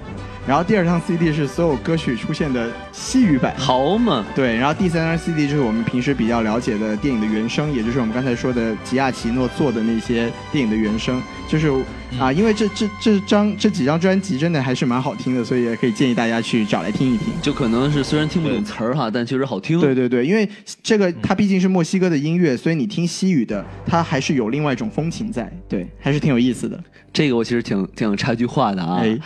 [0.48, 3.54] 然后第二张 CD 是所有歌曲出现的西语版。
[3.58, 11.70] 好嘛，对，然后第三张 CD 就是我们平时比较了解的电影的原声，也就是我们刚才说的吉亚奇诺做的那些电影的原声，就是
[12.18, 17.28] 啊，因为这这这张这几张专辑真的还是蛮好听的，所以也可以建议大家去找来听一听。
[17.42, 19.78] 就可能是虽然听不懂词儿哈，但确实好听。
[19.82, 20.48] 对对对，因为
[20.82, 26.82] 这个它毕竟是墨西哥的音乐，所以你听西语的，它还是有另外一种风情在，对，还是挺有意思的。
[27.12, 29.00] 这个我其实挺挺想插句话的啊。
[29.02, 29.18] 哎，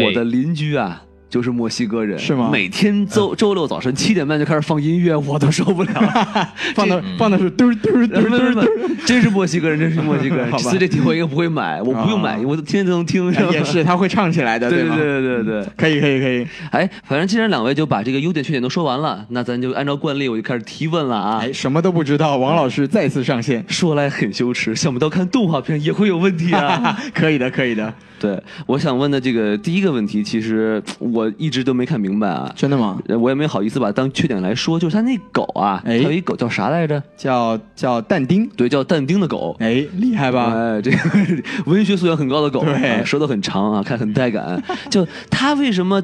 [0.00, 1.02] 我的邻居啊。
[1.32, 5.90] 就是墨西哥人是吗每天周周六早晨七点半就开始放音乐，我都受不了。
[6.76, 10.44] 放的放的是嘟嘟嘟嘟嘟嘟，真是墨西哥人，真是墨西哥人。
[10.52, 13.32] 好吧所以这题我应该不会买，我不用买，我天天都能听。
[13.50, 14.94] 也是，他会唱起来的， 吗？
[14.94, 16.46] 对对对对对，可以可以可以。
[16.70, 21.38] 哎，反正既然两位就把这个优点缺点都说完了，那咱就按照惯例，我就开始提问了啊。
[21.40, 23.64] 哎，什么都不知道，王老师再次上线。
[23.68, 26.98] 说来很羞耻，想不到看动画片也会有问题啊。
[27.14, 27.94] 可以的，可以的。
[28.22, 32.48] 对，我想问的这个第一个问题，其实我一直都没看明白啊。
[32.54, 32.96] 真的吗？
[33.08, 37.02] 呃我也没好意思把它当缺点来说，就是他那狗啊，哎它有一狗叫啥来着？
[37.16, 38.48] 叫叫但丁。
[38.56, 39.56] 对，叫但丁的狗。
[39.58, 40.54] 哎，厉害吧？
[40.54, 40.96] 哎，这个
[41.66, 44.62] 文学素养很高的狗，对啊舌头很长啊，看很带感。
[44.88, 46.00] 就它为什么，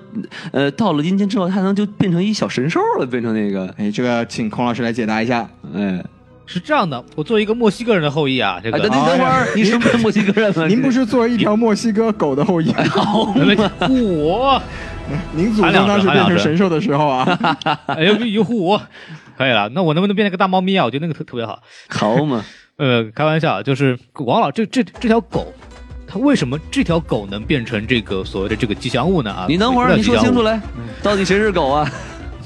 [0.51, 3.07] 呃，到了阴间之后，它能就变成一小神兽了？
[3.07, 5.49] 变成那个，哎，这个请孔老师来解答一下。
[5.73, 6.03] 哎，
[6.49, 10.67] 是这样的，我作为一个墨西哥人的后裔啊，这哎，个等你等会儿，你什么墨西哥人吗？
[10.67, 13.55] 您不是作为一条墨西哥狗的后裔，好没
[13.89, 14.61] 我，
[15.33, 17.39] 您祖宗当时变成神兽的时候啊，
[17.87, 18.81] 哎呦呦呼，
[19.37, 20.87] 可以了，那我能不能变成个大猫咪啊？
[20.87, 21.63] 我觉得那个特特别好。
[21.89, 22.43] 好嘛？
[22.79, 25.53] 呃，开玩笑，就是王老这这这条狗，
[26.07, 29.31] 它为什么这条狗能变成这个所谓的这个吉祥物呢？
[29.31, 30.53] 啊，你等会儿，你说清楚了。
[30.53, 30.61] 来，
[31.03, 31.91] 到底谁是狗啊？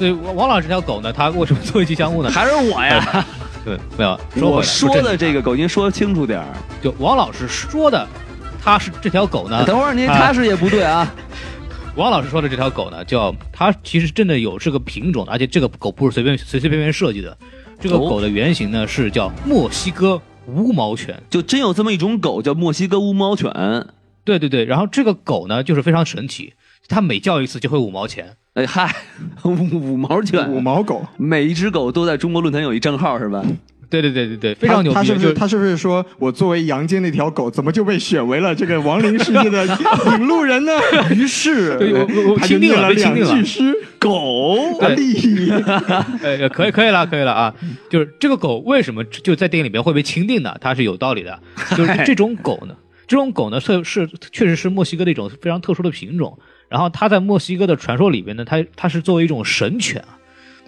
[0.02, 2.28] 所以王老师这条狗呢，它为什么作为吉祥物呢？
[2.28, 3.24] 还是我呀？
[3.64, 6.46] 对，没有说我说的这个狗，您说清楚点儿。
[6.82, 8.04] 就王老师说的，
[8.60, 9.64] 他是这条狗呢。
[9.64, 11.08] 等会儿您他是也不对啊。
[11.94, 17.38] 王老师说的这条狗呢，叫它其实真的有这个品种的，而且这个狗不是随便随随便便设计的。
[17.78, 21.22] 这个哦狗的原型呢是叫墨西哥无毛犬。
[21.30, 23.52] 就真有这么一种狗叫墨西哥无毛犬。
[24.24, 26.54] 对对对，然后这个狗呢，就是非常神奇，
[26.88, 28.36] 它每叫一次就会五毛钱。
[28.54, 28.94] 哎嗨，
[29.44, 29.50] 五
[29.92, 31.02] 五毛犬，五毛狗。
[31.16, 33.42] 每一只狗都在中国论坛有一账号是吧？
[33.88, 34.94] 对对对对对，非常牛逼。
[34.94, 40.72] 他是不是他是不是说我作为阳间那条狗，怎么就被选为了这个亡灵世界的引路人呢？
[41.14, 45.50] 于是对我我我定了两被钦定了句诗：狗对利。
[46.22, 47.54] 呃， 可以可以了，可以了啊！
[47.90, 50.54] 就是这个狗为什么就在电影里面会被钦定呢？
[50.60, 51.38] 它是有道理的。
[51.76, 52.74] 就是 这种狗呢，
[53.06, 56.38] 这种狗呢是是确实是墨西哥的一种非常特殊的品种。
[56.72, 60.16] 然后他在墨西哥的传说里边呢，他他是作为一种神犬啊。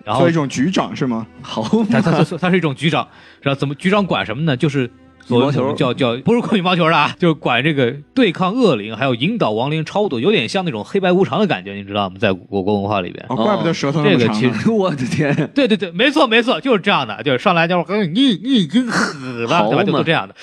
[0.04, 1.26] 然后做一种局长是吗？
[1.40, 3.08] 好它它它它是一种局长，
[3.40, 4.54] 然后怎么局长管什么呢？
[4.54, 4.90] 就是
[5.28, 12.16] 羽毛球叫叫不是管羽毛球的啊， 就是管这个对抗恶灵，还有引导亡灵超度，有点像那种黑白无常的感觉，你知道吗？
[12.18, 13.24] 在我国文化里边。
[13.28, 14.20] 哦，怪不得舌头那么长。
[14.20, 19.84] 这个其实 我的天， 对对对，没错没错，就是这样的，就是上来就是嗯你你已经死了，对吧？
[19.84, 20.34] 就是这样的，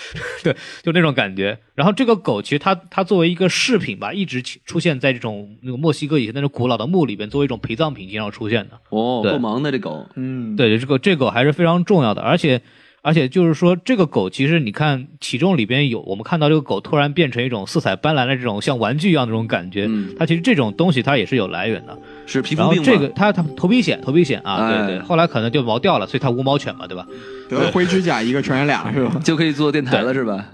[0.43, 1.57] 对，就那种感觉。
[1.75, 8.77] 然后这个狗其实它它作为一个饰品吧，一直出现在这种那个墨西哥以前那种古老的墓里边，作为一种陪葬品经常出现的。
[8.89, 12.61] 哦，对够忙的这狗，嗯，对，这个这狗还是非常重要的，而且
[13.03, 21.97] 而且就是说，这个狗其实你看体重里边有，我们看到这个狗突然变成一种色彩斑斓的这种像玩具一样的这种感觉，嗯它其实这种东西它也是有来源的。
[22.27, 22.99] 是皮然后肤病吗？
[22.99, 27.05] 这个它它头皮癣，头皮癣啊，哎对对，后来可能就毛掉了，所以它无毛犬嘛，对吧？
[27.49, 29.19] 得了灰指甲一个传染俩是吧？
[29.23, 30.45] 就可以做电台了是吧？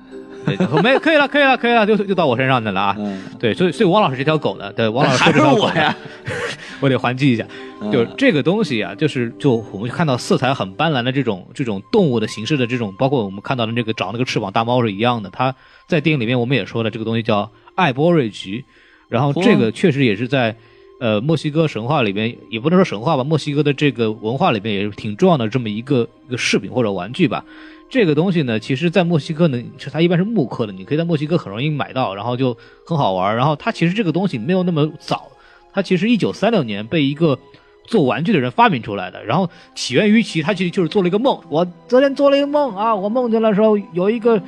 [0.56, 2.96] 对，没可以了，可以了，可以了，就就到我身上的了啊。
[2.98, 5.96] 嗯，对，所以所以王老师这条狗呢，对王老师还是这条狗我呀，
[6.80, 7.46] 我得还击一下。
[7.82, 15.30] 嗯就是这个东西啊，就是就我们看到色彩很斑斓的这种这种动物的形式的这种，包括我们看到的这个长那个翅膀大猫是一样的。
[15.30, 15.54] 它
[15.88, 18.66] 在电影里面我们也说了，这个东西叫艾波瑞菊，
[19.10, 20.56] 然后这个确实也是在。
[21.00, 27.46] 呃，墨西哥神话里边也不能说神话吧，墨西哥的这个文化里边也是挺重要的这么一个一个饰品或者玩具吧。
[27.90, 33.36] 这个东西呢，其实在墨西哥呢，它一般是木刻的，你可以在墨西哥很容易买到，然后就很好玩。
[33.36, 35.30] 然后它其实这个东西没有那么早，
[35.74, 37.40] 它其实一九三六年被一个
[37.86, 41.40] 做玩具的人发明出来的，然后起源于其他其实就是做了一个梦。
[41.50, 44.42] 我昨天做了一个梦啊，我梦见的时候有一个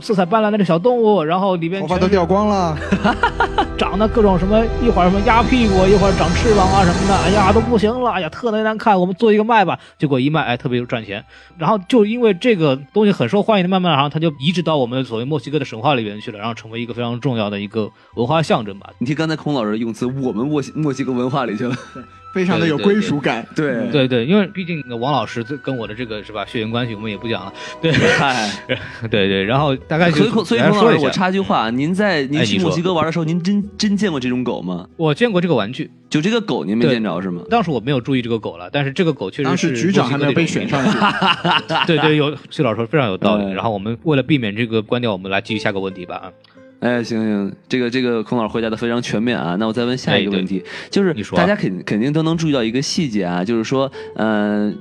[0.00, 2.76] 色彩斑斓的这小动物，然后里边头发都掉光了，
[3.78, 9.78] 长得各种什么，一会儿什么鸭屁股，一会儿长翅膀啊什么的，哎呀都不行了，哎呀特别难看，我们做一个卖吧。
[9.98, 11.24] 结果一卖，哎特别赚钱。
[11.58, 18.90] 然后就因为这个东西很受欢迎的，慢慢然后它就移植到我们所谓墨西哥的神话里边去了，然后成为一个非常重要的一个文化象征吧。
[18.98, 21.74] 你听刚才孔老师用词，我们墨西墨西哥文化里去了。
[22.32, 23.46] 非常的有归属感。
[23.54, 27.52] 对对对，因为毕竟王老师这跟我的这个是吧血缘关系，我们也不讲了。
[27.80, 28.50] 对嗨，
[29.10, 34.86] 对对，然后大概就所以所以孔老师，我插句话，您在您去墨西哥玩的时候，您真真见过这种狗吗？
[34.96, 37.42] 我见过这个玩具，就这个狗您没见着是吗？
[37.50, 40.98] 当时我没有注意这个狗了，但是这个狗确实当时是局长还没有被选上去，
[41.86, 43.44] 对对，有崔老师说非常有道理。
[43.44, 46.32] 嗯然后我们为了避免这个关掉，我们来继续下个问题吧啊。
[46.80, 49.54] 哎，行行，这个这个孔老师回答的非常全面啊。
[49.56, 54.76] 那我再问下一个问题，就是大家肯肯定都能注意到一个细节啊，就是说，嗯、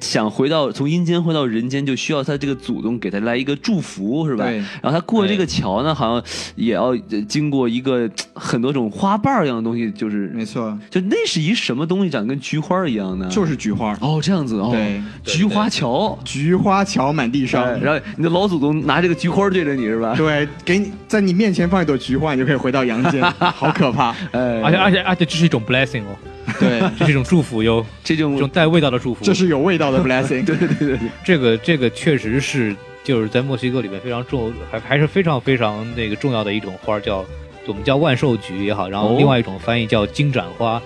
[0.00, 4.44] 想回到从阴间回到人间，就需要他这个祖宗给他来一个祝福，是吧？
[4.44, 6.24] 对然后他过这个桥呢，好像
[6.56, 13.28] 也要呃经过一个很多种花瓣一样的东西，就是没错，就那是一什么东西，长得跟菊花一样的？
[13.28, 16.18] 就是菊花，哦这样子哦，对，菊花桥。
[16.24, 17.62] 菊花桥满地伤。
[17.64, 20.14] 哎然后你的老祖宗拿这个菊花对着你是吧？
[20.16, 24.10] 对，给你在你面前放一朵菊花，你就可以回到阳间， 好可怕。
[24.32, 26.16] 哎，而且而且而且这是一种 blessing 哦，
[26.58, 29.24] 对，这是一种祝福哟，这种这种带味道的祝福。
[29.24, 30.42] 这是有味道的 blessing。
[30.46, 32.74] 对对对对对，这个这个确实是
[33.04, 37.24] 就是在墨西哥里面非常重，还还是非常非常那个重要的一种花，叫
[37.66, 40.80] 我们叫万寿菊也好，然后哦另外一种翻译叫金盏花。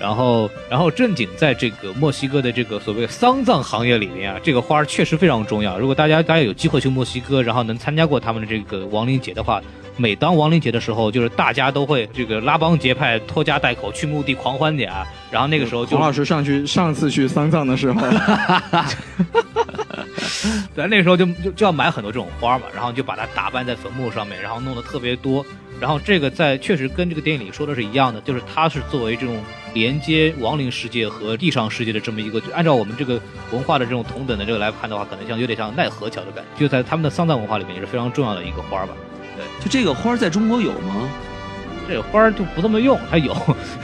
[0.00, 5.78] 然后，然后正经在这个墨西哥的这个所谓丧葬行业里面啊，这个花儿确实非常重要。
[5.78, 9.62] 如果大家大家有机会去墨西哥，然后能参加过他们的这个亡灵节的话，
[9.96, 15.06] 每当亡灵节的时候，就是大家都会这个拉帮结派、拖家带口去墓地狂欢去啊。
[15.30, 18.00] 然后那个时候就孔老师上去上次去丧葬的时候，
[20.74, 25.44] 对，那个时候就就就要买很多这种花嘛，然后就把它打扮在坟墓上面，然后弄得特别多。
[25.80, 29.36] 然后这个在确实跟这个电影里说的是一样的，就是它是作为这种
[29.74, 33.20] 连接亡灵世界和地上世界的这么一个，就按照我们这个
[33.50, 38.86] 文化的这种同等的这个来看的话，可能像有点像奈何桥的感觉，就在他们的丧葬文化里面也是非常重要的一个花儿
[39.38, 39.44] 吧。
[39.60, 41.08] 就这个花儿在中国有吗？
[41.86, 43.36] 这个花儿就不这么用，它有。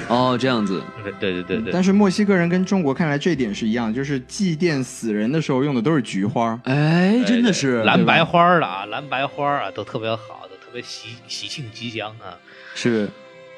[0.08, 6.58] 哦，这样子，对对对对但是墨西哥人跟中国看来这一点是一样，就是祭奠死人的时候用的都是菊花。
[6.64, 12.32] 哎，真的是蓝白花儿的啊，蓝白花儿啊，都特别好，都特别喜喜庆吉祥啊。
[12.74, 13.06] 是，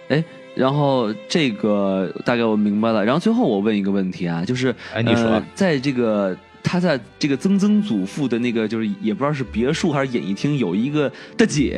[0.09, 0.25] 哎，
[0.57, 3.05] 然后这个大概我明白了。
[3.05, 11.75] 然后最后我问一个问题啊，就是哎你说呃在这个他在这个曾曾祖父的那个就是也不知道是别墅还是演艺厅有一个大姐，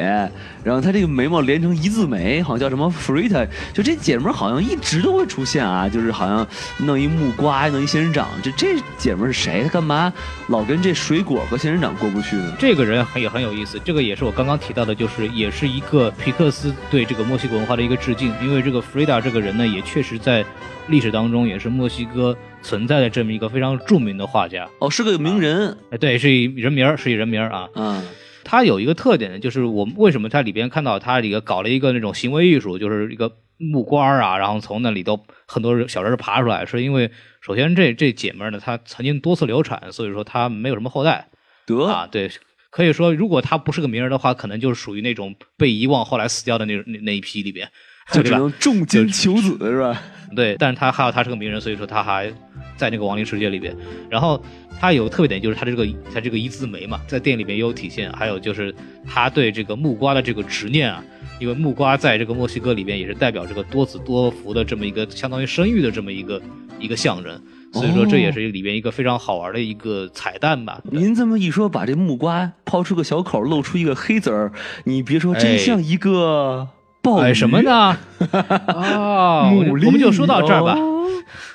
[0.62, 6.46] 然后她这个眉毛连成一字眉，好像叫什么 Frita，就这姐们儿好像一直都会出现啊，就是好像
[6.78, 9.62] 弄一木瓜，弄一仙人掌，这这姐们儿是谁？
[9.62, 10.12] 她干嘛
[10.48, 12.54] 老跟这水果和仙人掌过不去呢？
[12.58, 20.44] 这个人很也很有意思，这个也是我刚刚提到的，就是也是一个皮克斯对这个墨西哥文化的一个致敬，因为这个弗瑞达这个人呢，也确实在
[20.88, 24.68] 历史当中也是墨西哥存在的这么一个非常著名的画家。
[24.80, 27.68] 哦，是个名人，哎，对，是一人名儿，是一人名儿啊。
[27.74, 28.02] 嗯，
[28.42, 37.10] 他有一个特点呢，就是我们为什么在里边看到他这个搞了一个那种行为艺术，就是一个木瓜儿啊，然后从那里头很多人小人爬出来，是因为
[37.40, 41.28] 首先这这姐们儿呢，她曾经多次流产，所以说她没有什么后代
[41.66, 42.08] 得啊。
[42.10, 42.30] 对，
[42.70, 47.68] 可以说如果她不是个名人的话，可能就是属于那种被遗忘后来死掉的那那那一批里边，
[48.10, 50.02] 就只能重金求子是吧？
[50.34, 52.32] 对，但是他还有他是个名人，所以说他还
[52.76, 53.74] 在那个亡灵世界里边。
[54.08, 54.42] 然后
[54.80, 58.12] 他有个特别点就是他这个他这个一字眉嘛，在电影里面也有体现。
[58.12, 58.74] 还有就是
[59.06, 61.02] 他对这个木瓜的这个执念啊，
[61.38, 66.40] 因为木瓜在这个墨西哥里边也是代表这个多子多福的这么一个相当于生育的这么一个
[66.78, 67.40] 一个象征。
[67.72, 70.80] 所以说这也是里边一个非常好玩的一个彩蛋吧。
[70.84, 74.52] 您这么一说，把这木瓜抛出个小口，露出一个黑子儿，
[74.84, 76.68] 你别说，真像一个
[77.02, 77.22] 鲍鱼。
[77.22, 77.62] 哎，什么？
[77.62, 77.98] 呢？
[78.68, 80.74] 啊，我们就说到这儿吧。
[80.74, 81.04] 哦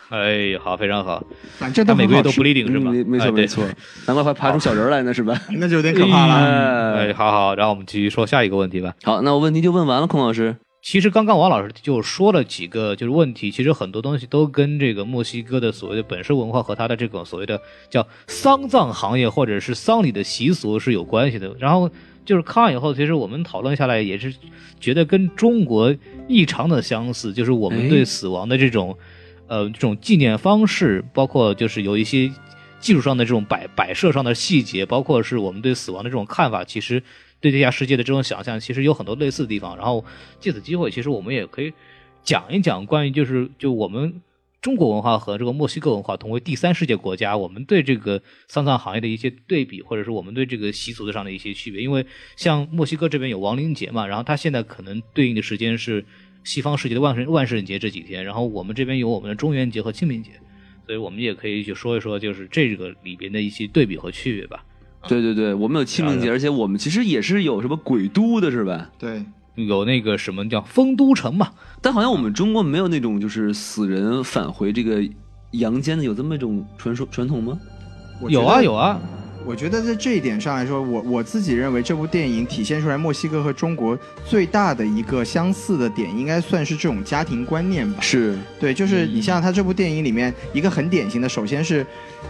[0.09, 1.23] 哎，好，非常好。
[1.57, 2.91] 反正他每个月都都很好吃，bleeding 是吧？
[2.91, 3.63] 嗯没没错没错，
[4.07, 5.39] 难怪还爬出小人来呢，是吧？
[5.57, 6.33] 那就有点可怕了。
[6.35, 8.93] 哎哎，好好，然后我们继续说下一个问题吧。
[9.03, 10.55] 好，那我问题就问完了，孔老师。
[10.81, 21.53] 其实刚刚王老师就说了几个就是问题，其实很多东西都跟这个墨西哥的所谓的本身文化和他的这种所谓的叫丧葬行业或者是丧礼的习俗是有关系的。
[21.59, 21.91] 然后
[22.23, 24.33] 就是看完以后，其实我们讨论下来也是
[24.79, 25.93] 觉得跟中国
[26.29, 28.97] 异常的相似，就是我们对哎死亡的这种
[29.49, 32.31] 呃这种纪念方式，包括就是有一些
[32.79, 37.03] 技术上的这种摆摆设上的细节，包括是我们对死亡的这种看法，其实
[37.41, 39.75] 对地下世界的这种想象，其实有很多类似的地方。
[39.75, 40.05] 然后
[40.39, 41.73] 借此机会，其实我们也可以
[42.23, 44.21] 讲一讲关于就是就我们
[44.61, 51.81] 中国文化和这个墨西哥文化同为第三世界国家，我们对这个丧葬行业的一些对比，或者是我们对这个习俗上的一些区别。
[51.81, 56.03] 因为像墨西哥这边有亡灵节嘛，然后它现在可能对应的时间是
[56.43, 60.31] 西方世界的万圣万圣节这几天，然后我们这边有我们的中元节和清明节。
[60.85, 64.65] 所以我们也可以去说一说，就是这个里边的一些对比和区别吧。
[65.07, 68.89] 对对对，我们有清明节，而且我们其实也是有什么鬼都的，是吧？
[68.97, 69.23] 对，
[69.53, 75.07] 有那个什么叫丰都城嘛，但好像我们中国没有那种就是死人返回这个
[75.51, 77.59] 阳间的有这么一种传说传统吗？
[78.27, 78.99] 有啊有啊，
[79.45, 87.99] 我觉得在这一点上来说，我我自己认为这部电影体现出来墨西哥和中国最大的一个相似的点，应该算是这种家庭观念吧。
[88.01, 91.85] 是，对，就是嗯你像他这部电影里面一个很典型的，首先是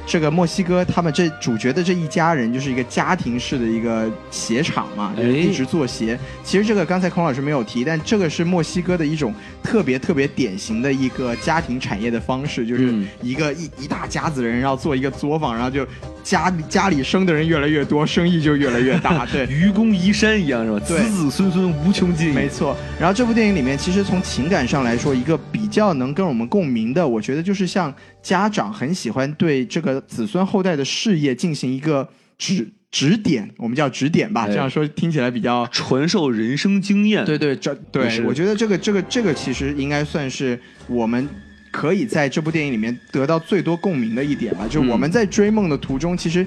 [0.06, 6.18] 这个墨西哥他们这主角的这一家人就是一个家庭式的一个鞋厂嘛，就一直做鞋。
[6.44, 15.86] 其实这个刚才孔老师没有提，但这个是墨西哥的一种特别特别典型的一个家庭产业的方式，就是嗯一个一一大家子人，然后做一个作坊，然后就
[16.24, 19.26] 家里家里生的人越来越多，生意就越来越大。
[19.34, 20.80] 对，愚公移山一样是吧？
[20.88, 22.34] 对子子孙孙无穷尽。
[22.34, 27.92] 没错，然后这部电影里面，其实从情感上来说，一个比较能跟我们共鸣的，我觉得就是像
[28.22, 32.08] 家长很喜欢对这个子孙后代的事业进行一个
[32.38, 35.68] 指指点，我们叫指点吧，哎这样说听起来比较。
[35.72, 37.26] 传授人生经验。
[37.26, 41.28] 对对，这对我觉得这个这个这个其实应该算是我们
[41.72, 44.66] 可以在这部电影里面得到最多共鸣的一点吧。
[44.70, 46.46] 就是我们在追梦的途中，其实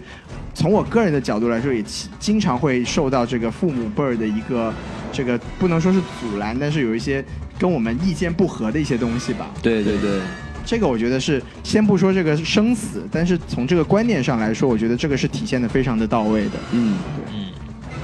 [0.55, 1.83] 从我个人的角度来说，也
[2.19, 4.73] 经常会受到这个父母辈儿的一个
[5.13, 7.25] 这个不能说是阻拦，但是有一些
[7.59, 9.51] 跟我们意见不合的一些东西吧。
[9.63, 10.21] 对对对，
[10.65, 16.53] 这个我觉得是先不说这个生死，但是从这个观念上来说，我觉得这个是体现的非常的到位的。
[16.73, 16.97] 嗯，
[17.33, 17.47] 嗯，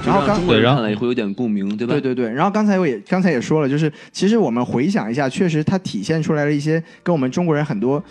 [0.09, 1.93] 然后刚就让中国人对然后看了也会有点共鸣，对吧？
[1.93, 8.03] 对对对，然后刚才我也刚才也说了，就是其实我们回想一下，确实它体现出来了一些跟我们中国人很多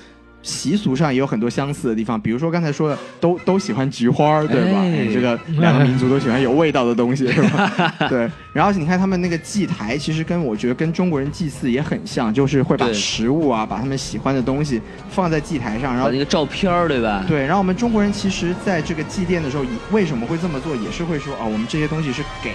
[0.42, 4.78] 习俗上也有很多相似的地方，比如说刚才说的，都都喜欢菊花儿，对吧？
[4.80, 7.94] 哎这个两个民族都喜欢有味道的东西，是吧？
[8.08, 8.30] 对。
[8.52, 14.80] 然后你看他们那个祭台，其实跟我觉得跟中国人祭祀也很像，就是会把食物啊，把他们喜欢的东西
[15.10, 17.24] 放在祭台上，然后把那个照片儿，对吧？
[17.28, 22.52] 对，然后我们中国人其实在这个祭奠的时候，为什么会这么做，也是会说啊、我们这些东西是给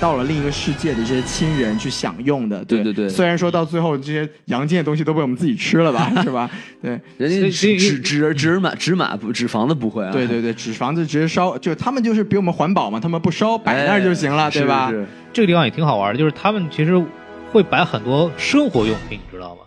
[0.00, 2.64] 到了另一个世界的一些亲人去享用的。
[2.64, 6.50] 对对对虽然说到最后这些阳间的东西都被我们自己吃了吧， 是吧？
[6.82, 10.10] 对，人家所以纸纸纸纸马纸马不纸房子不会啊。
[10.10, 14.88] 对对对，纸房子直接烧，就他们就是比我们环保嘛，他们不烧，摆那儿就行了，哎对吧？
[14.90, 17.00] 是是这个地方也挺好玩的，就是他们其实
[17.52, 19.60] 会摆很多生活用品，你知道吗？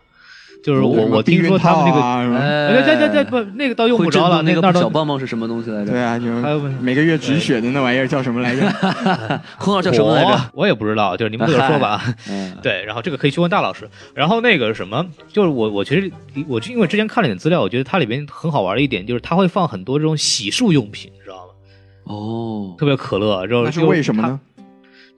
[0.63, 5.91] 就是我我听说他们那个，对对对对，不那个倒用不着了，那个小棒棒是什么东西来着？
[5.91, 9.41] 对啊，就还有每个月止血的那玩意儿叫什么来着？
[9.59, 10.29] 孔老师叫什么来着？
[10.53, 12.01] 我我也不知道，就是你们自个儿说吧。
[12.29, 13.89] 嗯，对，然后这个可以去问大老师。
[14.15, 16.09] 然后那个什么，就是我我其实
[16.47, 21.51] 我因为之前看了点资料，我觉得它里边很好玩的一点就是它会放很多这种洗漱用品，你知道吗？
[22.05, 24.39] 哦，特别可乐，然后那是为什么呢？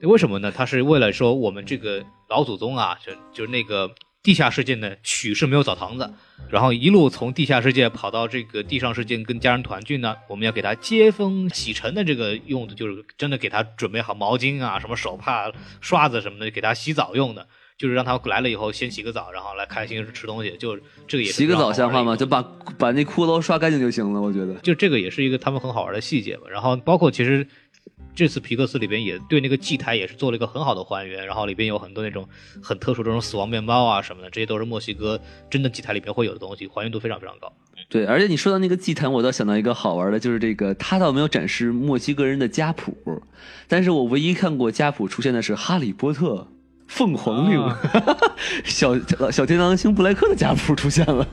[0.02, 0.52] 为什么呢？
[0.54, 3.88] 它是为了说我们这个老祖宗啊，就就是那个
[4.26, 6.12] 地下世界呢，取是没有澡堂子，
[6.50, 17.46] 然后一路从地下世界跑到这个地上世界跟家人团聚呢，我们要给他接风洗尘的这个用的，就是真的给他准备好毛巾啊、什么手帕、刷子什么的，给他洗澡用的。
[17.78, 20.74] 就是让他来了以后先洗个澡，然后来开心吃东西，就
[21.06, 22.16] 这个也是洗个澡像话吗？
[22.16, 22.42] 就把
[22.78, 24.54] 把那骷髅刷干净就行了，我觉得。
[24.54, 26.44] 就这个也是一个他们很好玩的细节吧。
[26.50, 27.46] 然后包括其实
[28.16, 32.26] 这次皮克斯里边也对那个祭台也是做了一个很好的还原，然后里边有很多那种
[32.62, 37.52] 很特殊的这种死亡面包啊什么的，这些都是墨西哥真的祭台里边会有的东西，还原度非常非常高。
[37.88, 42.96] 对，而且你说到那个祭坛，我倒想到一个好玩的，就是这个他倒没有展示墨西哥人的家谱，
[43.68, 46.34] 但是我唯一看过家谱出现的是《哈利波特》。
[46.88, 47.76] 凤凰令， 啊
[48.64, 48.96] 小
[49.28, 51.26] 小天狼星布莱克的家谱出现了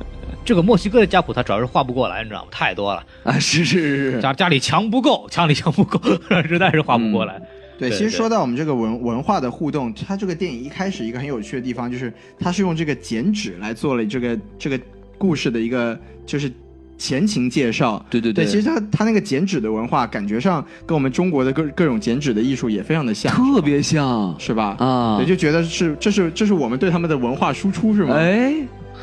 [0.46, 2.48] 这个墨西哥的家谱它主要是画不过来，你知道吗？
[2.52, 3.40] 太多了，啊！
[3.40, 6.00] 是是是是，家家里墙不够， 墙里墙不够，
[6.48, 7.42] 实在是画不过来。
[7.80, 14.80] 对，对其实说到我们这个文文化的互动，它这个电影一开始一个很有趣的地方，就是它是用这个剪纸来做了这个这个
[15.18, 16.52] 故事的一个就是
[16.98, 18.06] 前情介绍。
[18.10, 24.76] 对对对，其实它它那个剪纸的文化，感觉上跟我们中国的各各种剪纸的艺术也非常的像，特别像是吧？
[24.78, 25.18] 啊！
[25.18, 28.16] 对，就觉得是这是这是我们对他们的文化输出是吗？
[28.16, 28.54] 哎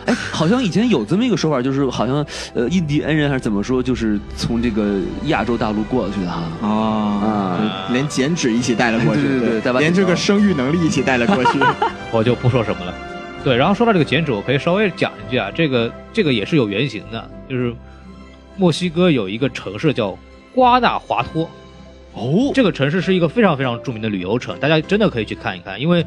[0.07, 2.25] 哎，好像以前有这么一个说法，就是好像
[2.55, 6.43] 呃印第安人还是怎么说，就是从这个亚洲大陆过去的哈。
[6.63, 11.59] 啊啊连剪纸一起带了过去，对对对连这个生育能力一起带了过去。
[12.13, 12.95] 我就不说什么了。
[13.43, 17.75] 对，然后说到这个剪纸，我可以稍微讲一句啊，这个这个也是有原型的，就是
[18.57, 20.17] 墨西哥有一个城市叫
[20.55, 21.49] 瓜纳华托，
[22.13, 26.05] 哦，这个城市是一个非常非常著名的旅游城，大家真的可以去看一看，因为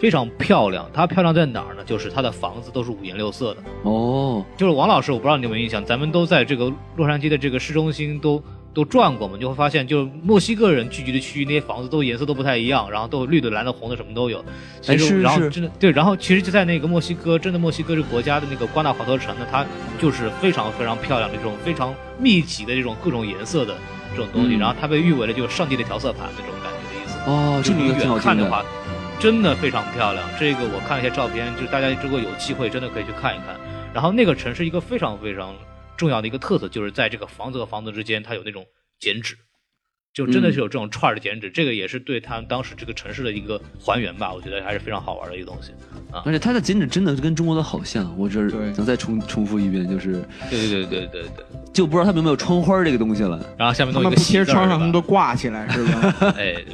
[0.00, 0.88] 非常漂亮。
[0.92, 1.82] 它漂亮在哪儿呢？
[1.84, 3.62] 就是它的房子都是五颜六色的。
[3.82, 8.42] 哦，就是王老师，我不知道你有没有印象，咱们都在这个洛杉矶的这个市中心都
[8.74, 14.44] 都转过嘛，就会发现，就是墨西哥人聚集的区域，那些房子都颜色都不太一样，然后都有绿的、蓝的、红的，什么都有。
[14.82, 19.64] 其实，然后真的对，然后其实就在那个墨西哥，真的墨西哥这个国家的那个瓜纳华托城呢，它
[19.98, 23.74] 就是非常非常漂亮的这种非常密集的这种各种颜色的
[24.14, 27.18] 这种东西，嗯然后它被誉为了就是上帝的调色盘那种感觉的意思。
[27.30, 28.42] 哦，这就你名字挺好听的。
[28.42, 28.64] 远看的话，
[29.18, 30.28] 真的非常漂亮。
[30.38, 33.56] 这个我看了一些照片，就是大家如果有机会，真的可以去看一看。
[33.92, 35.54] 然后那个城市一个非常非常
[35.96, 38.64] 重要的一个特色，就是在这个房子和房子之间，它有那种
[39.00, 39.34] 剪纸，
[40.12, 41.50] 就真的是有这种串儿的剪纸。
[41.50, 45.72] 这个也是对他们当时这个城市的一个还原吧，我觉得还是非常好玩的一个东西。
[46.24, 51.44] 而且它的剪纸真的跟中国的好像，我这能再重重复一遍，就是对对对对对对。
[51.72, 53.38] 就不知道他们有没有窗花这个东西了。
[53.58, 56.14] 然后下面他们不弄一个喜字儿贴窗上，他们都挂起来，是吧？
[56.38, 56.64] 哎，对，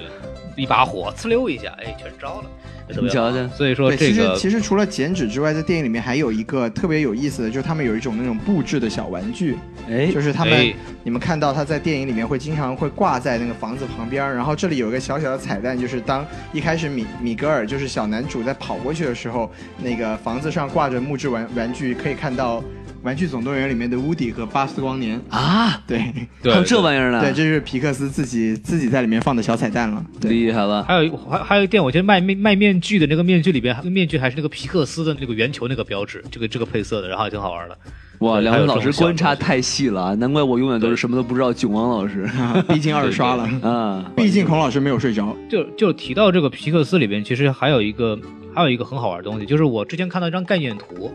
[0.62, 2.44] 一把火呲溜一下，哎，全着了。
[2.88, 9.56] 你瞧瞧所以说对，其实这个其实除了剪纸之外，在电影里面还有一个特别有意思的，就是他们有一种那种布置的小玩具，
[9.88, 10.06] 哎。
[10.12, 10.72] 就是他们、哎。
[11.02, 19.50] 你们看到他在电影里面会经常会挂在那个房子旁边，然后这里有一个小小的彩蛋，就是当一开始米米格尔就是小男主在跑过去的时候，
[19.82, 22.60] 那个房子上挂着木质玩玩具，可以看到
[23.02, 25.20] 《玩具总动员》里面的乌迪和巴斯光年。
[25.28, 27.20] 啊，对对还有这玩意儿呢？
[27.20, 30.04] 对，这是皮克斯自己自己在里面放的小彩蛋了。
[30.20, 30.84] 对，厉害了。
[30.84, 37.76] 还有还还有一店，我觉得卖面卖面具的那个面具里边，那个面具还是那个皮克斯的那个圆球那个标志，这个这个配色的，然后还挺好玩的。
[38.18, 41.52] 哇，两位老师观察太细了啊，难怪我永远都是什么都不知道。
[41.52, 42.24] 囧王老师
[42.68, 45.36] 毕竟二刷了，啊， 毕竟孔老师没有睡着。
[45.50, 48.16] 就就提到这个皮克斯里边，其实还有一个
[48.54, 51.12] 还有一个很好玩的东西，就是我之前看到一张概念图，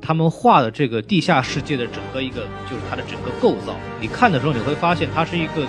[0.00, 5.66] 他们画的这个地下世界的整个一个就是它的整个构造，你看的时候你会发现它是一个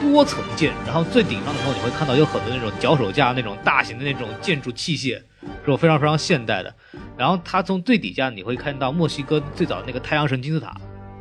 [0.00, 6.74] 多层建，然后最顶上的时候你会看到有很多那种脚手架那种大型的那种建筑器械，这种非常非常现代的。
[7.16, 10.74] 然后它从最底下你会看到墨西哥最早那个太阳神金字塔。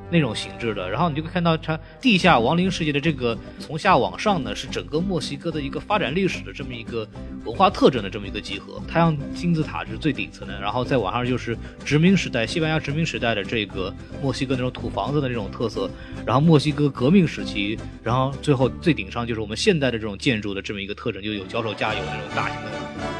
[0.10, 7.08] 那种形制的，然后你就会看到它地下亡灵世界的这个从下往上呢，是整个墨西哥的一个发展历史的这么一个
[7.45, 8.82] 文化特征的这么一个集合。
[8.88, 15.89] 太阳金字塔是最顶层的，然后再往上就是殖民时代，西班牙殖民时代的这个墨西哥那种土房子的那种特色，
[16.26, 22.72] 然后墨西哥革命时期，然后最后最顶上就是我们现代的这种建筑的这么一个特征，就有脚手架，有那种大型的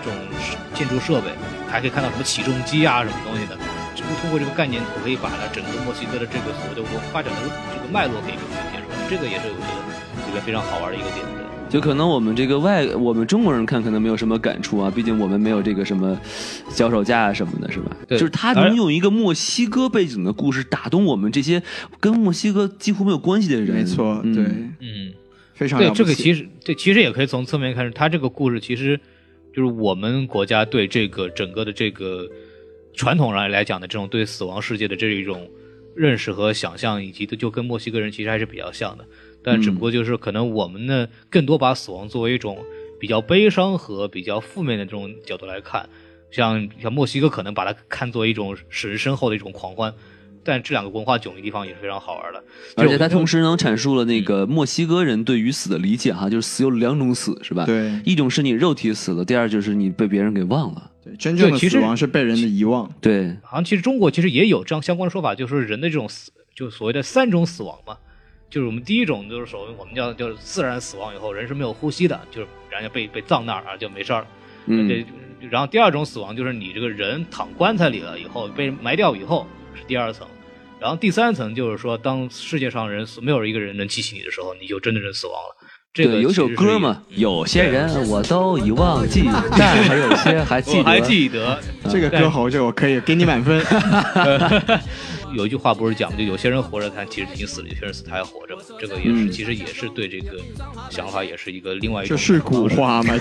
[0.04, 0.20] 这种
[0.76, 1.28] 建筑设备，
[1.70, 3.58] 还可以看到什么起重机啊什么东西的。
[3.96, 7.40] 只不过通过这个概念图，可以把它整个墨西哥的这个所谓的文化发展的
[7.74, 11.26] 这个脉络给体现出来，这个也是我觉得里边非常好玩的一个点。
[11.26, 16.16] 对就可能我们这个外我们中国人看可能没有什么感触啊，毕竟我们没有这个什么
[16.70, 17.98] 脚手架啊什么的，是吧？
[18.08, 21.64] 对就是他能用一个墨西哥背景的故事打动我们这些
[22.00, 23.76] 跟墨西哥几乎没有关系的人。
[23.76, 24.44] 没错，嗯对，
[24.82, 25.14] 嗯，
[25.56, 29.00] 非常对这个其实对，其实也可以从侧面看，他这个故事其实
[29.52, 32.28] 就是我们国家对这个整个的这个
[32.94, 35.50] 传统上来讲的这种对死亡世界的这一种
[35.96, 39.06] 认识和想象，以及就跟墨西哥人其实还是比较像的，
[39.44, 42.64] 但只不过就是可能我们呢更多把死亡作为一种
[43.00, 45.90] 比较悲伤和比较负面的这种角度来看，
[46.32, 49.94] 像像墨西哥可能把它看作一种使人深厚的一种狂欢。
[50.44, 52.44] 但这两个文化迥异地方也是非常好玩的，
[52.76, 60.92] 而且它同时时能阐述了那个墨西哥人对于死的理解哈，就是死有两种死是吧？，对一种是你肉体死了，第二就是你被别人给忘了。
[61.04, 62.92] 对，真正的死亡是被人的遗忘。
[63.02, 67.98] 对，好像其实中国其实也有这样相关的说法，就是人的这种死，就所谓的三种死亡嘛。
[68.50, 74.28] 就是我们第一种就是所谓我们叫就是自然死亡以后人是没有呼吸的，就是人家被被葬那儿啊就没事儿了。
[74.68, 75.04] 嗯，这
[75.50, 80.28] 然后第二种死亡就是你这个人躺棺材里了以后被埋掉以后是第二层，
[80.84, 85.56] 然后第三层就是说当世界上人死没有一个人能记起你的时候，你就真的是死亡了。
[85.94, 89.24] 这个，有首歌嘛，有些人我都已忘记，
[89.58, 90.84] 但还有些还记得。
[90.84, 91.58] 还记得
[91.90, 93.64] 这个歌喉，这个我可以给你满分。
[95.34, 98.62] 有一句话不是讲吗，就有些人活着，他其实已经死了；有些人死他还活着嘛。
[98.78, 100.38] 这个也是，嗯其实也是对这个
[100.90, 102.18] 想法，也是一个另外一种。
[102.18, 103.14] 这是古，话吗？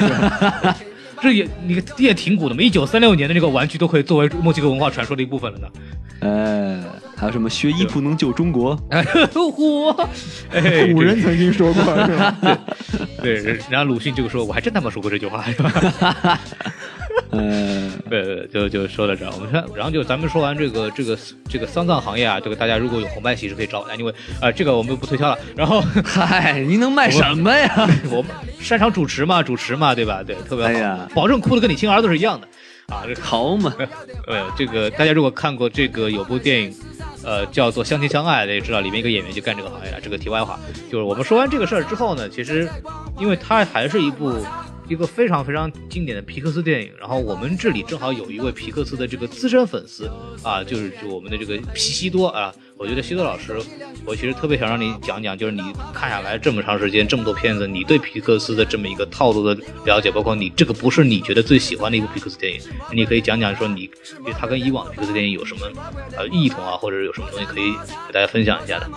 [1.22, 2.60] 这这也你也挺古的嘛。
[2.60, 5.68] 一九三六年的这个玩具都可以作为墨西哥文化传说的一部分了呢。
[6.20, 6.84] 呃，
[7.16, 8.78] 还有什么学医不能救中国？
[8.90, 10.08] 哎，嚯！
[10.52, 12.36] 哎，古人曾经说过，是吧？
[13.20, 16.40] 对，人家鲁迅就说，我还真他妈说过这句话，是吧？
[17.30, 19.32] 呃，对对，就就说到这儿。
[19.34, 25.38] 我们说，然后就咱们说完这个这个这个丧葬行业啊，这个大家如果有红白喜事可以找我，因为啊，这个我们就不推销了。
[25.56, 27.88] 然后 嗨，您能卖什么呀？
[28.10, 30.22] 我们擅长主持嘛，主持嘛，对吧？
[30.22, 32.46] 对，特别好，哎呀保证哭的跟你亲儿子是一样的
[32.94, 33.04] 啊。
[33.06, 33.72] 这好嘛，
[34.26, 36.74] 呃，这个大家如果看过这个有部电影，
[37.24, 39.98] 呃，叫做《相亲相爱》的，也知道里面一个演员就干这个行业了。
[40.02, 40.58] 这个题外话，
[40.90, 42.68] 就是我们说完这个事儿之后呢，其实
[43.18, 44.34] 因为它还是一部
[44.92, 50.06] 一个非常非常经典的皮克斯电影，然后我们这里正好有一位皮克斯的这个资深粉丝
[50.42, 52.54] 啊，就是就我们的这个皮西多啊。
[52.76, 53.56] 我觉得西多老师，
[54.04, 55.62] 我其实特别想让你讲讲，就是你
[55.94, 62.60] 看下来这么长时间这么多片子，你对皮克斯的这么一个套路的了解，包括你这个不是你觉得最喜欢的一部皮克斯电影，
[62.92, 63.88] 你可以讲讲说你
[64.24, 65.60] 对它跟以往的皮克斯电影有什么
[66.16, 67.72] 呃异同啊，或者有什么东西可以
[68.08, 68.90] 给大家分享一下的。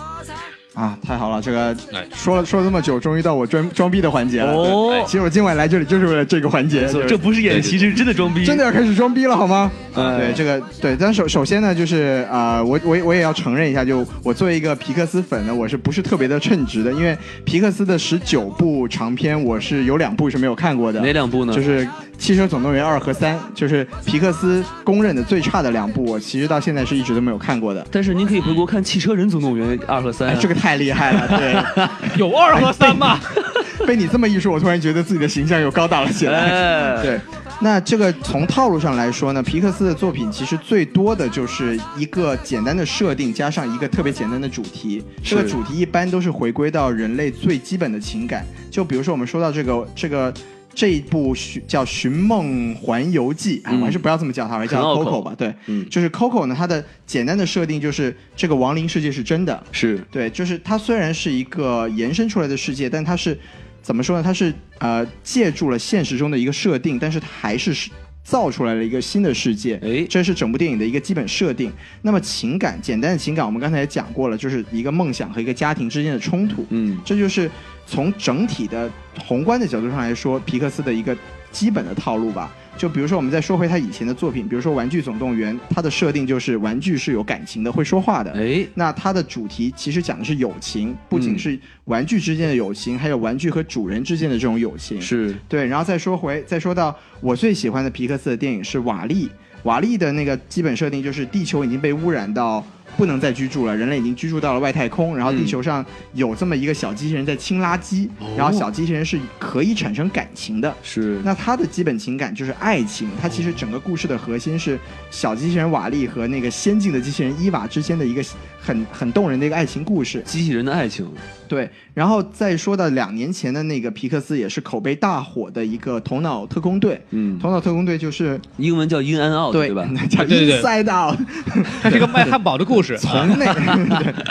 [0.76, 1.40] 啊，太好了！
[1.40, 4.52] 这个哎说了说了这么久，终于到我装装逼的环节了。
[4.52, 9.72] 哦对其实我今晚来这里就是为了这个环节，这不是演戏，这是真的装逼，真的要开始装逼了，好吗？
[9.94, 16.92] 哎对这个对，但首首先呢，就是啊、呃我我也我也要承认一下，就我作为一个皮克斯粉呢，我是不是特别的称职的？
[16.92, 17.16] 因为
[17.46, 21.00] 皮克斯的十九部长片，我是有两部是没有看过的。
[21.00, 21.54] 哪两部呢？
[21.54, 21.86] 就是
[22.18, 27.86] 《汽车总动员二》和三，就是皮克斯公认的最差的两部，我其实到现在是一直都没有看过的。
[27.90, 31.54] 但是您可以回国看《汽车人总动员二》和三这个太厉害了，对，
[32.18, 33.20] 有二和三吗？
[33.86, 36.40] 被你这么一说，我突然觉得自己的形象又高大了起来。
[36.40, 37.20] 哎， 对，
[37.60, 45.04] 那这个从套路上来说呢，皮克斯的作品其实最多的就是一个简单的设定，加上一个特别简单的主题。
[45.22, 48.44] 这个主题一般都是回归到人类最基本的情感。
[48.70, 50.32] 就比如说我们说到这个这个。
[50.74, 55.34] 这一部寻叫《寻梦环游记》，啊，嗯我还是不要这么叫它，我还叫 Coco 吧。
[55.36, 63.38] 对，嗯，就是 Coco 呢，它的简单的设定就是这个亡灵世界是真的，是对，就是它虽然是一个延伸出来的世界，但它是
[63.80, 64.22] 怎么说呢？
[64.22, 67.90] 它是呃借助了现实中的一个设定，但是它还是是
[68.26, 69.78] 造出来了一个新的世界。
[69.84, 71.72] 哎这是整部电影的一个基本设定。
[72.02, 76.66] 那么情感，简单的情感，我们刚才也讲过了，就是一个梦想和一个家庭之间的冲突。
[76.70, 77.48] 嗯，这就是
[77.86, 78.90] 从整体的
[79.24, 81.16] 宏观的角度上来说，皮克斯的一个
[81.52, 82.52] 基本的套路吧。
[82.76, 88.30] 就比如说，我们再说回他以前的作品，比如说《玩具总动员》，它的设定就是玩具是有感情的，会说话的。
[88.32, 95.00] 哎，那它的主题其实讲的是友情，不仅嗯是玩具之间的友情，还有玩具和主人之间的这种友情。
[95.00, 99.26] 是对，然后再说回，再说到我最喜欢的皮克斯的电影是《瓦力》。
[99.62, 102.64] 瓦力的那个基本设定就是地球已经被污染到
[102.96, 105.84] 不能再居住了，人类已经居住到了外太空，然后地球上
[106.14, 110.74] 有这么一个小机器人在清垃圾，然后小机器人是可以产生感情的。
[110.82, 114.78] 是，那它的基本情感就是爱情，它其实整个故事的核心是
[115.10, 118.24] 小机器人瓦力和那个先进的机器人伊娃之间的一个
[118.66, 120.20] 很很动人的一个爱情故事。
[120.24, 121.06] 机器人的爱情，
[121.46, 126.94] 对，然后再说到两年前的那个皮克斯也是口碑大火的一个《头脑特工队》。
[127.10, 129.88] 嗯，头脑特工队就是英文叫 In and Out，对对吧？
[130.10, 131.18] 叫对对对 Inside Out。
[131.82, 133.46] 它是一个卖汉堡的故故事， 从内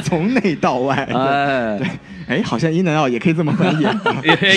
[0.04, 0.96] 从内到外。
[1.14, 3.84] 哎，哎，好像伊南奥也可以这么翻译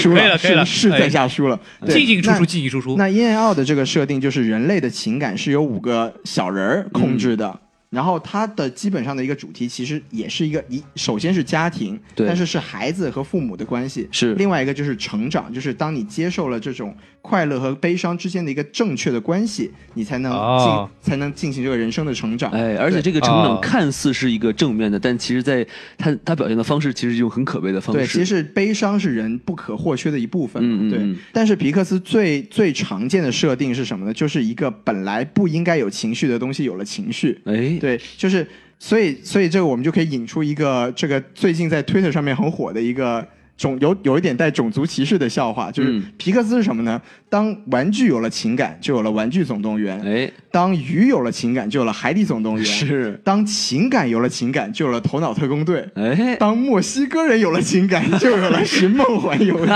[0.01, 1.59] 输了可以了是是在哎下输了。
[1.87, 2.97] 进进出出，进进出出。
[2.97, 7.49] 那 In and Out 的这个设定就是人类的情感是由五个小人儿控制的。
[7.49, 7.59] 嗯
[7.91, 22.51] 然后它的基本上的一个主题其实也是一个一，首先是家庭，对但是是孩子和父母的关系，是另外一个就是成长，就是当你接受了这种快乐和悲伤之间的一个正确的关系，你才能进、哦才能进行这个人生的成长。
[22.51, 25.67] 哎，而且这个成哦长看似是一个正面的，但其实在
[25.97, 34.13] 他他表现的方式，其实是一种很可悲的方式对，其实悲伤是人不可或缺的一部分嗯嗯对，但是皮克斯最最常见的设定是什么呢？
[34.13, 37.41] 就是一个本来不应该有情绪的东西有了情绪。
[37.47, 38.47] 哎，对，就是
[38.79, 43.27] 所以所以这个我们就可以引出一个这个最近在 Twitter 上面很火的一个。
[43.59, 47.03] 种有有一点带种族歧视的笑话，就是嗯皮克斯是什么呢？
[47.31, 55.87] 当玩具有了情感，就有了《玩具总动员》；哎，当鱼有了情感，就有了《海底总动员》；是，当情感有了情感，就有了《头脑特工队》。
[56.03, 59.73] 哎，当墨西哥人有了情感，就有了《寻梦环游记》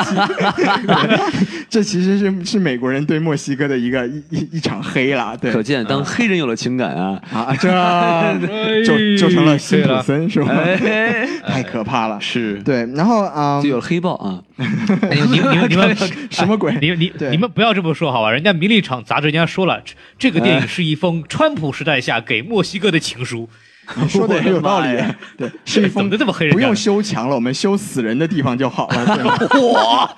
[1.68, 5.36] 这其实是是美国人对墨西哥的一个一一一场黑了。
[5.38, 10.52] 对，可见当黑人有了情感啊，啊，这就就成了辛普森是吧？
[10.54, 12.20] 哎，太可怕了。
[12.20, 15.96] 是，对，然后啊，就有了黑豹啊， 你你你们你 们
[16.30, 16.76] 什么鬼？
[16.80, 17.30] 你你对。
[17.30, 18.30] 你们不要这么说好吧？
[18.30, 23.50] 人家《名利场》杂志人家说了，这这个电影是一封川普时代下给墨西哥的情书。
[24.00, 24.86] 你说的也很有道理。
[25.36, 29.04] 对，是一封怎么这么黑人不用修墙了，我们修死人的地方就好了。
[29.72, 30.14] 哇，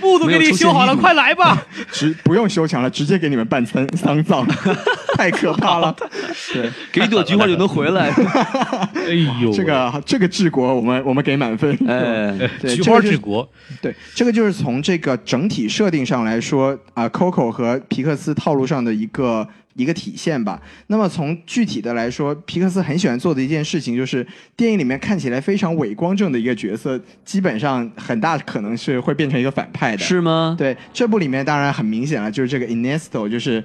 [0.00, 1.60] 路都给你修好了，快来吧！
[1.90, 4.46] 直不用修墙了，直接给你们办丧丧葬，
[5.16, 5.94] 太可怕了。
[6.52, 8.08] 对，给一朵菊花就能回来，
[8.94, 9.12] 哎
[9.42, 11.72] 呦，这个这个治国，我们我们给满分。
[11.88, 13.46] 哎，对，菊花治国，
[13.80, 20.60] 对，这个就是从这个整体设定上来说啊、c o c o 和皮克斯套路上的一个一个体现吧。
[20.88, 24.26] 那么从具体的来说，皮克斯很喜欢做的一件事情，就是
[24.56, 30.02] 电影里面看起来非常伪光正的一个角色，基本上很大可能是会变成一个反派的。
[30.02, 30.54] 是吗？
[30.58, 33.62] 对，这部里面当然很明显了，就是这个 Ernesto，就是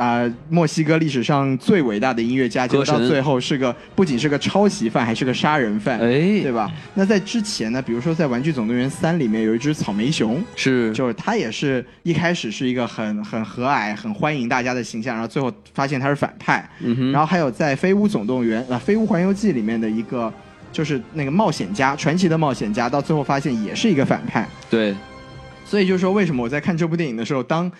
[0.00, 6.72] 啊、墨西哥历史上最伟大的音乐家，结果到最后是个不仅是个抄袭犯，还是个杀人犯，哎对吧？
[6.94, 10.42] 那在之前呢，比如说在《玩具总动员三》里面有一只草莓熊。
[10.56, 16.66] 是，就是他也是一开始是一个很很和蔼、很欢迎大家的形象，然后最后发现他是反派。
[16.80, 20.32] 嗯哼，然后还有在《飞屋总动员》啊，《飞屋环游记》里面的一个，
[20.72, 24.48] 就是那个冒险家，传奇的冒险家，到最后发现也是一个反派。
[24.70, 24.96] 对，
[25.66, 27.70] 所以就是说，为什么我在看这部电影的时候，当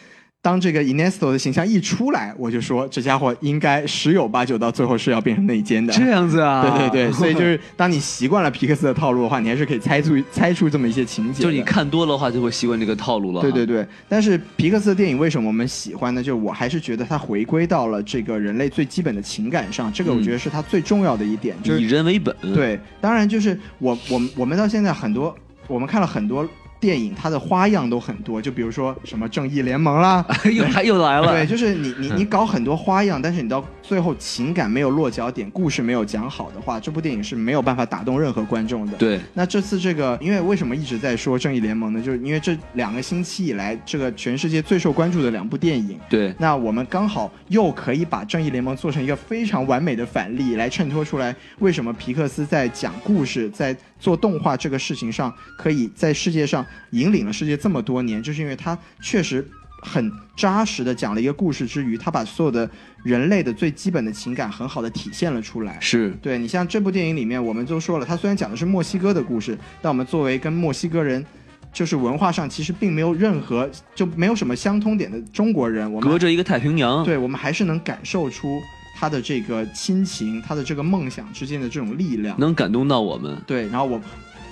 [0.42, 5.92] 当这个 Ernesto 的形象一出来，我就说这家伙应该十有八九到最后是要变成内奸的。
[5.92, 11.42] 这样子啊， 对对对，所以就是 当你习惯了皮克斯的套路的话，你还是可以猜出猜出这么一些情节。
[11.42, 13.42] 就是你看多了的话，就会习惯这个套路了。
[13.42, 16.22] 对对，对，但是皮克斯的电影为什么我们喜欢呢？
[16.22, 25.36] 就是我还是觉得它回归到了这个人类最基本的情感上，这个我觉得是它最重要的一点，就是以人为本。，对，当然就是我我们我们到现在很多，
[25.68, 26.48] 我们看了很多
[26.80, 31.30] 电影，它的花样都很多，就比如说什么正义联盟啦， 又又来了。
[31.32, 38.96] 对，就是你你你搞很多花样，但是你到最后情感没有落脚点，故事没有讲好的话，这部电影是没有办法打动任何观众的。
[38.96, 42.00] 对那这次这个，因为为什么一直在说正义联盟呢？
[42.00, 45.98] 就是因为这两个星期以来，这个全世界最受关注的两部电影。
[46.08, 59.44] 对那我们刚好又可以把正义联盟做成一个非常完美的反例，来衬托出来为什么皮克斯在讲故事、在做动画这个事情上，可以在世界上引领了世界这么多年，就是因为他确实
[59.82, 62.68] 很扎实的讲了一个故事之余，他把所有的
[63.02, 65.78] 人类的最基本的情感很好的体现了出来。
[65.80, 71.24] 是，对你像这部电影里面，我们都说了，他虽然讲的是墨西哥的故事，但我们作为跟墨西哥人。
[71.72, 77.04] 就是文化上其实并没有任何就没有什么相通点的中国人，我们隔着一个太平洋。
[77.04, 78.60] 对我们还是能感受出
[78.96, 82.36] 他的这个亲情，他的这个梦想之间的这种力量。
[82.40, 83.40] 能感动到我们。
[83.46, 84.00] 对，然后我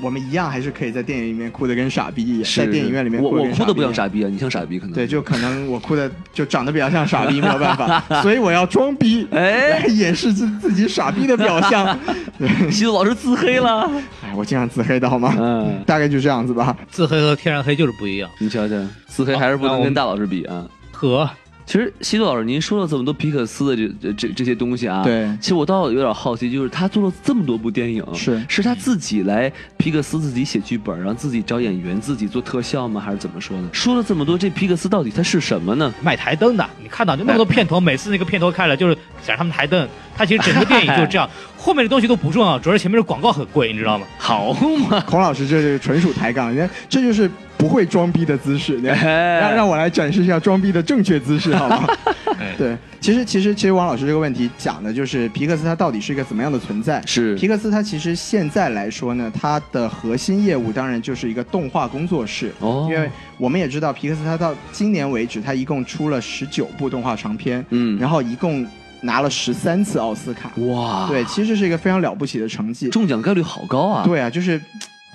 [0.01, 3.93] 我们一样还是可以在电影里面哭得跟傻逼一样，在电影院里面我哭得跟我哭的不像。
[3.95, 4.95] 傻逼啊，你像傻逼可能。
[4.95, 11.99] 对，就可能我哭的就长得比较像傻逼，没有办法， 所以我要装逼，哎掩饰自自己傻逼的表象。
[12.39, 13.91] 对， 西子老师自黑了。
[14.23, 15.35] 哎，我经常自黑的好吗？
[15.39, 16.77] 嗯，大概就这样子吧。
[16.91, 18.31] 自黑和天然黑就是不一样。
[18.39, 18.75] 你瞧瞧，
[19.07, 20.65] 自黑还是不能跟大老师比啊。
[20.93, 21.29] 呵，
[21.69, 32.99] 其实西多老师，您说了这么多皮克斯的这这这这些东西啊，对其实我倒有点好奇，就是他做了这么多部电影，是是他自己来皮克斯自己写剧本，然后自己找演员，自己做特效吗？
[32.99, 33.69] 还是怎么说呢？
[33.70, 35.93] 说了这么多，这皮克斯到底它是什么呢？
[36.03, 39.86] 卖台灯的，你看到就那么多片头，每次那个片头开了就是讲他们台灯，
[40.16, 41.28] 他其实整个电影就是这样，
[41.59, 44.07] 后面的东西都不重要，主要是前面的广告很贵，你知道吗？
[44.16, 44.55] 好
[44.89, 48.79] 嘛，孔老师这是纯属抬杠，人家这就是不会装逼的姿势。
[48.81, 51.87] 让让我来展示一下装逼的正确姿势，好吗？
[52.39, 57.03] 哎，对，其实其实其实王老师这个问题讲的就是皮克斯它到底是一个怎么样的存在？
[57.05, 62.53] 是皮克斯它其实现在来说呢，它的核心业务当然就是一个动画工作室。
[62.61, 68.65] 哦，因为我们也知道皮克斯它到今年为止，它一共出了十九部动画长片，嗯，然后一共
[69.01, 70.53] 拿了十三次奥斯卡。
[70.57, 72.89] 哇，对，其实是一个非常了不起的成绩。
[72.91, 74.05] 中奖概率好高啊！
[74.05, 74.61] 对啊，就是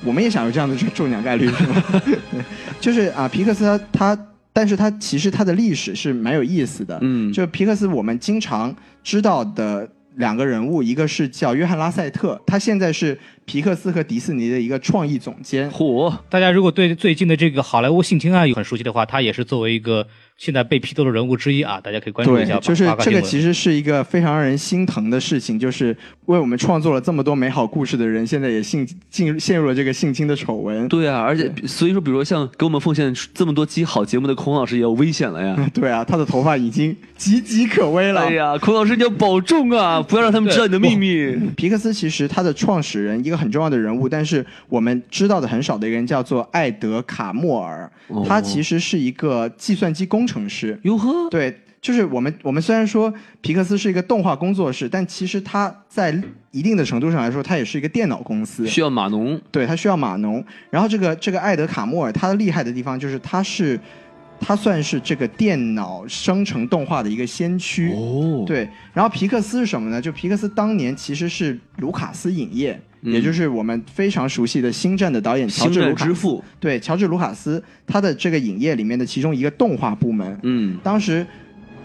[0.06, 1.84] 我们也想有这样的中中奖概率，是吗？
[2.06, 2.18] 对
[2.80, 6.98] 就是啊，皮克斯它它，但是他其实他的历史是蛮有意思的。
[7.02, 15.72] 嗯，就皮克斯我们经常知道的两个人物，一个是叫约翰拉塞特，他现在是皮克斯和迪士尼的一个创意总监。
[15.72, 20.06] 嚯，大家如果对最近的这个好莱坞性侵案有很熟悉的话，他也是作为一个
[20.38, 22.60] 现在被批斗的人物之一啊，大家可以关注一下。
[22.60, 25.96] 就是这个其实实是一个非常让人心疼的事情，就是
[26.26, 30.88] 为我们创作了这么多美好故事的人，现在也性进陷入了这个性侵的丑闻。
[30.88, 35.56] 对啊，而且所以说，比如说像给我们奉献这么多期好节目的孔老师也有危险了呀。
[35.74, 38.22] 对啊，他的头发已经岌岌可危了。
[38.22, 41.34] 哎呀，孔老师你要保重啊， 不要让他们知道你的秘密。
[41.56, 50.80] 皮克斯其实他的创始人一个很重要的人物，但是我们知道的很少的一个人叫做艾德卡莫尔，哦他其实是一个计算机工程师。
[50.84, 56.18] 哟呵，对，就是我们我们虽然说皮克斯是一个动画工作室，但其实它在
[56.52, 58.66] 一定的程度上来说，它也是一个电脑公司。
[58.68, 59.40] 需要码农。
[59.52, 60.44] 对，它需要码农。
[60.70, 63.80] 然后这个这个艾德卡莫尔，他的厉害的地方就是他是
[64.40, 67.92] 他算是这个电脑生成动画的一个先驱。
[67.94, 70.02] 哦，对，然后皮克斯是什么呢？
[70.02, 76.10] 就皮克斯当年其实是卢卡斯影业，嗯也就是我们非常熟悉的《星战》的导演乔治卢卡斯。
[76.10, 76.44] 之父。
[76.60, 81.26] 对，乔治卢卡斯他的这个影业里面的其中一个动画部门，嗯，当时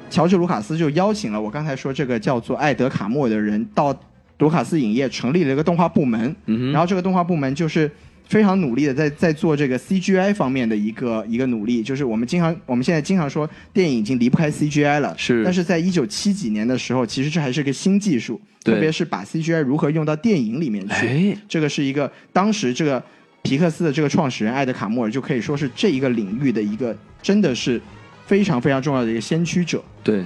[0.08, 3.94] 乔治卢卡斯就邀请了我刚才说这个叫做艾德卡莫的人到
[4.38, 7.90] 卢卡斯影业成立了一个动画部门，嗯，然后这个动画部门就是
[8.28, 15.42] 非常努力的在在做这个 CGI 方面的一个一个努力，就是我们经常我们现在经常说电影已经离不开 CGI 了，是。
[15.42, 18.74] 但是在一九七几年的时候，其实这还是个新技术，对。
[18.74, 20.94] 特别是把 CGI 如何用到电影里面去，
[21.32, 23.02] 哎，这个是一个当时这个
[23.42, 27.80] 皮克斯的这个创始人艾德卡莫尔就可以说是这一个领域的一个真的是
[28.26, 29.82] 非常非常重要的一个先驱者。
[30.04, 30.22] 对，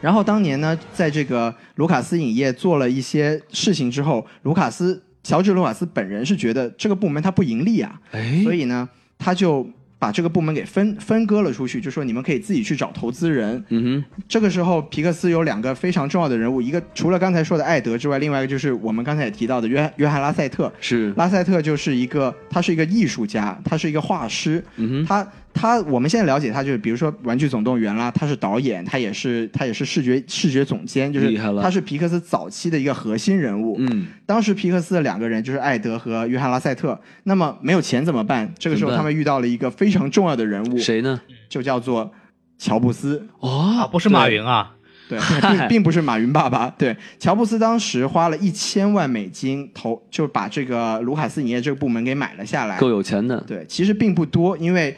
[0.00, 8.88] 然后当年呢，在这个卢卡斯影业做了一些事情之后，卢卡斯乔治卢卡斯本人是觉得这个部门他不盈利啊，哎，所以呢，
[9.18, 9.68] 他就
[9.98, 13.64] 把这个部门给分分割了出去，就说你们可以自己去找投资人。
[13.70, 14.04] 嗯哼。
[14.28, 20.70] 这个时候，皮克斯有两个非常重要的人物，一个除了刚才说的艾德之外，另外一个就是我们刚才也提到的约约翰拉塞特。
[20.78, 33.76] 是，拉塞特就是一个，他是一个艺术家，他是一个画师，嗯哼，他他我们现在了解他就是，比如说《玩具总动员》啦，他是导演，他也是他也是视觉视觉总监，就是他是皮克斯早期的一个核心人物。
[33.78, 38.52] 嗯，当时皮克斯的两个人就是艾德和约翰拉塞特，那么没有钱怎么办？
[38.58, 41.20] 这个时候他们遇到了一个非常重要的人物，谁呢？
[41.48, 42.12] 就叫做
[42.58, 43.24] 乔布斯。
[43.40, 44.72] 啊，哦，不是马云啊，
[45.08, 46.68] 对，并并不是马云爸爸。
[46.76, 52.76] 对，乔布斯当时花了一千万美金投，就把这个卢卡斯影业这个部门给买了下来。
[52.78, 53.40] 够有钱的。
[53.46, 54.96] 对，其实并不多，因为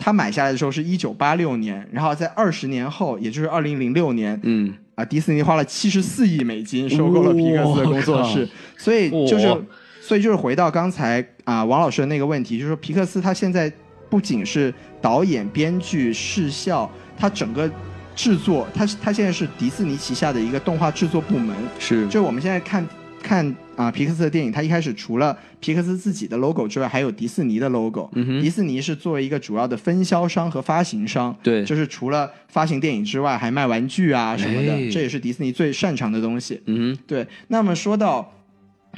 [0.00, 8.48] 他买下来的时候是一九八六年，然后在二十年后，也就是二零零六年嗯，啊，迪士尼花了七十四亿美金收购了皮克斯的工作室，
[8.78, 9.58] 所以就是哇，
[10.00, 13.70] 所以就是回到刚才啊王老师的那个问题，就是说皮克斯他现在
[14.08, 14.72] 不仅是
[15.02, 17.70] 导演、编剧、视效，他整个
[18.16, 22.86] 制作，他他现在是迪士尼旗下的一个动画制作部门，是，就我们现在看
[23.22, 28.10] 看啊、皮克斯的电影，它一开始除了皮克斯自己的 logo 之外，还有迪士尼的 logo。
[28.14, 28.40] 嗯哼。
[28.42, 31.64] 迪士尼是作为一个主要的分销商和发行商，对。
[31.64, 34.90] 就是除了发行电影之外，还卖玩具啊什么的，哎。
[34.90, 36.60] 这也是迪士尼最擅长的东西。
[36.66, 38.32] 嗯，对，那么说到，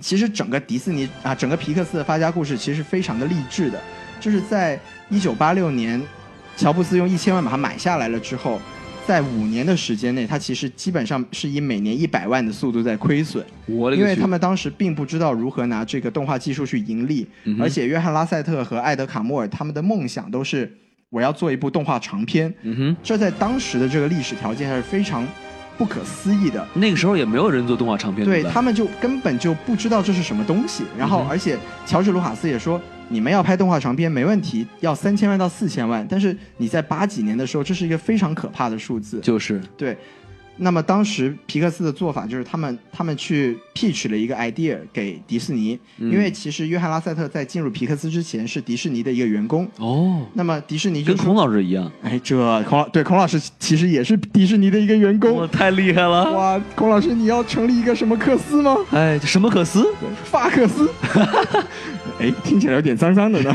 [0.01, 3.81] 其实整个迪士尼啊，整个皮克斯的发家故事其实非常的励志的，
[4.21, 4.81] 就是在
[5.11, 6.03] 一九八六年，
[6.57, 8.61] 乔布斯用一千万把它买下来了之后，
[9.07, 20.73] 在五年的时间内，它其实基本上是以每年一百万的速度在亏损，我勒个因为他们当时并不知道如何拿这个动画技术去盈利，嗯而且约翰拉塞特和艾德卡莫尔他们的梦想都是
[21.11, 25.27] 我要做一部动画长片，嗯哼，这在当时的这个历史条件下是非常
[25.77, 26.67] 不可思议的。
[26.75, 30.85] 那个时候也没有人做动画长片，吧对他们就根本就不知道这是什么东西。
[30.97, 32.81] 然后而且乔治卢卡斯也说，
[33.13, 36.05] 你们要拍动画长片没问题，要三千万到四千万。
[36.09, 39.21] 但是你在八几年的时候，这是一个非常可怕的数字。
[39.21, 39.97] 就是，对。
[40.63, 49.69] 那么当时皮克斯的做法就是他们他们去 pitch 了一个 idea 给迪士尼，嗯因为其实约翰拉塞特在进入皮克斯之前是迪士尼的一个员工。
[49.79, 55.47] 哦，那么迪士尼就跟孔老师一样，哎，这孔老对孔老师其实也是迪士尼的一个员工。
[55.49, 58.77] 太厉害了，哇，孔老师你要成立一个什么克斯吗？
[58.93, 59.85] 哎，什么克斯？
[60.25, 60.89] 法克斯，
[62.21, 63.53] 哎，听起来有点脏脏的呢。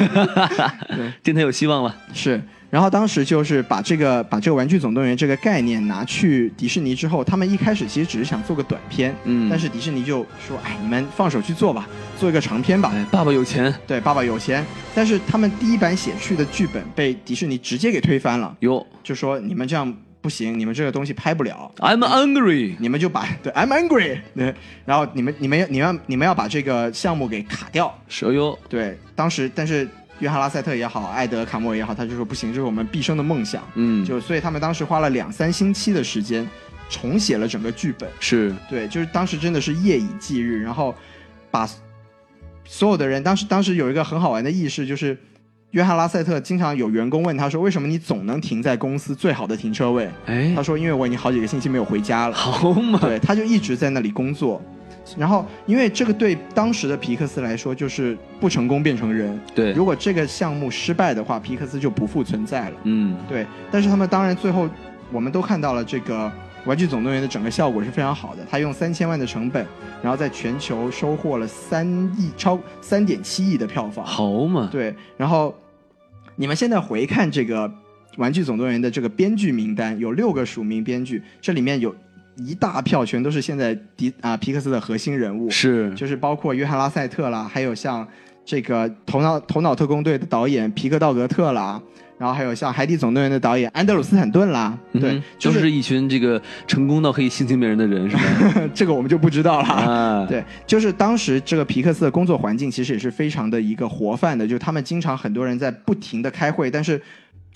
[1.24, 11.90] 电台有希望了，是，然然后当时就是把这个把这个《玩具总动员》这个概念拿去迪士尼之后，他们一开始其实只是想做个短片，嗯但是迪士尼就说：“哎，你们放手去做吧，
[12.20, 12.92] 做一个长片吧。
[12.94, 14.64] 哎，爸爸有钱对，爸爸有钱。”
[14.94, 19.92] 但是他们第一版写去的剧本被迪士尼直接给推翻了，哟就说你们这样
[20.22, 21.72] 不行，你们这个东西拍不了。
[21.80, 22.76] ，I'm angry。
[22.78, 24.54] 你们就把对，I'm angry，对，
[24.86, 29.90] 然后你们你们你们要你们要把这个项目给卡掉，蛇哟，对，当时但是
[30.20, 36.48] 约翰拉塞特也好，艾德卡莫也好，他就说不行，这是我们毕生的梦想，嗯，就所以他们当时花了两三星期的时间
[36.90, 40.96] 重写了整个剧本，是对，就是当时真的是夜以继日，然后
[41.52, 41.70] 把
[42.66, 45.18] 所有的人，当时当时有一个很好玩的意识，就是
[45.72, 50.10] 约翰拉塞特经常有员工问他说，为什么你总能停在公司最好的停车位？
[50.26, 52.36] 哎他，说因为我已经好几个星期没有回家了。
[52.36, 54.62] 好嘛，对，他就一直在那里工作。
[55.16, 59.40] 然后，因为这个对当时的皮克斯来说，就是不成功变成人。
[59.54, 62.78] 对，如果这个项目失败的话，皮克斯就不复存在了。
[62.84, 64.68] 嗯，对，但是他们当然最后，
[65.12, 66.26] 我们都看到了这个
[66.66, 68.46] 《玩具总动员》的整个效果是非常好的。
[68.50, 69.66] 他用三千万的成本，
[70.02, 74.06] 然后在全球收获了三亿超三点七亿的票房。
[74.06, 75.56] 好嘛，对，然后
[76.36, 77.68] 你们现在回看这个
[78.18, 81.96] 《玩具总动员》的这个编剧名单，有六个署名编剧，这里面有
[82.38, 88.08] 一大票全都是现在迪啊皮克斯的核心人物，是就是包括约翰拉塞特啦，还有像
[88.46, 91.82] 这个头脑头脑特工队的导演皮克道格特啦，
[92.18, 98.70] 然后还有像《海底总动员》的导演安德鲁斯坦顿啦，对就就是是一群这个成功到可以性侵别人的人，是吧？
[98.74, 99.68] 这个我们就不知道了。
[99.68, 107.02] 啊，对，就是当时这个皮克斯的工作环境其实也是非常的一个活泛的，就是他们经常很多人在不停的开会，但是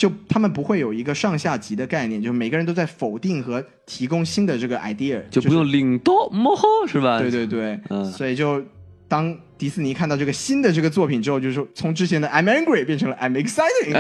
[0.02, 7.20] 就他们不会有一个上下级的概念，就是每个人都在否定和提供新的这个 idea，就不用领导幕后是吧？
[7.20, 8.60] 对对对，嗯所以就
[9.08, 13.94] 当迪士尼看到这个新的这个作品之后，就是说从之前的 I'm angry 变成了 I'm excited。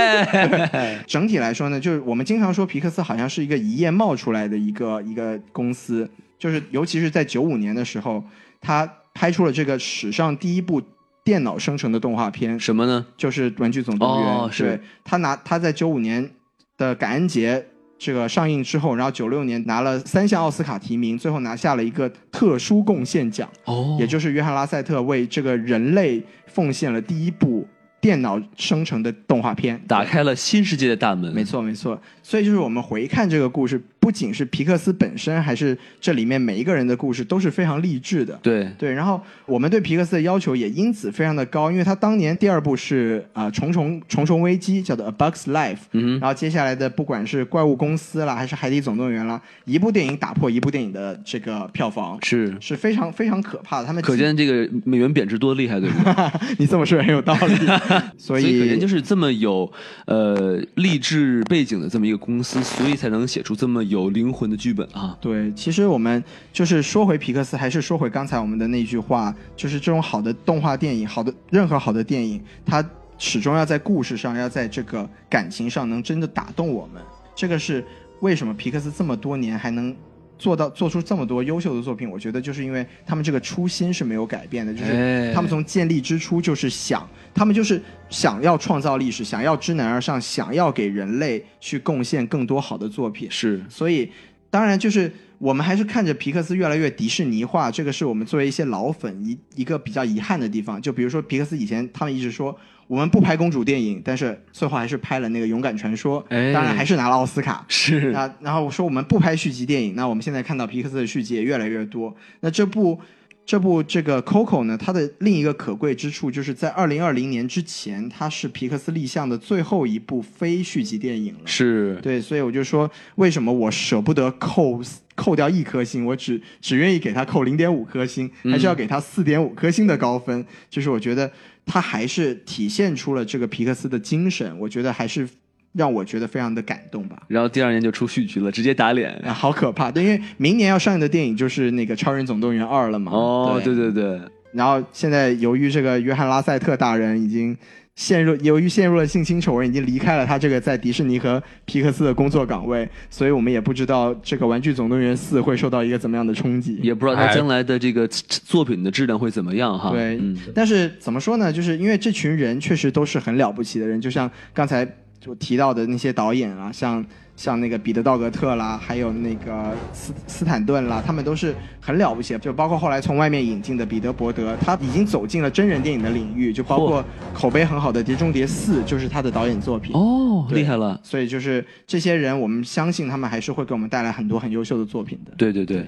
[1.06, 6.08] 整体来说呢，就是我们经常说皮克斯好像是一个一夜冒出来的一个一个公司，
[6.38, 8.24] 就是尤其是在九五年的时候，
[8.58, 10.80] 他拍出了这个史上第一部
[11.24, 13.06] 电脑生成的动画片，什么呢？
[13.16, 16.28] 就是《玩具总动员》哦是对他拿他在九五年
[16.76, 17.64] 的感恩节
[17.96, 27.64] 这个上映之后，然后九六年拿了三项奥斯卡提名，最后拿下了一个特殊贡献奖，哦也就是约翰拉塞特为这个人类奉献了第一部
[28.00, 31.32] 电脑生成的动画片，打开了新世界的大门。
[31.32, 31.96] 没错，没错。
[32.22, 38.38] 所以就是我们回看这个故事，不仅是皮克斯本身，还是这里面每一个人的故事都是非常励志的。
[38.42, 53.86] 对，对，然后我们对皮克斯的要求也因此非常的高，因为他当年第二部是啊、呃重重重重危机》，叫做《A Bug's Life》，嗯然后接下来的不管是怪物公司啦，还是海底总动员啦，一部电影打破一部电影的这个票房，是，是非常非常可怕的。
[53.86, 56.14] 他们可见这个美元贬值多厉害，对不对？
[56.58, 57.54] 你这么说很有道理，
[58.16, 59.70] 所所以可见就是这么有
[60.06, 65.18] 呃励志背景的这么一个公司，所以才能写出这么有灵魂的剧本啊。
[65.20, 66.22] 对，其实我们
[66.52, 72.84] 就是说回皮克斯，还是说回刚才我们的那句话，就是这种好的动画电影，好的任何好的电影，它
[73.18, 77.02] 始终要在故事上，要在这个感情上能真的打动我们。
[77.34, 77.84] 这个是
[78.20, 79.94] 为什么皮克斯这么多年还能
[80.38, 82.10] 做到做出这么多优秀的作品？
[82.10, 87.80] 我觉得就是因为他们这个初心是没有改变的，就是哎他们从建立之初就是想，他们就是
[88.10, 93.28] 想要创造历史，想要知难而上，想要给人类去贡献更多好的作品。
[93.30, 94.10] 是，所以，
[94.50, 100.80] 当然就是我们还是看着皮克斯越来越迪士尼化，这个是我们作为一些老粉一一个比较遗憾的地方。
[100.80, 102.56] 就比如说皮克斯以前他们一直说
[102.86, 107.64] 我们不拍公主电影，但是最后还是拍了那个《勇敢传说》，哎当然还是拿了奥斯卡。
[107.66, 112.14] 是，啊，然后我说我们不拍续集电影，那我们现在看到皮克斯的续集也越来越多。
[112.40, 113.00] 那这部
[113.44, 121.40] 这部这个 Coco 呢，它的另一个可贵之处就是在二零二零年之前，它是皮克斯立项的最后一部非续集电影了。
[121.44, 124.80] 是，对，所以我就说，为什么我舍不得扣
[125.16, 130.46] 扣掉一颗星，我只只愿意给它扣零点五颗星，还是要给它四点五颗星的高分？
[130.70, 131.30] 就是我觉得
[131.66, 135.28] 它还是体现出了这个皮克斯的精神，我觉得还是
[135.72, 137.22] 让我觉得非常的感动吧。
[137.28, 139.12] 然后第二年就出续集了，直接打脸。
[139.24, 139.90] 啊，好可怕！
[139.90, 143.12] 对，因为明年要上映的电影就是那个《超人总动员二》了嘛。
[143.12, 143.90] 哦，对对。
[143.90, 144.20] 对对，
[144.52, 147.56] 然后现在由于这个约翰拉塞特大人已经
[147.94, 156.78] 陷入，由于陷入了性侵丑闻，已经离开了他这个在迪士尼和皮克斯的工作岗位，所以我们也不知道这个《玩具总动员四》会受到一个怎么样的冲击。
[156.82, 159.90] 也不知道他哎将来的这个作品的质量会怎么样哈。
[159.90, 161.52] 对，嗯，但是怎么说呢？
[161.52, 164.86] 就是因为这群人确实都是很了不起的人，就像刚才
[165.24, 167.04] 就提到的那些导演啊，像
[167.36, 172.40] 像那个彼得道格特啦，还有那个斯斯坦顿啦，他们都是很了不起的。
[172.40, 179.94] 就包括后来从外面引进的彼得伯德，他已经走进了真人电影的领域，就包括口碑很好的《碟中谍四》就是他的导演作品。
[179.94, 181.00] 哦，厉害了！
[181.04, 185.32] 所以就是这些人，我们相信他们还是会给我们带来很多很优秀的作品的。
[185.38, 185.78] 对对对，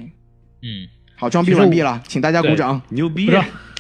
[0.62, 0.86] 嗯，
[1.16, 2.81] 好，装逼完毕了，请大家鼓掌。
[2.90, 3.28] 牛逼！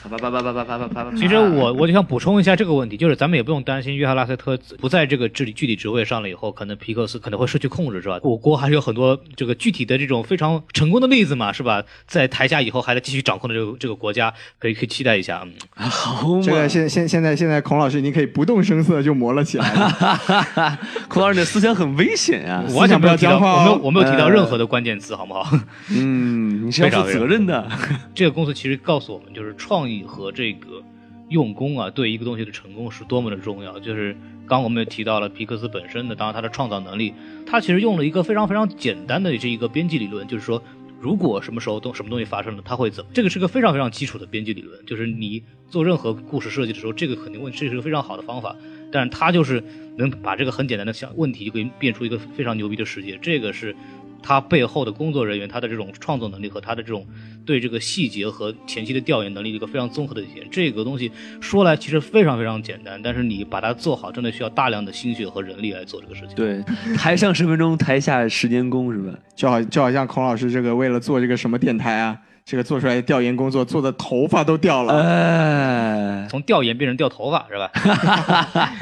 [0.08, 1.16] 啪啪啪啪啪啪啪啪啪！
[1.16, 8.18] 其实我我就想补充一下这个问题，就是咱们也不用担心约翰拉塞特不在这个治理具体职位上了以后，可能皮克斯可能会失去控制，是吧？
[8.22, 11.82] 我国还是有很多这个具体的这种非常成功的例子嘛，是吧？
[12.06, 15.42] 在台下以后还在继续掌控的这个这个国家，可以可以期待一下。
[15.76, 20.78] 嗯，好，这个现现现在现在孔老师已经可以不动声色就磨了起来了。
[21.08, 22.62] 孔老师你的思想很危险呀！
[22.74, 25.48] 我，想不要僵化哦我没有我没有提到任何的关键词，好不好？
[25.90, 27.66] 嗯，你是要负责任的。
[28.14, 30.82] 这个公司其实告诉我们，就是创意和这个
[31.28, 33.78] 用功啊，对一个东西的成功是多么的重要。
[33.78, 34.16] 就是
[34.46, 37.14] 刚我们也提到了皮克斯本身的，当然它的创造能力，
[37.46, 40.60] 它其实用了一个非常非常简单的这一个编辑理论，就是说。
[41.00, 43.10] 如果什么时候东什么东西发生了，它会怎么？
[43.12, 48.56] 这个是个非常非常基础的编辑理论，就是你做任何故事设计的时候，这个肯定问这是个非常好的方法。
[48.90, 49.62] 但是它就是
[49.98, 53.18] 能把这个很简单的想问题，给变出一个非常牛逼的世界。
[53.20, 53.76] 这个是
[54.26, 57.06] 他背后的工作人员他的这种创作能力和他的这种
[57.44, 60.48] 对这个细节和前期的调研能力的一个非常综合的体现。
[60.50, 66.34] 这个东西说来其实非常非常简单，但是你把它做好，真的需要大量的心血和人力来做这个事情。
[66.34, 66.64] 对，
[66.96, 69.12] 台上十分钟，台下十年功，是吧？
[69.36, 74.94] 就好就好像孔老师这个为了做这个什么电台啊，这个做出来的调研工作做的头发都掉了。
[75.02, 77.70] 哎，从调研变成掉头发是吧？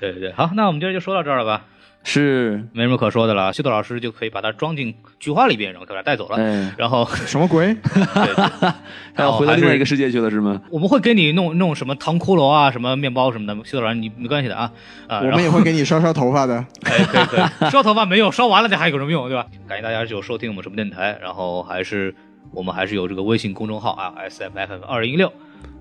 [0.00, 1.64] 对对对，好，那我们今儿就说到这儿了吧，
[2.08, 3.52] 是，没什么可说的了。
[3.52, 6.36] 秀逗老师就可以把它装进菊花里边，然后给它带走了。
[6.36, 7.76] 哎，然后，什么鬼？
[9.12, 10.62] 他 要回到另外一个世界去了，是吗？
[10.70, 14.70] 我们会给你弄弄什么糖骷髅啊，什么面包什么的，秀逗老师你没关系的啊
[15.08, 15.18] 啊。
[15.18, 16.64] 我们也会给你烧烧头发的。
[16.80, 19.44] 可以可以可以，烧头发没用，烧完了这还有什么用，对吧？
[19.66, 22.14] 感谢大家就收听我们什么电台，然后还是
[22.52, 25.32] 我们还是有这个微信公众号啊，S M F M 二零一六，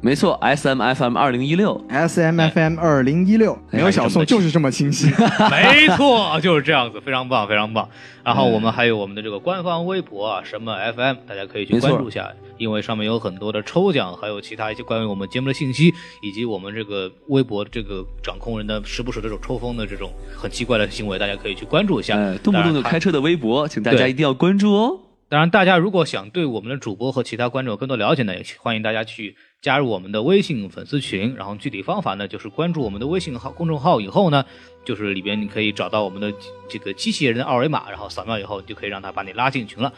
[0.01, 5.07] 没错，S M F M 二零一六，S M F M 二零一六，没有小宋就是这么清晰。
[5.49, 7.89] 没错，就是这样子，非常棒，非常棒。
[8.23, 12.29] 然后我们还有我们的这个官方微博啊，什么 FM，大家可以去关注一下，
[12.59, 15.91] 因为上面有很多的抽奖，还有其他一些关于我们节目的信息，
[16.21, 22.15] 以及我们这个微博这个掌控人的时不时这种抽风的这种很奇怪的行为，大家可以去关注一下。
[22.15, 24.99] 哎，动不动就开车的微博，请大家一定要关注哦。
[25.27, 29.35] 当然，大家如果想对我们的主播和其他观众有更多了解呢，也欢迎大家去
[29.65, 31.33] 加入我们的微信粉丝群。
[31.35, 34.45] 然后具体方法呢，就是关注我们的微信号公众号以后呢，
[34.83, 36.31] 就是里边你可以找到我们的
[36.69, 39.91] 这个机器人的二维码，然后扫描以后，你就可以让他把你拉进群了。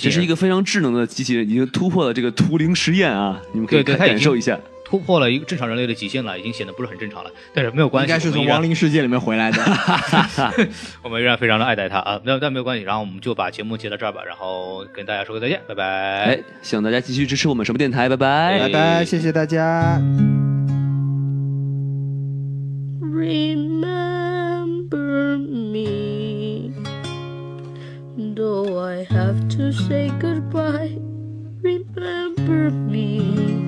[0.00, 3.42] 这是一个非常智能的机器人，已经突破了这个图灵实验啊！
[3.52, 4.56] 你们可以感受一下。
[4.88, 7.30] 突破了一个正常人类的极限了，已经显得不是很正常了。
[7.52, 9.58] 但是没有关系，应该是从亡灵世界里面回来的。
[11.04, 12.84] 我们依然非常的爱戴他啊，那但没有关系。
[12.84, 15.84] 然后我们就把节目截到这儿吧，然后跟大家说个再见，拜拜。
[16.24, 18.58] 哎，希望大家继续支持我们什么电台，拜拜。
[18.60, 20.00] 拜拜，谢谢大家。
[23.02, 23.76] Remember
[25.38, 26.72] me,
[28.34, 30.98] though I have to say goodbye.
[31.60, 33.67] Remember me,